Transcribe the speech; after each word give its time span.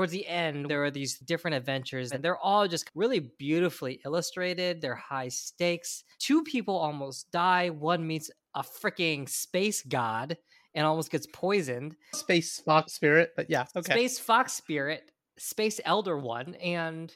towards 0.00 0.12
the 0.12 0.26
end, 0.26 0.64
there 0.66 0.82
are 0.82 0.90
these 0.90 1.18
different 1.18 1.58
adventures, 1.58 2.12
and 2.12 2.24
they're 2.24 2.38
all 2.38 2.66
just 2.66 2.90
really 2.94 3.18
beautifully 3.38 4.00
illustrated. 4.06 4.80
They're 4.80 4.94
high 4.94 5.28
stakes. 5.28 6.04
Two 6.18 6.42
people 6.42 6.74
almost 6.74 7.30
die. 7.32 7.68
One 7.68 8.06
meets 8.06 8.30
a 8.54 8.62
freaking 8.62 9.28
space 9.28 9.82
god 9.82 10.38
and 10.72 10.86
almost 10.86 11.10
gets 11.10 11.26
poisoned. 11.34 11.96
Space 12.14 12.60
fox 12.60 12.94
spirit, 12.94 13.32
but 13.36 13.50
yeah, 13.50 13.66
okay. 13.76 13.92
Space 13.92 14.18
fox 14.18 14.54
spirit, 14.54 15.12
space 15.36 15.82
elder 15.84 16.16
one, 16.16 16.54
and 16.54 17.14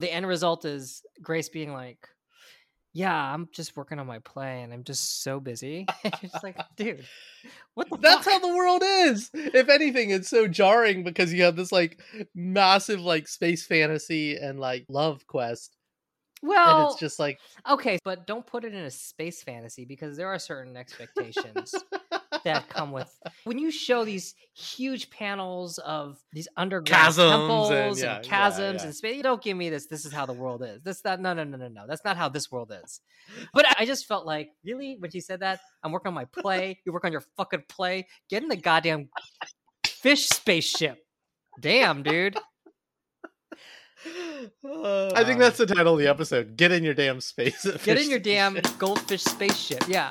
the 0.00 0.12
end 0.12 0.26
result 0.26 0.64
is 0.64 1.00
Grace 1.22 1.48
being 1.48 1.72
like, 1.72 2.08
"Yeah, 2.94 3.14
I'm 3.14 3.48
just 3.52 3.76
working 3.76 3.98
on 3.98 4.06
my 4.06 4.20
play, 4.20 4.62
and 4.62 4.72
I'm 4.72 4.84
just 4.84 5.22
so 5.22 5.40
busy." 5.40 5.86
it's 6.22 6.42
like, 6.42 6.56
dude, 6.76 7.04
what 7.74 7.90
the? 7.90 7.98
That's 7.98 8.24
fuck? 8.24 8.32
how 8.32 8.38
the 8.38 8.54
world 8.54 8.82
is. 8.84 9.30
If 9.34 9.68
anything, 9.68 10.10
it's 10.10 10.30
so 10.30 10.48
jarring 10.48 11.04
because 11.04 11.32
you 11.32 11.42
have 11.42 11.56
this 11.56 11.72
like 11.72 12.00
massive 12.34 13.00
like 13.00 13.28
space 13.28 13.66
fantasy 13.66 14.36
and 14.36 14.58
like 14.58 14.86
love 14.88 15.26
quest, 15.26 15.76
well, 16.42 16.80
and 16.80 16.90
it's 16.90 17.00
just 17.00 17.18
like 17.18 17.40
okay, 17.68 17.98
but 18.04 18.26
don't 18.26 18.46
put 18.46 18.64
it 18.64 18.74
in 18.74 18.84
a 18.84 18.90
space 18.90 19.42
fantasy 19.42 19.84
because 19.84 20.16
there 20.16 20.28
are 20.28 20.38
certain 20.38 20.76
expectations 20.76 21.74
that 22.44 22.68
come 22.68 22.92
with 22.92 23.12
when 23.44 23.58
you 23.58 23.70
show 23.70 24.04
these 24.04 24.34
huge 24.54 25.10
panels 25.10 25.78
of 25.78 26.18
these 26.32 26.48
underground 26.56 26.86
Chasms 26.86 27.18
and- 27.18 27.40
temples 27.40 27.70
and, 27.70 27.98
yeah, 27.98 28.04
yeah, 28.16 28.20
chasms 28.20 28.80
yeah. 28.80 28.86
and 28.86 28.94
space. 28.94 29.22
Don't 29.22 29.42
give 29.42 29.56
me 29.56 29.70
this. 29.70 29.86
This 29.86 30.04
is 30.04 30.12
how 30.12 30.26
the 30.26 30.32
world 30.32 30.62
is. 30.62 30.82
This 30.82 31.00
that 31.02 31.20
no 31.20 31.34
no 31.34 31.44
no 31.44 31.56
no 31.56 31.68
no. 31.68 31.84
That's 31.88 32.04
not 32.04 32.16
how 32.16 32.28
this 32.28 32.50
world 32.50 32.72
is. 32.84 33.00
But 33.52 33.66
I- 33.68 33.74
I 33.80 33.86
just 33.86 34.06
felt 34.06 34.26
like 34.26 34.50
really 34.64 34.96
when 34.98 35.10
she 35.10 35.20
said 35.20 35.40
that, 35.40 35.60
I'm 35.82 35.92
working 35.92 36.08
on 36.08 36.14
my 36.14 36.26
play. 36.26 36.80
You 36.86 36.92
work 36.92 37.04
on 37.04 37.12
your 37.12 37.24
fucking 37.36 37.64
play. 37.68 38.06
Get 38.30 38.42
in 38.42 38.48
the 38.48 38.56
goddamn 38.56 39.08
fish 39.86 40.28
spaceship. 40.28 40.98
Damn, 41.60 42.02
dude. 42.02 42.36
I 44.06 45.24
think 45.24 45.38
that's 45.38 45.58
um, 45.60 45.66
the 45.66 45.74
title 45.74 45.94
of 45.94 45.98
the 45.98 46.08
episode. 46.08 46.56
Get 46.56 46.72
in 46.72 46.84
your 46.84 46.94
damn 46.94 47.20
space. 47.20 47.66
Get 47.84 47.98
in 47.98 48.10
your 48.10 48.18
damn 48.18 48.58
goldfish 48.78 49.22
spaceship. 49.24 49.84
Yeah. 49.88 50.10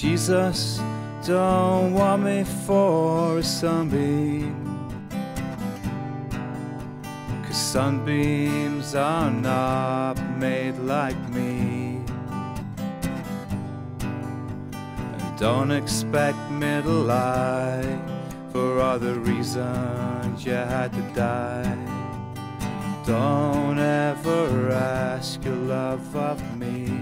Jesus, 0.00 0.80
don't 1.26 1.92
want 1.92 2.22
me 2.22 2.44
for 2.44 3.38
a 3.38 3.42
sunbeam. 3.42 4.54
Cause 7.42 7.56
sunbeams 7.56 8.94
are 8.94 9.28
not 9.28 10.14
made 10.38 10.78
like 10.78 11.18
me. 11.30 12.00
And 13.98 15.36
don't 15.36 15.72
expect 15.72 16.48
me 16.48 16.80
to 16.80 16.88
lie 16.88 18.00
for 18.52 18.98
the 19.00 19.14
reasons 19.14 20.46
you 20.46 20.52
had 20.52 20.92
to 20.92 21.02
die. 21.12 21.76
Don't 23.04 23.80
ever 23.80 24.70
ask 24.70 25.44
your 25.44 25.56
love 25.56 26.14
of 26.14 26.40
me. 26.56 26.97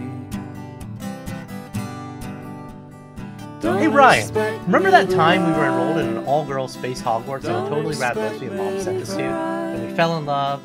Hey 3.62 3.88
Ryan, 3.88 4.34
remember 4.66 4.90
that 4.90 5.08
time 5.08 5.46
we 5.46 5.52
were 5.52 5.64
enrolled 5.64 5.96
in 5.96 6.08
an 6.08 6.24
all-girls 6.26 6.74
space 6.74 7.00
Hogwarts 7.00 7.44
and 7.44 7.56
a 7.56 7.68
totally 7.70 7.96
rad 7.96 8.16
lesbian 8.16 8.54
mom 8.54 8.78
sent 8.80 9.00
us 9.00 9.14
to, 9.16 9.22
and 9.22 9.88
we 9.88 9.94
fell 9.94 10.18
in 10.18 10.26
love, 10.26 10.62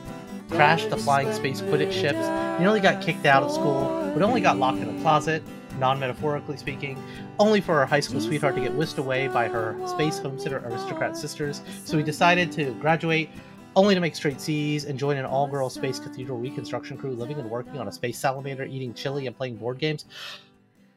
crashed 0.50 0.90
the 0.90 0.98
flying 0.98 1.32
space 1.32 1.62
Quidditch 1.62 1.94
ships, 1.94 2.20
nearly 2.60 2.82
got 2.82 3.02
kicked 3.02 3.26
out 3.26 3.44
of 3.44 3.52
school, 3.52 4.12
but 4.14 4.22
only 4.22 4.42
got 4.42 4.58
locked 4.58 4.80
in 4.80 4.90
a 4.90 5.02
closet, 5.02 5.42
non-metaphorically 5.80 6.58
speaking, 6.58 7.02
only 7.40 7.62
for 7.62 7.80
our 7.80 7.86
high 7.86 8.02
school 8.02 8.20
sweetheart 8.20 8.56
to 8.56 8.62
get 8.62 8.74
whisked 8.74 8.98
away 8.98 9.30
by 9.30 9.48
her 9.48 9.78
space 9.88 10.20
homesteader 10.20 10.62
aristocrat 10.66 11.16
sisters. 11.16 11.62
So 11.86 11.96
we 11.96 12.04
decided 12.04 12.52
to 12.54 12.74
graduate, 12.82 13.30
only 13.78 13.96
to 13.96 14.02
make 14.02 14.18
straight 14.18 14.42
C's 14.42 14.84
and 14.84 15.00
join 15.00 15.16
an 15.16 15.24
all-girls 15.24 15.76
space 15.76 15.98
cathedral 15.98 16.38
reconstruction 16.38 16.98
crew, 16.98 17.12
living 17.12 17.40
and 17.40 17.50
working 17.50 17.80
on 17.80 17.88
a 17.88 17.92
space 17.92 18.20
salamander, 18.20 18.66
eating 18.66 18.94
chili 18.94 19.28
and 19.28 19.38
playing 19.38 19.56
board 19.56 19.80
games, 19.80 20.06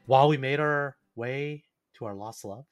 while 0.06 0.28
we 0.28 0.36
made 0.36 0.58
our 0.58 0.96
way 1.14 1.62
to 2.04 2.08
our 2.08 2.14
lost 2.14 2.44
love. 2.44 2.66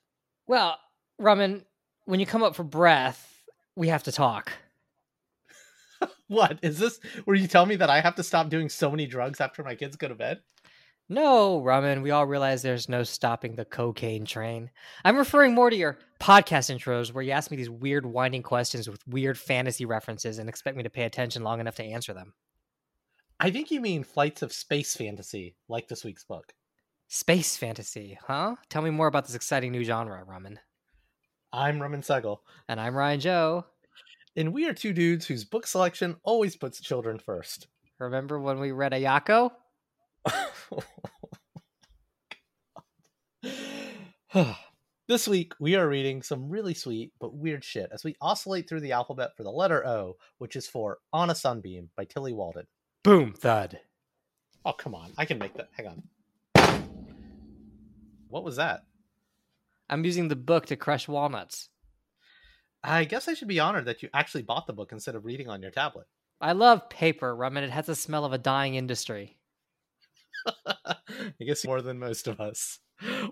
Well, 0.46 0.78
Raman, 1.18 1.64
when 2.04 2.20
you 2.20 2.26
come 2.26 2.42
up 2.42 2.54
for 2.54 2.64
breath, 2.64 3.44
we 3.76 3.88
have 3.88 4.04
to 4.04 4.12
talk. 4.12 4.52
What 6.26 6.58
is 6.62 6.78
this? 6.78 6.98
Were 7.26 7.34
you 7.34 7.46
telling 7.46 7.68
me 7.68 7.76
that 7.76 7.90
I 7.90 8.00
have 8.00 8.14
to 8.14 8.22
stop 8.22 8.48
doing 8.48 8.70
so 8.70 8.90
many 8.90 9.06
drugs 9.06 9.40
after 9.40 9.62
my 9.62 9.74
kids 9.74 9.96
go 9.96 10.08
to 10.08 10.14
bed? 10.14 10.40
No, 11.08 11.60
Raman, 11.60 12.00
we 12.00 12.10
all 12.10 12.26
realize 12.26 12.62
there's 12.62 12.88
no 12.88 13.02
stopping 13.02 13.54
the 13.54 13.66
cocaine 13.66 14.24
train. 14.24 14.70
I'm 15.04 15.18
referring 15.18 15.54
more 15.54 15.68
to 15.68 15.76
your 15.76 15.98
podcast 16.18 16.74
intros 16.74 17.12
where 17.12 17.22
you 17.22 17.32
ask 17.32 17.50
me 17.50 17.58
these 17.58 17.68
weird, 17.68 18.06
winding 18.06 18.42
questions 18.42 18.88
with 18.88 19.06
weird 19.06 19.38
fantasy 19.38 19.84
references 19.84 20.38
and 20.38 20.48
expect 20.48 20.76
me 20.76 20.82
to 20.84 20.90
pay 20.90 21.02
attention 21.02 21.44
long 21.44 21.60
enough 21.60 21.76
to 21.76 21.84
answer 21.84 22.14
them. 22.14 22.32
I 23.38 23.50
think 23.50 23.70
you 23.70 23.80
mean 23.80 24.02
flights 24.02 24.40
of 24.40 24.52
space 24.52 24.96
fantasy, 24.96 25.54
like 25.68 25.86
this 25.88 26.02
week's 26.02 26.24
book. 26.24 26.54
Space 27.14 27.58
fantasy, 27.58 28.18
huh? 28.26 28.56
Tell 28.70 28.80
me 28.80 28.88
more 28.88 29.06
about 29.06 29.26
this 29.26 29.34
exciting 29.34 29.70
new 29.70 29.84
genre, 29.84 30.24
Raman. 30.24 30.58
I'm 31.52 31.78
Roman 31.78 32.00
Segel, 32.00 32.38
And 32.70 32.80
I'm 32.80 32.94
Ryan 32.94 33.20
Joe. 33.20 33.66
and 34.34 34.54
we 34.54 34.66
are 34.66 34.72
two 34.72 34.94
dudes 34.94 35.26
whose 35.26 35.44
book 35.44 35.66
selection 35.66 36.16
always 36.22 36.56
puts 36.56 36.80
children 36.80 37.18
first. 37.18 37.66
Remember 37.98 38.40
when 38.40 38.60
we 38.60 38.72
read 38.72 38.92
Ayako? 38.92 39.50
this 45.06 45.28
week, 45.28 45.52
we 45.60 45.74
are 45.74 45.86
reading 45.86 46.22
some 46.22 46.48
really 46.48 46.72
sweet 46.72 47.12
but 47.20 47.34
weird 47.34 47.62
shit 47.62 47.90
as 47.92 48.04
we 48.04 48.16
oscillate 48.22 48.66
through 48.66 48.80
the 48.80 48.92
alphabet 48.92 49.36
for 49.36 49.42
the 49.42 49.50
letter 49.50 49.86
O, 49.86 50.16
which 50.38 50.56
is 50.56 50.66
for 50.66 50.96
On 51.12 51.28
a 51.28 51.34
Sunbeam 51.34 51.90
by 51.94 52.06
Tillie 52.06 52.32
Walden. 52.32 52.66
Boom, 53.04 53.34
thud. 53.34 53.80
Oh, 54.64 54.72
come 54.72 54.94
on. 54.94 55.12
I 55.18 55.26
can 55.26 55.36
make 55.36 55.52
that. 55.58 55.68
Hang 55.76 55.88
on. 55.88 56.02
What 58.32 58.44
was 58.44 58.56
that? 58.56 58.84
I'm 59.90 60.06
using 60.06 60.28
the 60.28 60.36
book 60.36 60.64
to 60.66 60.76
crush 60.76 61.06
walnuts. 61.06 61.68
I 62.82 63.04
guess 63.04 63.28
I 63.28 63.34
should 63.34 63.46
be 63.46 63.60
honored 63.60 63.84
that 63.84 64.02
you 64.02 64.08
actually 64.14 64.40
bought 64.40 64.66
the 64.66 64.72
book 64.72 64.90
instead 64.90 65.14
of 65.14 65.26
reading 65.26 65.50
on 65.50 65.60
your 65.60 65.70
tablet. 65.70 66.06
I 66.40 66.52
love 66.52 66.88
paper, 66.88 67.36
Raman. 67.36 67.62
It 67.62 67.70
has 67.70 67.86
the 67.86 67.94
smell 67.94 68.24
of 68.24 68.32
a 68.32 68.38
dying 68.38 68.74
industry. 68.74 69.36
I 70.66 70.94
guess 71.46 71.66
more 71.66 71.82
than 71.82 71.98
most 71.98 72.26
of 72.26 72.40
us. 72.40 72.78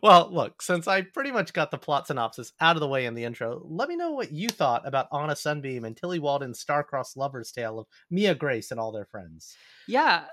Well, 0.02 0.28
look, 0.30 0.60
since 0.60 0.86
I 0.86 1.00
pretty 1.00 1.30
much 1.30 1.54
got 1.54 1.70
the 1.70 1.78
plot 1.78 2.06
synopsis 2.06 2.52
out 2.60 2.76
of 2.76 2.80
the 2.80 2.88
way 2.88 3.06
in 3.06 3.14
the 3.14 3.24
intro, 3.24 3.62
let 3.64 3.88
me 3.88 3.96
know 3.96 4.10
what 4.10 4.32
you 4.32 4.50
thought 4.50 4.86
about 4.86 5.08
On 5.12 5.30
a 5.30 5.36
Sunbeam 5.36 5.86
and 5.86 5.96
Tillie 5.96 6.18
Walden's 6.18 6.60
star-crossed 6.60 7.16
lover's 7.16 7.52
tale 7.52 7.78
of 7.78 7.86
Mia 8.10 8.34
Grace 8.34 8.70
and 8.70 8.78
all 8.78 8.92
their 8.92 9.06
friends. 9.06 9.56
Yeah, 9.88 10.24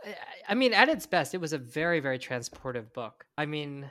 I 0.49 0.55
mean, 0.55 0.73
at 0.73 0.89
its 0.89 1.05
best, 1.05 1.34
it 1.34 1.41
was 1.41 1.53
a 1.53 1.57
very, 1.57 2.01
very 2.01 2.19
transportive 2.19 2.91
book. 2.94 3.25
I 3.38 3.45
mean, 3.45 3.89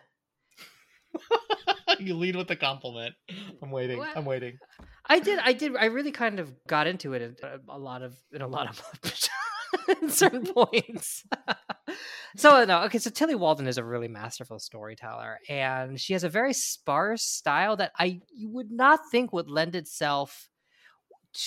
you 1.99 2.15
lead 2.15 2.37
with 2.37 2.51
a 2.51 2.57
compliment. 2.57 3.15
I'm 3.63 3.71
waiting. 3.71 3.99
What? 3.99 4.17
I'm 4.17 4.25
waiting. 4.25 4.59
I 5.09 5.21
did, 5.21 5.39
I 5.39 5.53
did, 5.53 5.77
I 5.77 5.87
really 5.87 6.11
kind 6.11 6.41
of 6.41 6.53
got 6.67 6.87
into 6.87 7.13
it 7.13 7.23
in 7.23 7.37
a, 7.43 7.77
a 7.77 7.79
lot 7.79 8.03
of, 8.03 8.17
in 8.33 8.43
a 8.43 8.49
lot 8.49 8.69
of, 8.69 8.83
certain 10.09 10.47
points. 10.55 11.25
so 12.37 12.65
no, 12.65 12.83
okay. 12.85 12.99
So 12.99 13.11
Tillie 13.11 13.35
Walden 13.35 13.67
is 13.67 13.79
a 13.79 13.85
really 13.85 14.09
masterful 14.09 14.59
storyteller, 14.59 15.39
and 15.49 16.01
she 16.01 16.13
has 16.13 16.25
a 16.25 16.29
very 16.29 16.53
sparse 16.53 17.23
style 17.23 17.77
that 17.77 17.93
I 17.99 18.21
you 18.35 18.51
would 18.51 18.71
not 18.71 19.01
think 19.11 19.33
would 19.33 19.51
lend 19.51 19.75
itself 19.77 20.49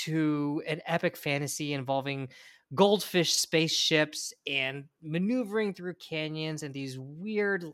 to 0.03 0.61
an 0.67 0.81
epic 0.85 1.17
fantasy 1.17 1.73
involving 1.73 2.29
goldfish 2.75 3.33
spaceships 3.33 4.31
and 4.47 4.85
maneuvering 5.01 5.73
through 5.73 5.95
canyons 5.95 6.61
and 6.61 6.73
these 6.73 6.99
weird 6.99 7.65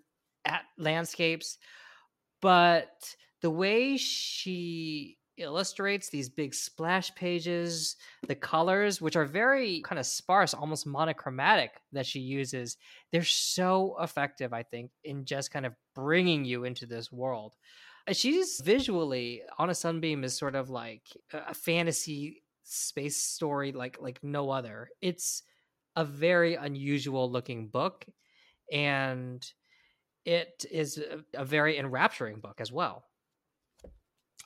at- 0.46 0.64
landscapes 0.78 1.58
but 2.46 3.16
the 3.42 3.50
way 3.50 3.98
she 3.98 5.18
illustrates 5.38 6.10
these 6.10 6.30
big 6.30 6.54
splash 6.54 7.14
pages 7.16 7.98
the 8.30 8.36
colors 8.36 9.02
which 9.02 9.18
are 9.18 9.26
very 9.26 9.82
kind 9.82 10.00
of 10.00 10.06
sparse 10.06 10.54
almost 10.54 10.88
monochromatic 10.88 11.72
that 11.92 12.06
she 12.06 12.22
uses 12.22 12.78
they're 13.12 13.22
so 13.22 13.98
effective 14.00 14.54
i 14.54 14.64
think 14.64 14.92
in 15.04 15.26
just 15.26 15.52
kind 15.52 15.66
of 15.66 15.74
bringing 15.96 16.46
you 16.46 16.66
into 16.66 16.86
this 16.86 17.12
world. 17.12 17.56
Uh, 18.08 18.14
she's 18.14 18.62
visually 18.64 19.42
on 19.58 19.72
a 19.72 19.76
sunbeam 19.76 20.24
is 20.24 20.38
sort 20.38 20.54
of 20.54 20.70
like 20.70 21.08
a 21.34 21.38
a 21.50 21.54
fantasy 21.54 22.44
space 22.64 23.18
story 23.18 23.72
like 23.72 23.98
like 24.00 24.20
no 24.22 24.52
other. 24.52 24.90
It's 25.02 25.42
a 25.96 26.06
very 26.06 26.56
unusual 26.56 27.32
looking 27.32 27.70
book 27.70 28.06
and 28.72 29.44
it 30.26 30.66
is 30.72 30.98
a, 30.98 31.24
a 31.42 31.46
very 31.46 31.78
enrapturing 31.78 32.40
book 32.40 32.56
as 32.60 32.72
well 32.72 33.06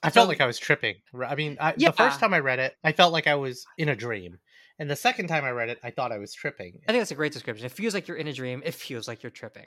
I 0.02 0.10
So- 0.10 0.14
felt 0.14 0.30
like 0.30 0.40
I 0.42 0.46
was 0.46 0.58
tripping. 0.58 0.96
I 1.26 1.36
mean, 1.36 1.58
I, 1.60 1.74
Yeah. 1.78 1.90
the 1.90 1.98
first 1.98 2.20
time 2.22 2.34
I 2.34 2.40
read 2.40 2.60
it, 2.60 2.74
I 2.84 2.94
felt 2.94 3.12
like 3.12 3.28
I 3.28 3.36
was 3.36 3.66
in 3.78 3.90
a 3.90 3.96
dream. 3.96 4.40
And 4.78 4.90
the 4.90 4.96
second 4.96 5.28
time 5.28 5.44
I 5.44 5.50
read 5.52 5.68
it, 5.68 5.78
I 5.84 5.92
thought 5.92 6.14
I 6.14 6.20
was 6.20 6.34
tripping. 6.34 6.80
I 6.88 6.92
think 6.94 7.02
that's 7.02 7.12
a 7.12 7.16
great 7.16 7.34
description. 7.34 7.66
It 7.66 7.74
feels 7.74 7.94
like 7.94 8.08
you're 8.08 8.16
in 8.16 8.28
a 8.30 8.34
dream. 8.34 8.62
It 8.64 8.74
feels 8.76 9.10
like 9.10 9.24
you're 9.24 9.30
tripping. 9.30 9.66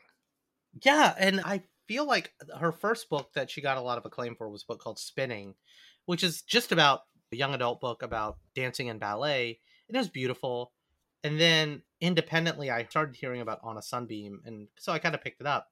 Yeah, 0.83 1.15
and 1.19 1.43
I 1.45 1.65
feel 1.87 2.07
like 2.07 2.33
her 2.59 2.73
first 2.73 3.11
book 3.11 3.31
that 3.35 3.51
she 3.51 3.61
got 3.61 3.77
a 3.77 3.83
lot 3.83 3.99
of 3.99 4.07
acclaim 4.07 4.35
for 4.35 4.49
was 4.49 4.63
a 4.63 4.67
book 4.73 4.81
called 4.81 4.99
Spinning, 4.99 5.55
which 6.07 6.25
is 6.25 6.41
just 6.41 6.73
about 6.73 7.01
a 7.31 7.37
young 7.37 7.53
adult 7.53 7.83
book 7.83 8.03
about 8.03 8.39
dancing 8.55 8.89
and 8.89 8.99
ballet. 8.99 9.59
And 9.89 9.97
it 9.97 9.99
was 9.99 10.09
beautiful. 10.09 10.73
And 11.23 11.39
then 11.39 11.83
independently, 12.01 12.71
I 12.71 12.85
started 12.87 13.17
hearing 13.17 13.43
about 13.43 13.61
On 13.63 13.77
a 13.77 13.83
Sunbeam, 13.83 14.41
and 14.47 14.69
so 14.79 14.93
I 14.95 14.99
kind 14.99 15.15
of 15.15 15.23
picked 15.23 15.43
it 15.43 15.47
up. 15.47 15.69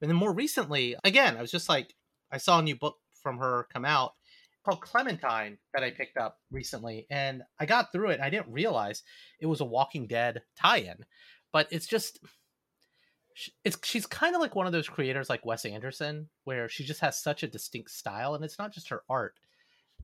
And 0.00 0.10
then 0.10 0.16
more 0.16 0.32
recently, 0.32 0.96
again, 1.04 1.36
I 1.36 1.40
was 1.40 1.50
just 1.50 1.68
like, 1.68 1.94
I 2.30 2.38
saw 2.38 2.58
a 2.58 2.62
new 2.62 2.76
book 2.76 2.96
from 3.22 3.38
her 3.38 3.66
come 3.72 3.84
out 3.84 4.14
called 4.64 4.80
Clementine 4.80 5.58
that 5.74 5.82
I 5.82 5.90
picked 5.90 6.16
up 6.16 6.38
recently, 6.50 7.06
and 7.10 7.42
I 7.60 7.66
got 7.66 7.92
through 7.92 8.10
it. 8.10 8.20
I 8.20 8.30
didn't 8.30 8.52
realize 8.52 9.02
it 9.40 9.46
was 9.46 9.60
a 9.60 9.64
Walking 9.64 10.06
Dead 10.06 10.42
tie-in, 10.56 11.04
but 11.52 11.68
it's 11.70 11.86
just 11.86 12.18
it's 13.64 13.76
she's 13.82 14.06
kind 14.06 14.34
of 14.34 14.40
like 14.40 14.54
one 14.54 14.66
of 14.66 14.72
those 14.72 14.88
creators 14.88 15.28
like 15.28 15.44
Wes 15.44 15.64
Anderson, 15.64 16.28
where 16.44 16.68
she 16.68 16.84
just 16.84 17.00
has 17.00 17.20
such 17.20 17.42
a 17.42 17.48
distinct 17.48 17.90
style, 17.90 18.34
and 18.34 18.44
it's 18.44 18.58
not 18.58 18.72
just 18.72 18.88
her 18.88 19.02
art; 19.08 19.34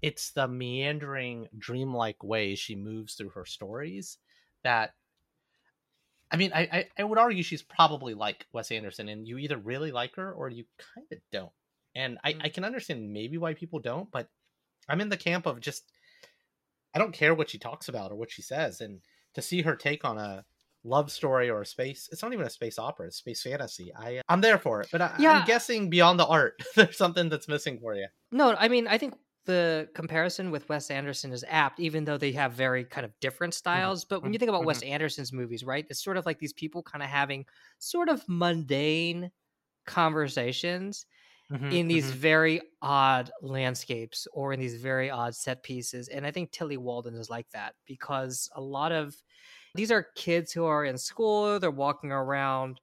it's 0.03 0.31
the 0.33 0.47
meandering, 0.47 1.49
dreamlike 1.57 2.23
way 2.23 2.55
she 2.55 2.75
moves 2.75 3.15
through 3.15 3.31
her 3.31 3.47
stories. 3.47 4.19
That, 4.63 4.93
I 6.31 6.37
mean, 6.37 6.53
I 6.55 6.61
I, 6.61 6.89
I 6.99 7.05
would 7.05 7.19
argue 7.19 7.43
she's 7.43 7.63
probably 7.63 8.15
like 8.15 8.47
Wes 8.53 8.71
Anderson, 8.71 9.09
and 9.09 9.27
you 9.27 9.39
either 9.39 9.57
really 9.57 9.93
like 9.93 10.17
her 10.17 10.33
or 10.33 10.49
you 10.49 10.65
kind 10.95 11.07
of 11.13 11.19
don't. 11.33 11.53
And 11.95 12.19
I, 12.25 12.31
I 12.31 12.33
mm. 12.49 12.55
can 12.55 12.65
understand 12.65 13.13
maybe 13.13 13.37
why 13.37 13.55
people 13.55 13.81
don't, 13.81 14.11
but 14.11 14.29
I'm 14.89 15.01
in 15.01 15.09
the 15.09 15.17
camp 15.17 15.47
of 15.47 15.61
just 15.61 15.91
I 16.95 16.99
don't 16.99 17.13
care 17.13 17.35
what 17.35 17.51
she 17.51 17.59
talks 17.59 17.89
about 17.89 18.13
or 18.13 18.17
what 18.17 18.31
she 18.31 18.43
says, 18.43 18.81
and 18.81 19.01
to 19.35 19.43
see 19.43 19.63
her 19.63 19.77
take 19.77 20.05
on 20.05 20.19
a 20.19 20.45
love 20.83 21.13
story 21.13 21.51
or 21.51 21.61
a 21.61 21.67
space 21.67 22.09
it's 22.11 22.23
not 22.23 22.33
even 22.33 22.47
a 22.47 22.51
space 22.51 22.79
opera 22.79 23.07
it's 23.07 23.19
space 23.19 23.43
fantasy 23.43 23.93
i 23.95 24.23
i'm 24.31 24.41
there 24.41 24.57
for 24.57 24.81
it 24.81 24.89
but 24.91 25.03
I, 25.03 25.15
Yeah. 25.19 25.33
i'm 25.33 25.47
guessing 25.47 25.91
beyond 25.91 26.19
the 26.19 26.27
art 26.27 26.55
there's 26.75 26.97
something 26.97 27.29
that's 27.29 27.49
missing 27.49 27.79
for 27.79 27.95
you 27.95 28.07
No, 28.33 28.55
I 28.57 28.69
mean, 28.69 28.87
I 28.87 28.97
think 28.97 29.15
the 29.47 29.89
comparison 29.95 30.51
with 30.51 30.69
Wes 30.69 30.91
Anderson 30.91 31.33
is 31.33 31.45
apt, 31.49 31.81
even 31.81 32.05
though 32.05 32.19
they 32.19 32.33
have 32.33 32.53
very 32.53 32.85
kind 32.85 33.05
of 33.05 33.13
different 33.21 33.53
mm-hmm, 33.53 33.59
styles. 33.59 34.05
But 34.05 34.21
when 34.21 34.29
mm-hmm, 34.29 34.35
you 34.35 34.39
think 34.39 34.49
about 34.51 34.65
Wes 34.65 34.81
mm-hmm. 34.81 34.93
Anderson's 34.93 35.33
movies, 35.33 35.65
right, 35.65 35.87
it's 35.89 36.03
sort 36.03 36.17
of 36.17 36.27
like 36.27 36.39
these 36.39 36.53
people 36.53 36.83
kind 36.83 37.03
of 37.03 37.09
having 37.09 37.47
sort 37.79 38.09
of 38.09 38.23
mundane 38.29 39.31
conversations 39.87 41.07
in 41.73 41.89
these 41.89 42.09
very 42.13 42.61
odd 42.81 43.29
landscapes 43.43 44.29
or 44.33 44.53
in 44.53 44.61
these 44.61 44.81
very 44.81 45.11
odd 45.11 45.35
set 45.35 45.65
pieces. 45.65 46.07
And 46.07 46.25
I 46.25 46.31
think 46.31 46.53
Tillie 46.53 46.77
Walden 46.77 47.17
is 47.17 47.29
like 47.29 47.51
that 47.51 47.75
because 47.87 48.49
a 48.55 48.61
lot 48.61 48.93
of 48.93 49.17
these 49.75 49.91
are 49.91 50.07
kids 50.15 50.53
who 50.53 50.65
are 50.65 50.85
in 50.85 50.97
school, 50.97 51.59
they're 51.59 51.73
walking 51.73 52.13
around 52.13 52.81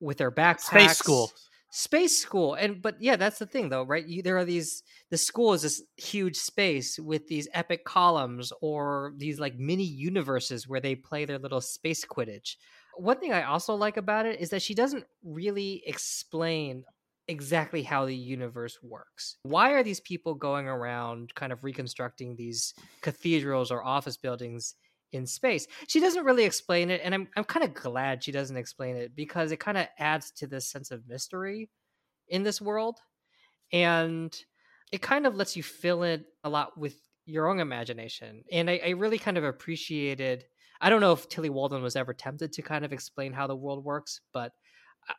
with 0.00 0.16
their 0.16 0.30
backpacks. 0.30 0.60
space 0.60 0.96
school 0.96 1.30
Space 1.76 2.16
school. 2.16 2.54
And 2.54 2.80
but 2.80 2.94
yeah, 3.00 3.16
that's 3.16 3.40
the 3.40 3.46
thing 3.46 3.68
though, 3.68 3.82
right? 3.82 4.06
You, 4.06 4.22
there 4.22 4.36
are 4.36 4.44
these 4.44 4.84
the 5.10 5.16
school 5.16 5.54
is 5.54 5.62
this 5.62 5.82
huge 5.96 6.36
space 6.36 7.00
with 7.00 7.26
these 7.26 7.48
epic 7.52 7.84
columns 7.84 8.52
or 8.62 9.12
these 9.16 9.40
like 9.40 9.56
mini 9.58 9.82
universes 9.82 10.68
where 10.68 10.78
they 10.78 10.94
play 10.94 11.24
their 11.24 11.40
little 11.40 11.60
space 11.60 12.04
quidditch. 12.04 12.54
One 12.96 13.18
thing 13.18 13.32
I 13.32 13.42
also 13.42 13.74
like 13.74 13.96
about 13.96 14.24
it 14.24 14.40
is 14.40 14.50
that 14.50 14.62
she 14.62 14.72
doesn't 14.72 15.02
really 15.24 15.82
explain 15.84 16.84
exactly 17.26 17.82
how 17.82 18.06
the 18.06 18.14
universe 18.14 18.78
works. 18.80 19.38
Why 19.42 19.72
are 19.72 19.82
these 19.82 19.98
people 19.98 20.36
going 20.36 20.68
around 20.68 21.34
kind 21.34 21.52
of 21.52 21.64
reconstructing 21.64 22.36
these 22.36 22.72
cathedrals 23.00 23.72
or 23.72 23.84
office 23.84 24.16
buildings 24.16 24.76
in 25.14 25.26
space? 25.26 25.66
She 25.88 26.00
doesn't 26.00 26.24
really 26.24 26.44
explain 26.44 26.90
it, 26.90 27.00
and 27.04 27.14
I'm 27.14 27.28
I'm 27.36 27.44
kind 27.44 27.64
of 27.64 27.74
glad 27.74 28.24
she 28.24 28.32
doesn't 28.32 28.56
explain 28.56 28.96
it 28.96 29.14
because 29.14 29.52
it 29.52 29.60
kind 29.60 29.78
of 29.78 29.86
adds 29.98 30.30
to 30.32 30.46
this 30.46 30.68
sense 30.68 30.90
of 30.90 31.08
mystery 31.08 31.70
in 32.28 32.42
this 32.42 32.60
world. 32.60 32.98
And 33.72 34.34
it 34.92 35.02
kind 35.02 35.26
of 35.26 35.34
lets 35.34 35.56
you 35.56 35.62
fill 35.62 36.02
in 36.02 36.24
a 36.44 36.48
lot 36.48 36.78
with 36.78 36.96
your 37.26 37.48
own 37.48 37.58
imagination. 37.58 38.44
And 38.52 38.68
I, 38.70 38.80
I 38.84 38.88
really 38.90 39.18
kind 39.18 39.38
of 39.38 39.44
appreciated 39.44 40.44
I 40.80 40.90
don't 40.90 41.00
know 41.00 41.12
if 41.12 41.28
Tillie 41.28 41.50
Walden 41.50 41.82
was 41.82 41.96
ever 41.96 42.12
tempted 42.12 42.52
to 42.52 42.62
kind 42.62 42.84
of 42.84 42.92
explain 42.92 43.32
how 43.32 43.46
the 43.46 43.56
world 43.56 43.84
works, 43.84 44.20
but 44.32 44.52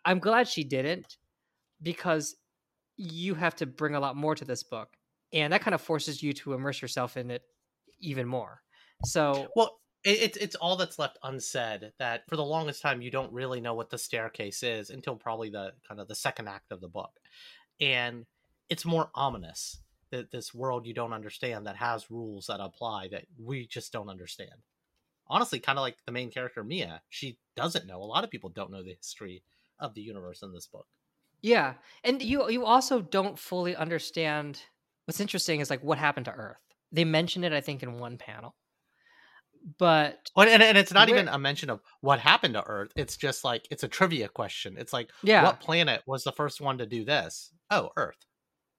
I'm 0.04 0.20
glad 0.20 0.48
she 0.48 0.64
didn't 0.64 1.18
because 1.82 2.36
you 2.98 3.36
have 3.36 3.56
to 3.58 3.66
bring 3.66 3.96
a 3.96 4.00
lot 4.00 4.16
more 4.16 4.36
to 4.36 4.46
this 4.46 4.64
book 4.64 4.90
and 5.34 5.52
that 5.54 5.62
kind 5.62 5.76
of 5.76 5.82
forces 5.82 6.24
you 6.24 6.34
to 6.34 6.54
immerse 6.54 6.82
yourself 6.82 7.18
in 7.18 7.30
it 7.30 7.42
even 8.00 8.28
more 8.28 8.62
so 9.04 9.48
well 9.56 9.68
it, 9.68 9.72
it's 10.06 10.38
it's 10.38 10.56
all 10.56 10.76
that's 10.76 11.00
left 11.00 11.18
unsaid 11.24 11.92
that 11.98 12.30
for 12.30 12.36
the 12.36 12.46
longest 12.46 12.82
time 12.82 13.02
you 13.02 13.10
don't 13.10 13.34
really 13.34 13.60
know 13.60 13.74
what 13.74 13.90
the 13.90 13.98
staircase 13.98 14.62
is 14.62 14.92
until 14.92 15.16
probably 15.16 15.50
the 15.50 15.74
kind 15.88 16.00
of 16.00 16.08
the 16.08 16.16
second 16.16 16.48
act 16.48 16.72
of 16.72 16.80
the 16.80 16.88
book. 16.88 17.12
And 17.82 18.26
it's 18.70 18.86
more 18.86 19.10
ominous 19.16 19.80
that 20.12 20.32
this 20.32 20.54
world 20.54 20.86
you 20.86 20.94
don't 20.94 21.12
understand 21.12 21.66
that 21.66 21.76
has 21.78 22.12
rules 22.12 22.46
that 22.48 22.60
apply 22.60 23.10
that 23.10 23.26
we 23.44 23.66
just 23.66 23.92
don't 23.92 24.10
understand. 24.10 24.52
Honestly 25.28 25.60
kind 25.60 25.80
of 25.80 25.82
like 25.82 25.98
the 26.06 26.12
main 26.12 26.30
character 26.30 26.64
mia 26.64 27.02
she 27.10 27.40
doesn't 27.56 27.88
know. 27.88 28.02
A 28.02 28.06
lot 28.06 28.24
of 28.24 28.30
people 28.30 28.52
don't 28.52 28.72
know 28.72 28.84
the 28.84 28.96
history 28.96 29.42
of 29.80 29.96
the 29.96 30.02
universe 30.02 30.44
in 30.44 30.54
this 30.54 30.68
book. 30.68 30.86
Yeah 31.42 31.74
and 32.04 32.22
you 32.22 32.48
you 32.52 32.64
also 32.64 33.02
don't 33.02 33.40
fully 33.40 33.76
understand. 33.76 34.62
What's 35.06 35.20
interesting 35.20 35.62
is 35.62 35.72
like 35.72 35.84
what 35.84 35.98
happened 35.98 36.26
to 36.26 36.32
earth. 36.32 36.62
They 36.92 37.06
mention 37.06 37.44
it 37.44 37.52
i 37.52 37.60
think 37.60 37.82
in 37.82 37.98
one 37.98 38.18
panel 38.18 38.56
but 39.80 40.30
Well, 40.36 40.48
and, 40.48 40.62
and 40.62 40.78
it's 40.78 40.94
not 40.94 41.10
even 41.10 41.28
a 41.28 41.38
mention 41.40 41.70
of 41.70 41.82
what 42.02 42.20
happened 42.20 42.54
to 42.54 42.64
Earth. 42.64 42.92
It's 42.96 43.18
just 43.18 43.44
like 43.44 43.68
it's 43.72 43.84
a 43.84 43.88
trivia 43.88 44.28
question. 44.30 44.76
It's 44.78 44.94
like, 44.94 45.10
yeah 45.24 45.44
what 45.44 45.60
planet 45.60 46.04
was 46.06 46.24
the 46.24 46.32
first 46.32 46.62
one 46.62 46.78
to 46.78 46.86
do 46.86 47.04
this? 47.04 47.52
Oh, 47.72 47.90
Earth. 47.98 48.18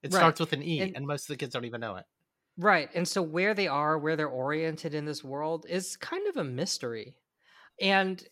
It 0.03 0.13
Right. 0.13 0.19
starts 0.19 0.39
with 0.39 0.53
an 0.53 0.63
E, 0.63 0.79
And- 0.81 0.95
and, 0.95 1.05
most 1.07 1.23
of 1.23 1.27
the 1.27 1.37
kids 1.37 1.53
don't 1.53 1.65
even 1.65 1.81
know 1.81 1.95
it. 1.97 2.05
Right. 2.57 2.89
And 2.95 3.07
so 3.07 3.21
where 3.21 3.53
they 3.53 3.67
are, 3.67 3.97
where 3.97 4.15
they're 4.15 4.27
oriented 4.27 4.93
in 4.93 5.05
this 5.05 5.23
world 5.23 5.65
is 5.69 5.97
kind 5.97 6.27
of 6.27 6.37
a 6.37 6.43
mystery. 6.43 7.17
And 7.81 8.23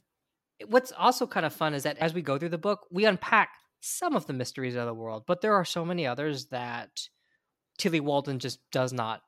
what's 0.68 0.92
also 0.94 1.28
kind 1.28 1.46
of 1.46 1.54
fun 1.54 1.74
is 1.74 1.84
that 1.84 1.98
as 1.98 2.14
we 2.14 2.22
go 2.22 2.38
through 2.38 2.50
the 2.50 2.58
book, 2.58 2.88
we 2.92 3.06
unpack 3.06 3.50
some 3.82 4.16
of 4.16 4.26
the 4.26 4.34
mysteries 4.34 4.76
of 4.76 4.86
the 4.86 4.94
world, 4.94 5.26
but 5.28 5.42
there 5.42 5.54
are 5.54 5.66
so 5.66 5.84
many 5.86 6.08
others 6.08 6.48
that 6.48 6.90
Tillie 7.78 8.00
Walden 8.00 8.40
just 8.40 8.60
does 8.72 8.94
not 8.94 9.22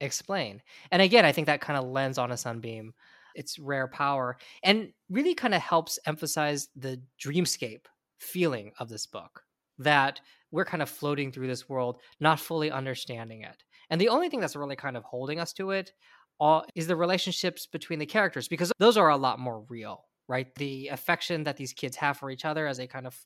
explain. 0.00 0.62
And 0.90 1.02
again, 1.02 1.24
I 1.24 1.32
think 1.32 1.46
that 1.46 1.60
kind 1.60 1.78
of 1.78 1.86
lends 1.86 2.18
on 2.18 2.32
a 2.32 2.36
sunbeam 2.36 2.94
its 3.36 3.58
rare 3.58 3.86
power 3.86 4.36
and 4.62 4.92
really 5.10 5.34
kind 5.34 5.54
of 5.54 5.60
helps 5.60 5.98
emphasize 6.06 6.68
the 6.74 7.00
dreamscape 7.22 7.84
feeling 8.18 8.72
of 8.80 8.88
this 8.88 9.06
book 9.06 9.42
that 9.78 10.20
we're 10.50 10.64
kind 10.64 10.82
of 10.82 10.88
floating 10.88 11.30
through 11.30 11.46
this 11.46 11.68
world, 11.68 11.98
not 12.18 12.40
fully 12.40 12.70
understanding 12.70 13.42
it. 13.42 13.62
And 13.90 14.00
the 14.00 14.08
only 14.08 14.28
thing 14.28 14.40
that's 14.40 14.56
really 14.56 14.76
kind 14.76 14.96
of 14.96 15.04
holding 15.04 15.38
us 15.38 15.52
to 15.54 15.70
it 15.70 15.92
all 16.40 16.64
is 16.74 16.86
the 16.86 16.96
relationships 16.96 17.66
between 17.66 17.98
the 17.98 18.06
characters 18.06 18.48
because 18.48 18.72
those 18.78 18.96
are 18.96 19.10
a 19.10 19.16
lot 19.16 19.38
more 19.38 19.64
real, 19.68 20.04
right? 20.28 20.54
The 20.56 20.88
affection 20.88 21.44
that 21.44 21.56
these 21.56 21.72
kids 21.72 21.96
have 21.96 22.16
for 22.16 22.30
each 22.30 22.44
other 22.44 22.66
as 22.66 22.78
they 22.78 22.86
kind 22.86 23.06
of 23.06 23.16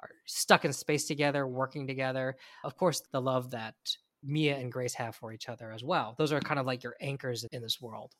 are 0.00 0.10
stuck 0.26 0.64
in 0.64 0.72
space 0.72 1.06
together, 1.06 1.46
working 1.46 1.86
together. 1.86 2.36
Of 2.64 2.76
course, 2.76 3.02
the 3.12 3.20
love 3.20 3.50
that 3.50 3.74
Mia 4.22 4.56
and 4.56 4.72
Grace 4.72 4.94
have 4.94 5.14
for 5.16 5.32
each 5.32 5.48
other 5.48 5.72
as 5.72 5.82
well. 5.84 6.14
Those 6.18 6.32
are 6.32 6.40
kind 6.40 6.58
of 6.60 6.66
like 6.66 6.82
your 6.82 6.96
anchors 7.00 7.44
in 7.44 7.62
this 7.62 7.80
world. 7.80 8.12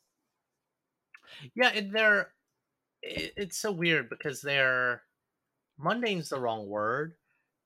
Yeah, 1.55 1.69
and 1.69 1.93
they're. 1.93 2.31
It, 3.01 3.33
it's 3.37 3.57
so 3.57 3.71
weird 3.71 4.09
because 4.09 4.41
they're. 4.41 5.03
Mundane's 5.77 6.29
the 6.29 6.39
wrong 6.39 6.67
word, 6.67 7.13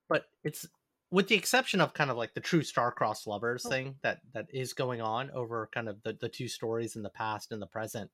but 0.08 0.26
it's 0.44 0.68
with 1.10 1.28
the 1.28 1.36
exception 1.36 1.80
of 1.80 1.94
kind 1.94 2.10
of 2.10 2.18
like 2.18 2.34
the 2.34 2.42
true 2.42 2.64
star-crossed 2.64 3.28
lovers 3.28 3.66
Oh. 3.66 3.70
thing 3.70 3.96
that 4.02 4.20
that 4.34 4.48
is 4.52 4.74
going 4.74 5.00
on 5.00 5.30
over 5.32 5.70
kind 5.74 5.88
of 5.88 6.02
the, 6.04 6.14
the 6.20 6.28
two 6.30 6.48
stories 6.48 6.96
in 6.96 7.04
the 7.04 7.10
past 7.10 7.52
and 7.52 7.62
the 7.62 7.68
present 7.68 8.10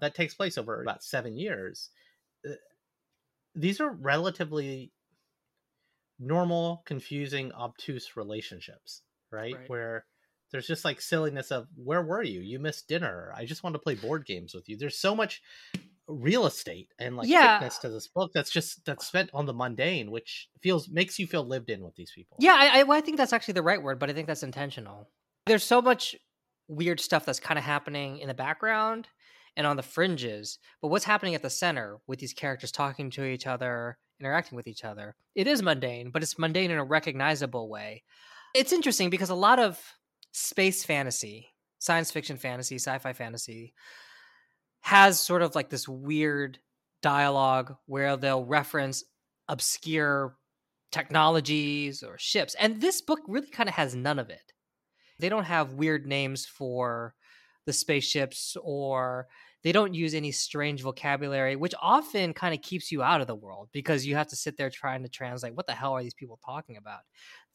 that 0.00 0.16
takes 0.16 0.34
place 0.34 0.58
over 0.58 0.82
about 0.82 1.04
seven 1.04 1.38
years 1.38 1.90
uh, 2.44 2.54
these 3.54 3.80
are 3.80 3.92
relatively 3.92 4.90
normal 6.18 6.82
confusing 6.86 7.52
obtuse 7.52 8.16
relationships 8.16 9.02
right, 9.34 9.60
Right. 9.60 9.66
where 9.66 10.06
there's 10.52 10.66
just 10.66 10.84
like 10.84 11.00
silliness 11.00 11.50
of 11.50 11.68
where 11.76 12.02
were 12.02 12.22
you 12.22 12.40
you 12.40 12.58
missed 12.60 12.88
dinner 12.88 13.32
i 13.36 13.44
just 13.44 13.62
want 13.64 13.74
to 13.74 13.78
play 13.80 13.94
board 13.94 14.24
games 14.26 14.54
with 14.54 14.68
you 14.68 14.76
there's 14.76 14.98
so 14.98 15.14
much 15.14 15.42
real 16.08 16.46
estate 16.46 16.92
and 16.98 17.16
like 17.16 17.30
Yeah. 17.30 17.38
thickness 17.40 17.78
to 17.78 17.88
this 17.90 18.08
book 18.08 18.32
that's 18.34 18.50
just 18.50 18.84
that's 18.84 19.06
spent 19.06 19.30
on 19.34 19.46
the 19.46 19.54
mundane 19.54 20.10
which 20.10 20.50
feels 20.62 20.88
makes 20.90 21.18
you 21.18 21.26
feel 21.26 21.44
lived 21.44 21.70
in 21.70 21.82
with 21.82 21.96
these 21.96 22.12
people 22.12 22.38
Yeah, 22.38 22.54
I, 22.58 22.80
I, 22.80 22.82
well, 22.82 22.98
I 22.98 23.00
think 23.00 23.16
that's 23.16 23.32
actually 23.32 23.54
the 23.54 23.62
right 23.62 23.82
word, 23.82 23.98
but 23.98 24.10
I 24.10 24.12
think 24.12 24.26
that's 24.26 24.42
intentional. 24.42 25.08
There's 25.46 25.64
so 25.64 25.80
much 25.80 26.16
weird 26.68 27.00
stuff 27.00 27.24
that's 27.24 27.40
kind 27.40 27.58
of 27.58 27.64
happening 27.64 28.18
in 28.18 28.28
the 28.28 28.34
background 28.34 29.08
and 29.56 29.66
on 29.66 29.76
the 29.76 29.82
fringes, 29.82 30.58
but 30.82 30.88
what's 30.88 31.04
happening 31.04 31.34
at 31.34 31.42
the 31.42 31.50
center 31.50 31.98
with 32.06 32.18
these 32.18 32.32
characters 32.32 32.72
talking 32.72 33.10
to 33.10 33.24
each 33.24 33.46
other, 33.46 33.98
interacting 34.18 34.56
with 34.56 34.66
each 34.66 34.82
other, 34.84 35.14
it 35.36 35.46
is 35.46 35.62
mundane, 35.62 36.10
but 36.10 36.22
it's 36.24 36.38
mundane 36.38 36.72
in 36.72 36.78
a 36.78 36.84
recognizable 36.84 37.68
way. 37.68 38.02
It's 38.54 38.72
interesting 38.72 39.10
because 39.10 39.30
a 39.30 39.34
lot 39.34 39.58
of 39.58 39.80
space 40.30 40.84
fantasy, 40.84 41.48
science 41.80 42.12
fiction 42.12 42.36
fantasy, 42.36 42.76
sci 42.76 42.98
fi 42.98 43.12
fantasy, 43.12 43.74
has 44.80 45.18
sort 45.18 45.42
of 45.42 45.54
like 45.54 45.70
this 45.70 45.88
weird 45.88 46.58
dialogue 47.02 47.74
where 47.86 48.16
they'll 48.16 48.44
reference 48.44 49.02
obscure 49.48 50.36
technologies 50.92 52.02
or 52.04 52.16
ships. 52.16 52.54
And 52.54 52.80
this 52.80 53.00
book 53.00 53.20
really 53.26 53.48
kind 53.48 53.68
of 53.68 53.74
has 53.74 53.96
none 53.96 54.20
of 54.20 54.30
it. 54.30 54.52
They 55.18 55.28
don't 55.28 55.44
have 55.44 55.74
weird 55.74 56.06
names 56.06 56.46
for 56.46 57.14
the 57.66 57.72
spaceships 57.72 58.56
or 58.62 59.26
they 59.64 59.72
don't 59.72 59.94
use 59.94 60.14
any 60.14 60.30
strange 60.30 60.82
vocabulary, 60.82 61.56
which 61.56 61.74
often 61.80 62.34
kind 62.34 62.54
of 62.54 62.60
keeps 62.62 62.92
you 62.92 63.02
out 63.02 63.20
of 63.20 63.26
the 63.26 63.34
world 63.34 63.70
because 63.72 64.06
you 64.06 64.14
have 64.14 64.28
to 64.28 64.36
sit 64.36 64.56
there 64.56 64.70
trying 64.70 65.02
to 65.02 65.08
translate 65.08 65.54
what 65.54 65.66
the 65.66 65.72
hell 65.72 65.94
are 65.94 66.02
these 66.02 66.14
people 66.14 66.38
talking 66.44 66.76
about. 66.76 67.00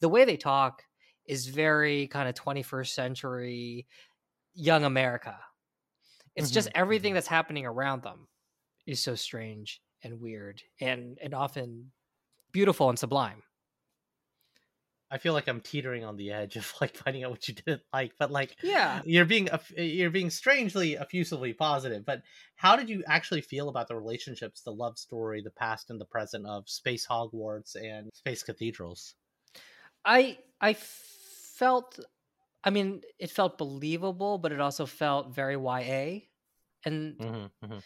The 0.00 0.08
way 0.08 0.24
they 0.24 0.36
talk 0.36 0.82
is 1.26 1.46
very 1.46 2.06
kind 2.08 2.28
of 2.28 2.34
21st 2.34 2.88
century 2.88 3.86
young 4.54 4.84
America. 4.84 5.38
It's 6.34 6.48
mm-hmm. 6.48 6.54
just 6.54 6.68
everything 6.74 7.10
mm-hmm. 7.10 7.16
that's 7.16 7.26
happening 7.26 7.66
around 7.66 8.02
them 8.02 8.28
is 8.86 9.02
so 9.02 9.14
strange 9.14 9.80
and 10.02 10.20
weird 10.20 10.62
and 10.80 11.18
and 11.22 11.34
often 11.34 11.92
beautiful 12.52 12.88
and 12.88 12.98
sublime. 12.98 13.42
I 15.12 15.18
feel 15.18 15.32
like 15.32 15.48
I'm 15.48 15.60
teetering 15.60 16.04
on 16.04 16.16
the 16.16 16.30
edge 16.30 16.56
of 16.56 16.72
like 16.80 16.96
finding 16.96 17.24
out 17.24 17.32
what 17.32 17.48
you 17.48 17.54
didn't 17.54 17.82
like, 17.92 18.12
but 18.18 18.30
like, 18.30 18.56
yeah, 18.62 19.02
you're 19.04 19.24
being 19.24 19.48
you're 19.76 20.10
being 20.10 20.30
strangely 20.30 20.94
effusively 20.94 21.52
positive. 21.52 22.04
But 22.04 22.22
how 22.54 22.76
did 22.76 22.88
you 22.88 23.02
actually 23.06 23.40
feel 23.40 23.68
about 23.68 23.88
the 23.88 23.96
relationships, 23.96 24.62
the 24.62 24.72
love 24.72 24.98
story, 24.98 25.42
the 25.42 25.50
past 25.50 25.90
and 25.90 26.00
the 26.00 26.04
present 26.04 26.46
of 26.46 26.68
Space 26.68 27.06
Hogwarts 27.06 27.74
and 27.74 28.10
Space 28.14 28.42
Cathedrals? 28.42 29.14
I 30.04 30.38
I 30.60 30.74
felt, 30.74 31.98
I 32.62 32.70
mean, 32.70 33.02
it 33.18 33.30
felt 33.30 33.58
believable, 33.58 34.38
but 34.38 34.52
it 34.52 34.60
also 34.60 34.86
felt 34.86 35.34
very 35.34 35.54
YA, 35.56 36.20
and. 36.84 37.18
Mm-hmm, 37.18 37.64
mm-hmm 37.64 37.78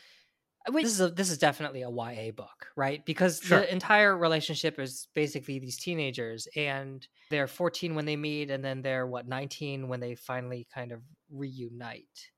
this 0.73 0.85
is 0.85 1.01
a, 1.01 1.09
this 1.09 1.31
is 1.31 1.39
definitely 1.39 1.83
a 1.83 1.91
YA 1.91 2.31
book, 2.31 2.67
right? 2.77 3.05
Because 3.05 3.41
sure. 3.41 3.61
the 3.61 3.73
entire 3.73 4.17
relationship 4.17 4.79
is 4.79 5.09
basically 5.15 5.59
these 5.59 5.79
teenagers, 5.79 6.49
and 6.57 7.07
they're 7.31 7.47
14 7.47 7.95
when 7.95 8.07
they 8.07 8.17
meet, 8.17 8.51
and 8.51 8.65
then 8.65 8.81
they're 8.81 9.07
what 9.07 9.29
19 9.29 9.89
when 9.89 10.01
they 10.01 10.15
finally 10.15 10.67
kind 10.75 10.93
of 10.93 11.01
reunite. 11.31 12.31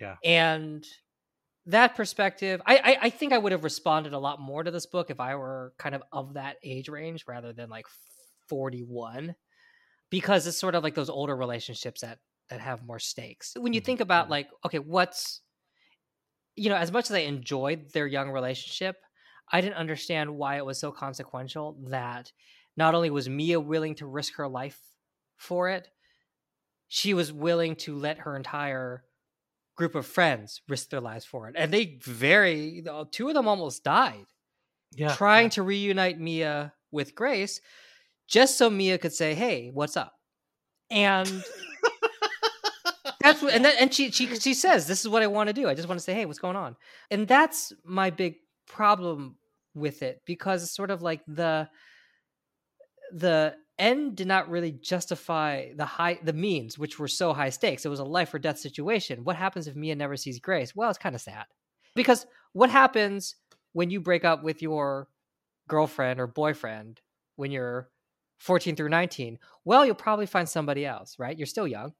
Yeah, 0.00 0.16
and 0.22 0.84
that 1.66 1.94
perspective, 1.94 2.60
I, 2.66 2.76
I 2.76 3.06
I 3.06 3.10
think 3.10 3.32
I 3.32 3.38
would 3.38 3.52
have 3.52 3.64
responded 3.64 4.12
a 4.12 4.18
lot 4.18 4.40
more 4.40 4.62
to 4.62 4.70
this 4.70 4.86
book 4.86 5.10
if 5.10 5.20
I 5.20 5.36
were 5.36 5.72
kind 5.78 5.94
of 5.94 6.02
of 6.12 6.34
that 6.34 6.56
age 6.62 6.88
range 6.88 7.24
rather 7.26 7.52
than 7.54 7.70
like 7.70 7.86
41, 8.52 9.34
because 10.10 10.46
it's 10.46 10.58
sort 10.58 10.74
of 10.74 10.82
like 10.84 10.94
those 10.94 11.08
older 11.08 11.34
relationships 11.34 12.02
that 12.02 12.18
that 12.50 12.60
have 12.60 12.84
more 12.84 12.98
stakes. 12.98 13.54
When 13.58 13.72
you 13.72 13.80
mm-hmm. 13.80 13.86
think 13.86 14.00
about 14.00 14.24
mm-hmm. 14.24 14.32
like, 14.32 14.48
okay, 14.66 14.78
what's 14.78 15.40
you 16.54 16.68
know, 16.68 16.76
as 16.76 16.92
much 16.92 17.08
as 17.08 17.16
I 17.16 17.20
enjoyed 17.20 17.92
their 17.94 18.06
young 18.06 18.30
relationship, 18.30 18.96
I 19.50 19.62
didn't 19.62 19.76
understand 19.76 20.36
why 20.36 20.58
it 20.58 20.66
was 20.66 20.78
so 20.78 20.92
consequential 20.92 21.78
that 21.88 22.30
not 22.76 22.94
only 22.94 23.08
was 23.08 23.26
Mia 23.26 23.58
willing 23.58 23.94
to 23.96 24.06
risk 24.06 24.34
her 24.34 24.46
life 24.46 24.78
for 25.38 25.70
it, 25.70 25.88
she 26.88 27.14
was 27.14 27.32
willing 27.32 27.74
to 27.76 27.96
let 27.96 28.18
her 28.18 28.36
entire 28.36 29.04
group 29.78 29.94
of 29.94 30.04
friends 30.04 30.60
risk 30.68 30.90
their 30.90 31.00
lives 31.00 31.24
for 31.24 31.48
it. 31.48 31.54
And 31.56 31.72
they 31.72 31.98
very, 32.02 32.84
two 33.12 33.28
of 33.28 33.34
them 33.34 33.48
almost 33.48 33.82
died. 33.82 34.26
Yeah. 34.94 35.14
Trying 35.14 35.48
to 35.50 35.62
reunite 35.62 36.20
Mia 36.20 36.74
with 36.90 37.14
Grace 37.14 37.62
just 38.32 38.56
so 38.56 38.70
Mia 38.70 38.96
could 38.96 39.12
say, 39.12 39.34
hey, 39.34 39.70
what's 39.72 39.96
up? 39.96 40.14
And 40.90 41.44
that's 43.20 43.42
what, 43.42 43.52
and 43.52 43.64
then, 43.64 43.74
and 43.78 43.92
she 43.92 44.10
she 44.10 44.34
she 44.36 44.54
says, 44.54 44.86
"This 44.86 45.00
is 45.00 45.08
what 45.08 45.22
I 45.22 45.26
want 45.26 45.48
to 45.48 45.52
do. 45.52 45.68
I 45.68 45.74
just 45.74 45.86
want 45.86 46.00
to 46.00 46.04
say, 46.04 46.14
hey, 46.14 46.24
what's 46.26 46.38
going 46.38 46.56
on?" 46.56 46.76
And 47.10 47.28
that's 47.28 47.72
my 47.84 48.10
big 48.10 48.36
problem 48.66 49.36
with 49.74 50.02
it 50.02 50.22
because 50.26 50.62
it's 50.62 50.74
sort 50.74 50.90
of 50.90 51.02
like 51.02 51.22
the 51.26 51.68
the 53.12 53.54
end 53.78 54.16
did 54.16 54.26
not 54.26 54.50
really 54.50 54.72
justify 54.72 55.72
the 55.76 55.84
high 55.84 56.18
the 56.22 56.32
means, 56.32 56.78
which 56.78 56.98
were 56.98 57.08
so 57.08 57.32
high 57.32 57.50
stakes. 57.50 57.84
It 57.84 57.90
was 57.90 58.00
a 58.00 58.04
life 58.04 58.32
or 58.32 58.38
death 58.38 58.58
situation. 58.58 59.24
What 59.24 59.36
happens 59.36 59.68
if 59.68 59.76
Mia 59.76 59.94
never 59.94 60.16
sees 60.16 60.40
Grace? 60.40 60.74
Well, 60.74 60.90
it's 60.90 60.98
kind 60.98 61.14
of 61.14 61.20
sad 61.20 61.44
because 61.94 62.26
what 62.54 62.70
happens 62.70 63.36
when 63.72 63.90
you 63.90 64.00
break 64.00 64.24
up 64.24 64.42
with 64.42 64.62
your 64.62 65.08
girlfriend 65.68 66.18
or 66.18 66.26
boyfriend 66.26 67.00
when 67.36 67.50
you're 67.50 67.88
14 68.42 68.76
through 68.76 68.88
19 68.88 69.38
well 69.64 69.86
you'll 69.86 69.94
probably 69.94 70.26
find 70.26 70.48
somebody 70.48 70.84
else 70.84 71.16
right 71.18 71.38
you're 71.38 71.46
still 71.46 71.66
young 71.66 71.92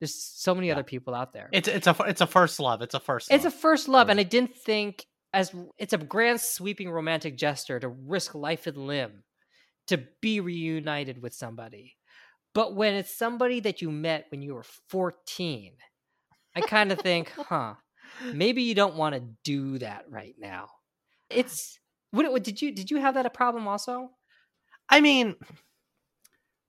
there's 0.00 0.14
so 0.14 0.54
many 0.54 0.66
yeah. 0.66 0.74
other 0.74 0.82
people 0.82 1.14
out 1.14 1.32
there. 1.32 1.48
It's 1.52 1.68
it's 1.68 1.86
a 1.86 1.96
it's 2.06 2.20
a 2.20 2.26
first 2.26 2.60
love. 2.60 2.82
It's 2.82 2.94
a 2.94 3.00
first. 3.00 3.30
Love. 3.30 3.36
It's 3.36 3.46
a 3.46 3.50
first 3.50 3.88
love, 3.88 4.08
and 4.08 4.18
I 4.18 4.24
didn't 4.24 4.54
think 4.54 5.06
as 5.32 5.54
it's 5.78 5.92
a 5.92 5.98
grand 5.98 6.40
sweeping 6.40 6.90
romantic 6.90 7.36
gesture 7.36 7.80
to 7.80 7.88
risk 7.88 8.34
life 8.34 8.66
and 8.66 8.76
limb 8.76 9.24
to 9.86 10.02
be 10.20 10.40
reunited 10.40 11.22
with 11.22 11.32
somebody. 11.34 11.96
But 12.54 12.74
when 12.74 12.94
it's 12.94 13.16
somebody 13.16 13.60
that 13.60 13.82
you 13.82 13.90
met 13.90 14.26
when 14.30 14.42
you 14.42 14.54
were 14.54 14.64
14, 14.90 15.72
I 16.54 16.60
kind 16.60 16.92
of 16.92 17.00
think, 17.00 17.32
huh, 17.36 17.74
maybe 18.32 18.62
you 18.62 18.74
don't 18.74 18.96
want 18.96 19.14
to 19.14 19.22
do 19.42 19.78
that 19.78 20.04
right 20.08 20.34
now. 20.38 20.68
It's 21.30 21.80
what, 22.10 22.30
what 22.30 22.44
did 22.44 22.60
you 22.60 22.70
did 22.70 22.90
you 22.90 22.98
have 22.98 23.14
that 23.14 23.26
a 23.26 23.30
problem 23.30 23.66
also? 23.66 24.10
I 24.90 25.00
mean, 25.00 25.34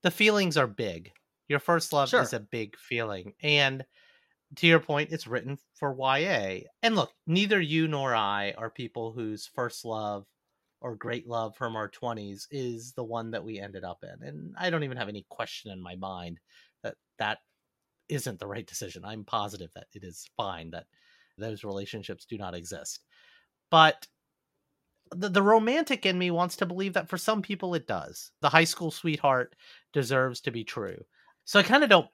the 0.05 0.11
feelings 0.11 0.55
are 0.55 0.67
big. 0.67 1.11
Your 1.47 1.57
first 1.57 1.91
love 1.91 2.09
sure. 2.09 2.21
is 2.21 2.31
a 2.31 2.39
big 2.39 2.77
feeling. 2.77 3.33
And 3.41 3.83
to 4.57 4.67
your 4.67 4.79
point, 4.79 5.11
it's 5.11 5.25
written 5.25 5.57
for 5.73 5.95
YA. 5.97 6.59
And 6.83 6.95
look, 6.95 7.11
neither 7.25 7.59
you 7.59 7.87
nor 7.87 8.13
I 8.13 8.53
are 8.55 8.69
people 8.69 9.11
whose 9.11 9.49
first 9.55 9.83
love 9.83 10.27
or 10.79 10.95
great 10.95 11.27
love 11.27 11.55
from 11.55 11.75
our 11.75 11.89
20s 11.89 12.43
is 12.51 12.93
the 12.93 13.03
one 13.03 13.31
that 13.31 13.43
we 13.43 13.59
ended 13.59 13.83
up 13.83 14.03
in. 14.03 14.27
And 14.27 14.53
I 14.59 14.69
don't 14.69 14.83
even 14.83 14.97
have 14.97 15.09
any 15.09 15.25
question 15.29 15.71
in 15.71 15.81
my 15.81 15.95
mind 15.95 16.39
that 16.83 16.93
that 17.17 17.39
isn't 18.07 18.39
the 18.39 18.47
right 18.47 18.67
decision. 18.67 19.03
I'm 19.03 19.23
positive 19.23 19.71
that 19.73 19.87
it 19.95 20.03
is 20.03 20.29
fine 20.37 20.69
that 20.69 20.85
those 21.39 21.63
relationships 21.63 22.27
do 22.27 22.37
not 22.37 22.53
exist. 22.53 22.99
But 23.71 24.05
the, 25.11 25.29
the 25.29 25.41
romantic 25.41 26.05
in 26.05 26.17
me 26.17 26.31
wants 26.31 26.57
to 26.57 26.65
believe 26.65 26.93
that 26.93 27.09
for 27.09 27.17
some 27.17 27.41
people 27.41 27.75
it 27.75 27.87
does. 27.87 28.31
The 28.41 28.49
high 28.49 28.63
school 28.63 28.91
sweetheart 28.91 29.55
deserves 29.93 30.41
to 30.41 30.51
be 30.51 30.63
true. 30.63 31.03
So 31.45 31.59
I 31.59 31.63
kind 31.63 31.83
of 31.83 31.89
don't 31.89 32.07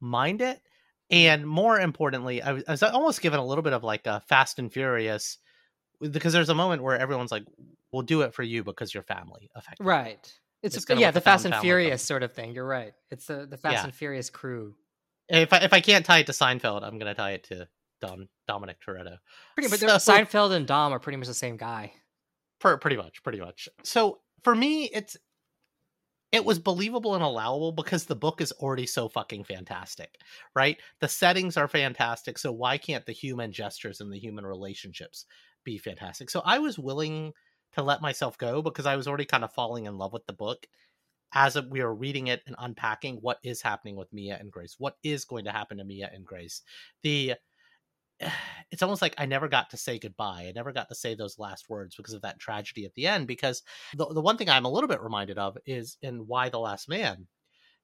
mind 0.00 0.40
it. 0.40 0.60
And 1.10 1.46
more 1.46 1.78
importantly, 1.78 2.40
I 2.40 2.52
was, 2.52 2.64
I 2.66 2.72
was 2.72 2.82
almost 2.82 3.20
given 3.20 3.40
a 3.40 3.46
little 3.46 3.62
bit 3.62 3.72
of 3.72 3.82
like 3.82 4.06
a 4.06 4.20
Fast 4.28 4.58
and 4.58 4.72
Furious 4.72 5.38
because 6.00 6.32
there's 6.32 6.48
a 6.48 6.54
moment 6.54 6.82
where 6.82 6.96
everyone's 6.96 7.32
like, 7.32 7.44
"We'll 7.90 8.02
do 8.02 8.22
it 8.22 8.32
for 8.32 8.44
you 8.44 8.62
because 8.62 8.94
you're 8.94 9.02
family." 9.02 9.50
Effectively. 9.56 9.90
Right. 9.90 10.32
It's, 10.62 10.76
it's 10.76 10.88
a, 10.88 10.96
yeah, 10.96 11.10
the, 11.10 11.20
Fast 11.20 11.46
and 11.46 11.54
Furious 11.56 12.02
sort 12.02 12.22
of 12.22 12.32
thing. 12.32 12.54
You're 12.54 12.66
right. 12.66 12.92
It's 13.10 13.26
the 13.26 13.44
the 13.44 13.56
Fast 13.56 13.74
yeah. 13.74 13.84
and 13.84 13.94
Furious 13.94 14.30
crew. 14.30 14.76
If 15.28 15.52
I 15.52 15.58
if 15.58 15.72
I 15.72 15.80
can't 15.80 16.06
tie 16.06 16.20
it 16.20 16.26
to 16.26 16.32
Seinfeld, 16.32 16.84
I'm 16.84 16.98
gonna 16.98 17.14
tie 17.14 17.32
it 17.32 17.44
to 17.44 17.68
Dom 18.00 18.28
Dominic 18.46 18.76
Toretto. 18.80 19.18
Pretty 19.56 19.68
much, 19.68 19.80
so, 19.80 20.12
Seinfeld 20.12 20.52
and 20.52 20.66
Dom 20.66 20.92
are 20.92 21.00
pretty 21.00 21.16
much 21.16 21.28
the 21.28 21.34
same 21.34 21.56
guy. 21.56 21.92
Per, 22.60 22.76
pretty 22.76 22.96
much, 22.96 23.22
pretty 23.22 23.40
much. 23.40 23.68
So 23.82 24.20
for 24.42 24.54
me, 24.54 24.84
it's 24.84 25.16
it 26.32 26.44
was 26.44 26.60
believable 26.60 27.14
and 27.14 27.24
allowable 27.24 27.72
because 27.72 28.04
the 28.04 28.14
book 28.14 28.40
is 28.40 28.52
already 28.52 28.86
so 28.86 29.08
fucking 29.08 29.44
fantastic, 29.44 30.14
right? 30.54 30.78
The 31.00 31.08
settings 31.08 31.56
are 31.56 31.66
fantastic, 31.66 32.38
so 32.38 32.52
why 32.52 32.78
can't 32.78 33.04
the 33.04 33.12
human 33.12 33.50
gestures 33.50 34.00
and 34.00 34.12
the 34.12 34.18
human 34.18 34.46
relationships 34.46 35.26
be 35.64 35.76
fantastic? 35.76 36.30
So 36.30 36.40
I 36.44 36.58
was 36.58 36.78
willing 36.78 37.32
to 37.72 37.82
let 37.82 38.00
myself 38.00 38.38
go 38.38 38.62
because 38.62 38.86
I 38.86 38.96
was 38.96 39.08
already 39.08 39.24
kind 39.24 39.42
of 39.42 39.52
falling 39.52 39.86
in 39.86 39.98
love 39.98 40.12
with 40.12 40.26
the 40.26 40.32
book 40.32 40.66
as 41.32 41.56
we 41.68 41.80
are 41.80 41.94
reading 41.94 42.28
it 42.28 42.42
and 42.46 42.56
unpacking 42.58 43.16
what 43.16 43.38
is 43.42 43.62
happening 43.62 43.96
with 43.96 44.12
Mia 44.12 44.36
and 44.38 44.50
Grace, 44.50 44.76
what 44.78 44.96
is 45.02 45.24
going 45.24 45.44
to 45.44 45.52
happen 45.52 45.78
to 45.78 45.84
Mia 45.84 46.10
and 46.12 46.24
Grace. 46.24 46.62
The 47.02 47.34
it's 48.70 48.82
almost 48.82 49.02
like 49.02 49.14
I 49.18 49.26
never 49.26 49.48
got 49.48 49.70
to 49.70 49.76
say 49.76 49.98
goodbye. 49.98 50.46
I 50.48 50.52
never 50.54 50.72
got 50.72 50.88
to 50.88 50.94
say 50.94 51.14
those 51.14 51.38
last 51.38 51.68
words 51.68 51.96
because 51.96 52.14
of 52.14 52.22
that 52.22 52.38
tragedy 52.38 52.84
at 52.84 52.94
the 52.94 53.06
end. 53.06 53.26
Because 53.26 53.62
the, 53.96 54.06
the 54.06 54.20
one 54.20 54.36
thing 54.36 54.48
I'm 54.48 54.64
a 54.64 54.70
little 54.70 54.88
bit 54.88 55.02
reminded 55.02 55.38
of 55.38 55.56
is 55.66 55.96
in 56.02 56.26
Y 56.26 56.48
the 56.48 56.58
Last 56.58 56.88
Man, 56.88 57.26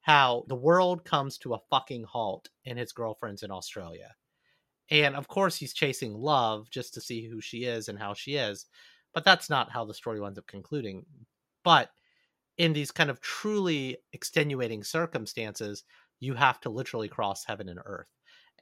how 0.02 0.44
the 0.48 0.54
world 0.54 1.04
comes 1.04 1.38
to 1.38 1.54
a 1.54 1.60
fucking 1.70 2.04
halt 2.04 2.48
and 2.64 2.78
his 2.78 2.92
girlfriend's 2.92 3.42
in 3.42 3.50
Australia. 3.50 4.14
And 4.90 5.16
of 5.16 5.26
course, 5.26 5.56
he's 5.56 5.74
chasing 5.74 6.14
love 6.14 6.70
just 6.70 6.94
to 6.94 7.00
see 7.00 7.26
who 7.26 7.40
she 7.40 7.64
is 7.64 7.88
and 7.88 7.98
how 7.98 8.14
she 8.14 8.36
is. 8.36 8.66
But 9.12 9.24
that's 9.24 9.50
not 9.50 9.72
how 9.72 9.84
the 9.84 9.94
story 9.94 10.20
winds 10.20 10.38
up 10.38 10.46
concluding. 10.46 11.04
But 11.64 11.90
in 12.56 12.72
these 12.72 12.92
kind 12.92 13.10
of 13.10 13.20
truly 13.20 13.98
extenuating 14.12 14.84
circumstances, 14.84 15.84
you 16.20 16.34
have 16.34 16.60
to 16.60 16.70
literally 16.70 17.08
cross 17.08 17.44
heaven 17.44 17.68
and 17.68 17.80
earth. 17.84 18.06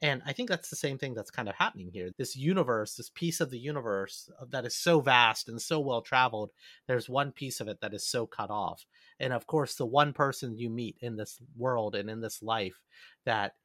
And 0.01 0.21
I 0.25 0.33
think 0.33 0.49
that's 0.49 0.69
the 0.69 0.75
same 0.75 0.97
thing 0.97 1.13
that's 1.13 1.31
kind 1.31 1.47
of 1.47 1.55
happening 1.55 1.89
here. 1.91 2.09
This 2.17 2.35
universe, 2.35 2.95
this 2.95 3.09
piece 3.09 3.39
of 3.39 3.49
the 3.49 3.57
universe 3.57 4.29
uh, 4.39 4.45
that 4.49 4.65
is 4.65 4.75
so 4.75 4.99
vast 4.99 5.47
and 5.47 5.61
so 5.61 5.79
well 5.79 6.01
traveled, 6.01 6.51
there's 6.87 7.07
one 7.07 7.31
piece 7.31 7.61
of 7.61 7.67
it 7.67 7.79
that 7.81 7.93
is 7.93 8.05
so 8.05 8.25
cut 8.25 8.49
off. 8.49 8.85
And 9.19 9.31
of 9.31 9.47
course, 9.47 9.75
the 9.75 9.85
one 9.85 10.11
person 10.11 10.57
you 10.57 10.69
meet 10.69 10.97
in 10.99 11.15
this 11.15 11.39
world 11.57 11.95
and 11.95 12.09
in 12.09 12.19
this 12.19 12.43
life 12.43 12.81
that 13.25 13.55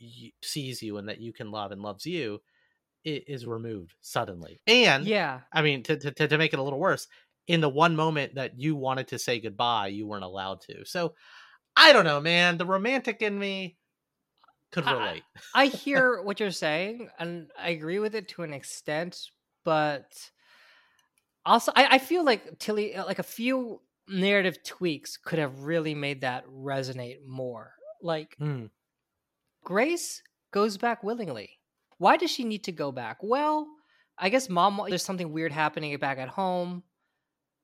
y- 0.00 0.32
sees 0.40 0.82
you 0.82 0.98
and 0.98 1.08
that 1.08 1.20
you 1.20 1.32
can 1.32 1.50
love 1.50 1.72
and 1.72 1.82
loves 1.82 2.06
you 2.06 2.40
is 3.04 3.46
removed 3.46 3.94
suddenly. 4.00 4.60
And 4.66 5.04
yeah. 5.04 5.42
I 5.52 5.62
mean, 5.62 5.84
to 5.84 5.96
to 5.96 6.28
to 6.28 6.38
make 6.38 6.52
it 6.52 6.58
a 6.58 6.62
little 6.62 6.80
worse, 6.80 7.06
in 7.46 7.60
the 7.60 7.68
one 7.68 7.94
moment 7.94 8.34
that 8.34 8.58
you 8.58 8.74
wanted 8.74 9.08
to 9.08 9.18
say 9.18 9.40
goodbye, 9.40 9.88
you 9.88 10.06
weren't 10.06 10.24
allowed 10.24 10.60
to. 10.62 10.84
So 10.84 11.14
I 11.76 11.92
don't 11.92 12.04
know, 12.04 12.20
man. 12.20 12.58
The 12.58 12.66
romantic 12.66 13.22
in 13.22 13.38
me 13.38 13.76
could 14.82 14.84
I- 14.84 14.92
relate. 14.92 15.22
I 15.54 15.66
hear 15.66 16.22
what 16.22 16.38
you're 16.40 16.50
saying, 16.50 17.08
and 17.18 17.48
I 17.58 17.70
agree 17.70 17.98
with 17.98 18.14
it 18.14 18.28
to 18.30 18.42
an 18.42 18.52
extent, 18.52 19.20
but 19.64 20.12
also 21.44 21.72
I, 21.74 21.86
I 21.92 21.98
feel 21.98 22.24
like 22.24 22.58
Tillie, 22.58 22.94
uh, 22.94 23.04
like 23.04 23.18
a 23.18 23.22
few 23.24 23.80
narrative 24.08 24.62
tweaks 24.64 25.16
could 25.16 25.38
have 25.38 25.60
really 25.64 25.94
made 25.94 26.20
that 26.20 26.46
resonate 26.46 27.24
more. 27.26 27.72
Like 28.02 28.36
Mm. 28.40 28.70
Grace 29.64 30.22
goes 30.52 30.76
back 30.76 31.02
willingly. 31.02 31.50
Why 31.98 32.16
does 32.16 32.30
she 32.30 32.44
need 32.44 32.64
to 32.64 32.72
go 32.72 32.92
back? 32.92 33.18
Well, 33.22 33.66
I 34.18 34.28
guess 34.28 34.48
mom, 34.48 34.80
there's 34.88 35.04
something 35.04 35.32
weird 35.32 35.50
happening 35.52 35.96
back 35.98 36.18
at 36.18 36.28
home 36.28 36.82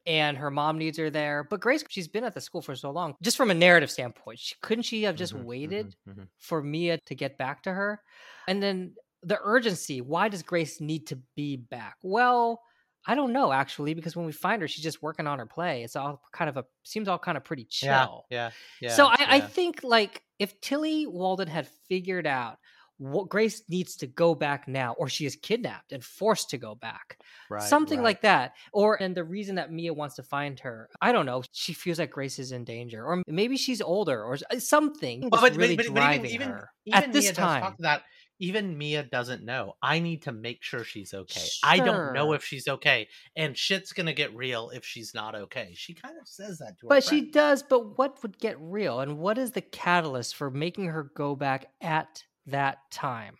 and 0.06 0.36
her 0.36 0.50
mom 0.50 0.78
needs 0.78 0.98
her 0.98 1.10
there. 1.10 1.44
But 1.44 1.60
Grace, 1.60 1.84
she's 1.88 2.08
been 2.08 2.24
at 2.24 2.34
the 2.34 2.40
school 2.40 2.62
for 2.62 2.74
so 2.74 2.90
long. 2.90 3.14
Just 3.22 3.36
from 3.36 3.50
a 3.50 3.54
narrative 3.54 3.90
standpoint, 3.90 4.38
she, 4.40 4.54
couldn't 4.62 4.84
she 4.84 5.02
have 5.04 5.16
just 5.16 5.34
Mhm, 5.34 5.44
waited 5.44 5.94
mhm, 6.06 6.14
mhm. 6.14 6.28
for 6.38 6.62
Mia 6.62 6.98
to 7.06 7.14
get 7.14 7.38
back 7.38 7.62
to 7.64 7.72
her? 7.72 8.02
And 8.48 8.62
then 8.62 8.94
the 9.22 9.38
urgency 9.42 10.00
why 10.00 10.28
does 10.28 10.42
Grace 10.42 10.80
need 10.80 11.06
to 11.08 11.16
be 11.36 11.56
back? 11.56 11.96
Well, 12.02 12.60
I 13.06 13.14
don't 13.14 13.32
know 13.32 13.52
actually, 13.52 13.94
because 13.94 14.14
when 14.16 14.26
we 14.26 14.32
find 14.32 14.62
her, 14.62 14.68
she's 14.68 14.84
just 14.84 15.02
working 15.02 15.26
on 15.26 15.38
her 15.38 15.46
play. 15.46 15.82
It's 15.82 15.96
all 15.96 16.22
kind 16.32 16.48
of 16.48 16.56
a 16.56 16.64
seems 16.84 17.08
all 17.08 17.18
kind 17.18 17.36
of 17.36 17.44
pretty 17.44 17.64
chill. 17.64 18.24
yeah, 18.30 18.50
yeah. 18.80 18.88
so 18.90 19.06
I, 19.06 19.16
I 19.28 19.40
think 19.40 19.82
like 19.82 20.22
if 20.38 20.60
Tillie 20.60 21.06
Walden 21.06 21.48
had 21.48 21.68
figured 21.88 22.26
out 22.26 22.58
what 22.98 23.28
Grace 23.28 23.62
needs 23.68 23.96
to 23.96 24.06
go 24.06 24.34
back 24.34 24.68
now, 24.68 24.94
or 24.98 25.08
she 25.08 25.26
is 25.26 25.36
kidnapped 25.36 25.92
and 25.92 26.04
forced 26.04 26.50
to 26.50 26.58
go 26.58 26.74
back, 26.74 27.18
Right, 27.50 27.62
something 27.62 27.98
right. 27.98 28.04
like 28.04 28.20
that, 28.22 28.52
or 28.72 29.00
and 29.02 29.14
the 29.14 29.24
reason 29.24 29.56
that 29.56 29.72
Mia 29.72 29.92
wants 29.92 30.14
to 30.16 30.22
find 30.22 30.58
her, 30.60 30.88
I 31.00 31.12
don't 31.12 31.26
know, 31.26 31.42
she 31.52 31.72
feels 31.72 31.98
like 31.98 32.10
Grace 32.12 32.38
is 32.38 32.52
in 32.52 32.64
danger, 32.64 33.04
or 33.04 33.22
maybe 33.26 33.56
she's 33.56 33.80
older, 33.82 34.22
or 34.22 34.38
uh, 34.50 34.58
something 34.58 35.22
Well, 35.22 35.30
but, 35.30 35.40
but- 35.40 35.56
really 35.56 35.76
but- 35.76 35.86
but 35.86 35.94
driving 35.94 36.30
even, 36.30 36.48
her 36.48 36.70
even 36.86 37.02
at 37.02 37.12
this 37.12 37.24
Mia 37.26 37.32
time. 37.34 37.74
that 37.80 38.02
even 38.38 38.76
Mia 38.76 39.04
doesn't 39.04 39.44
know. 39.44 39.74
I 39.80 40.00
need 40.00 40.22
to 40.22 40.32
make 40.32 40.64
sure 40.64 40.82
she's 40.82 41.14
okay. 41.14 41.46
I 41.62 41.78
don't 41.78 42.12
know 42.12 42.32
if 42.32 42.44
she's 42.44 42.66
okay, 42.66 43.08
and 43.36 43.56
shit's 43.56 43.92
gonna 43.92 44.12
get 44.14 44.34
real 44.34 44.70
if 44.70 44.84
she's 44.84 45.12
not 45.14 45.34
okay. 45.36 45.72
She 45.74 45.94
kind 45.94 46.14
of 46.20 46.26
says 46.26 46.58
that 46.58 46.76
to 46.80 46.86
her. 46.86 46.88
But 46.88 47.04
she 47.04 47.30
does. 47.30 47.62
But 47.62 47.96
what 47.98 48.20
would 48.22 48.38
get 48.40 48.56
real? 48.60 48.98
And 49.00 49.18
what 49.18 49.38
is 49.38 49.52
the 49.52 49.60
catalyst 49.60 50.34
for 50.34 50.50
making 50.50 50.86
her 50.86 51.04
go 51.14 51.36
back 51.36 51.66
at 51.80 52.24
that 52.46 52.78
time? 52.90 53.36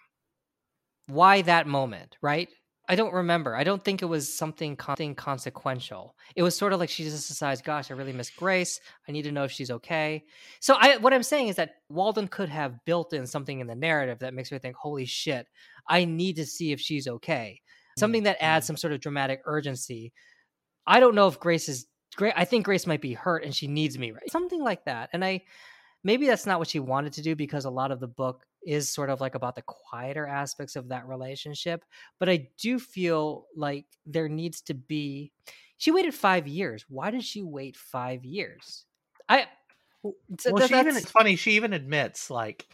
Why 1.09 1.43
that 1.43 1.67
moment, 1.67 2.17
right? 2.23 2.49
I 2.89 2.97
don't 2.97 3.15
remember. 3.15 3.55
I 3.55 3.65
don't 3.65 3.83
think 3.83 4.03
it 4.03 4.07
was 4.07 4.33
something, 4.33 4.77
something 4.79 5.15
consequential. 5.15 6.17
It 6.35 6.43
was 6.43 6.57
sort 6.57 6.73
of 6.73 6.81
like 6.81 6.91
she 6.91 7.05
just 7.05 7.29
decides, 7.29 7.63
"Gosh, 7.63 7.91
I 7.91 7.95
really 7.95 8.13
miss 8.13 8.29
Grace. 8.31 8.81
I 9.09 9.13
need 9.13 9.23
to 9.23 9.33
know 9.33 9.45
if 9.45 9.53
she's 9.53 9.71
okay." 9.71 10.25
So, 10.61 10.77
I 10.79 10.97
what 10.97 11.15
I'm 11.15 11.23
saying 11.23 11.49
is 11.49 11.57
that 11.57 11.77
Walden 11.89 12.29
could 12.29 12.49
have 12.49 12.85
built 12.85 13.13
in 13.13 13.27
something 13.27 13.61
in 13.61 13.67
the 13.67 13.75
narrative 13.75 14.19
that 14.19 14.35
makes 14.35 14.51
me 14.51 14.59
think, 14.59 14.77
"Holy 14.77 15.07
shit, 15.07 15.47
I 15.89 16.05
need 16.05 16.37
to 16.37 16.47
see 16.47 16.73
if 16.73 16.81
she's 16.81 17.07
okay." 17.07 17.61
Something 17.97 18.25
that 18.25 18.43
adds 18.43 18.65
mm-hmm. 18.65 18.69
some 18.69 18.77
sort 18.79 18.93
of 18.93 19.01
dramatic 19.01 19.43
urgency. 19.45 20.13
I 20.87 20.99
don't 21.01 21.15
know 21.15 21.29
if 21.29 21.39
Grace 21.39 21.69
is 21.69 21.87
great. 22.17 22.35
I 22.37 22.45
think 22.45 22.65
Grace 22.65 22.87
might 22.87 23.01
be 23.01 23.15
hurt 23.15 23.45
and 23.45 23.55
she 23.55 23.67
needs 23.67 23.99
me, 23.99 24.11
right? 24.13 24.31
Something 24.31 24.63
like 24.63 24.85
that. 24.85 25.11
And 25.13 25.25
I 25.25 25.43
maybe 26.05 26.27
that's 26.27 26.47
not 26.47 26.59
what 26.59 26.69
she 26.69 26.81
wanted 26.81 27.13
to 27.15 27.23
do 27.23 27.37
because 27.37 27.65
a 27.65 27.71
lot 27.71 27.91
of 27.93 28.01
the 28.01 28.09
book 28.09 28.45
is 28.67 28.89
sort 28.89 29.11
of 29.11 29.21
like 29.21 29.35
about 29.35 29.57
the 29.57 29.63
quieter 29.63 30.27
aspects 30.27 30.77
of 30.77 30.89
that 30.89 31.07
relationship. 31.07 31.85
But 32.19 32.29
I 32.29 32.49
do 32.59 32.79
feel 32.79 33.47
like 33.57 33.87
there 34.07 34.29
needs 34.29 34.61
to 34.63 34.75
be. 34.75 35.33
She 35.77 35.91
waited 35.91 36.15
five 36.15 36.47
years. 36.47 36.85
Why 36.89 37.11
did 37.11 37.25
she 37.25 37.43
wait 37.43 37.77
five 37.77 38.25
years? 38.25 38.85
I. 39.29 39.47
so 40.39 40.53
well, 40.53 40.67
she 40.67 40.79
even 40.79 40.97
it's 40.97 41.11
funny. 41.11 41.37
She 41.37 41.53
even 41.53 41.73
admits 41.73 42.31
like 42.31 42.67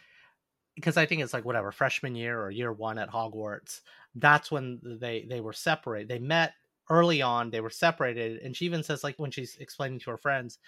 because 0.79 0.97
I 0.97 1.07
think 1.07 1.23
it's 1.23 1.33
like 1.33 1.45
whatever 1.45 1.73
freshman 1.73 2.15
year 2.15 2.41
or 2.41 2.51
year 2.51 2.73
one 2.73 2.99
at 2.99 3.11
Hogwarts. 3.11 3.81
That's 4.15 4.51
when 4.51 4.81
they 5.01 5.27
they 5.29 5.41
were 5.41 5.53
separated. 5.53 6.09
They 6.09 6.21
met 6.21 6.53
early 6.89 7.21
on. 7.21 7.51
They 7.51 7.61
were 7.61 7.71
separated, 7.71 8.41
and 8.43 8.57
she 8.57 8.67
even 8.67 8.83
says 8.83 9.03
like 9.03 9.19
when 9.19 9.31
she's 9.31 9.57
explaining 9.57 9.99
to 10.01 10.11
her 10.11 10.17
friends, 10.17 10.59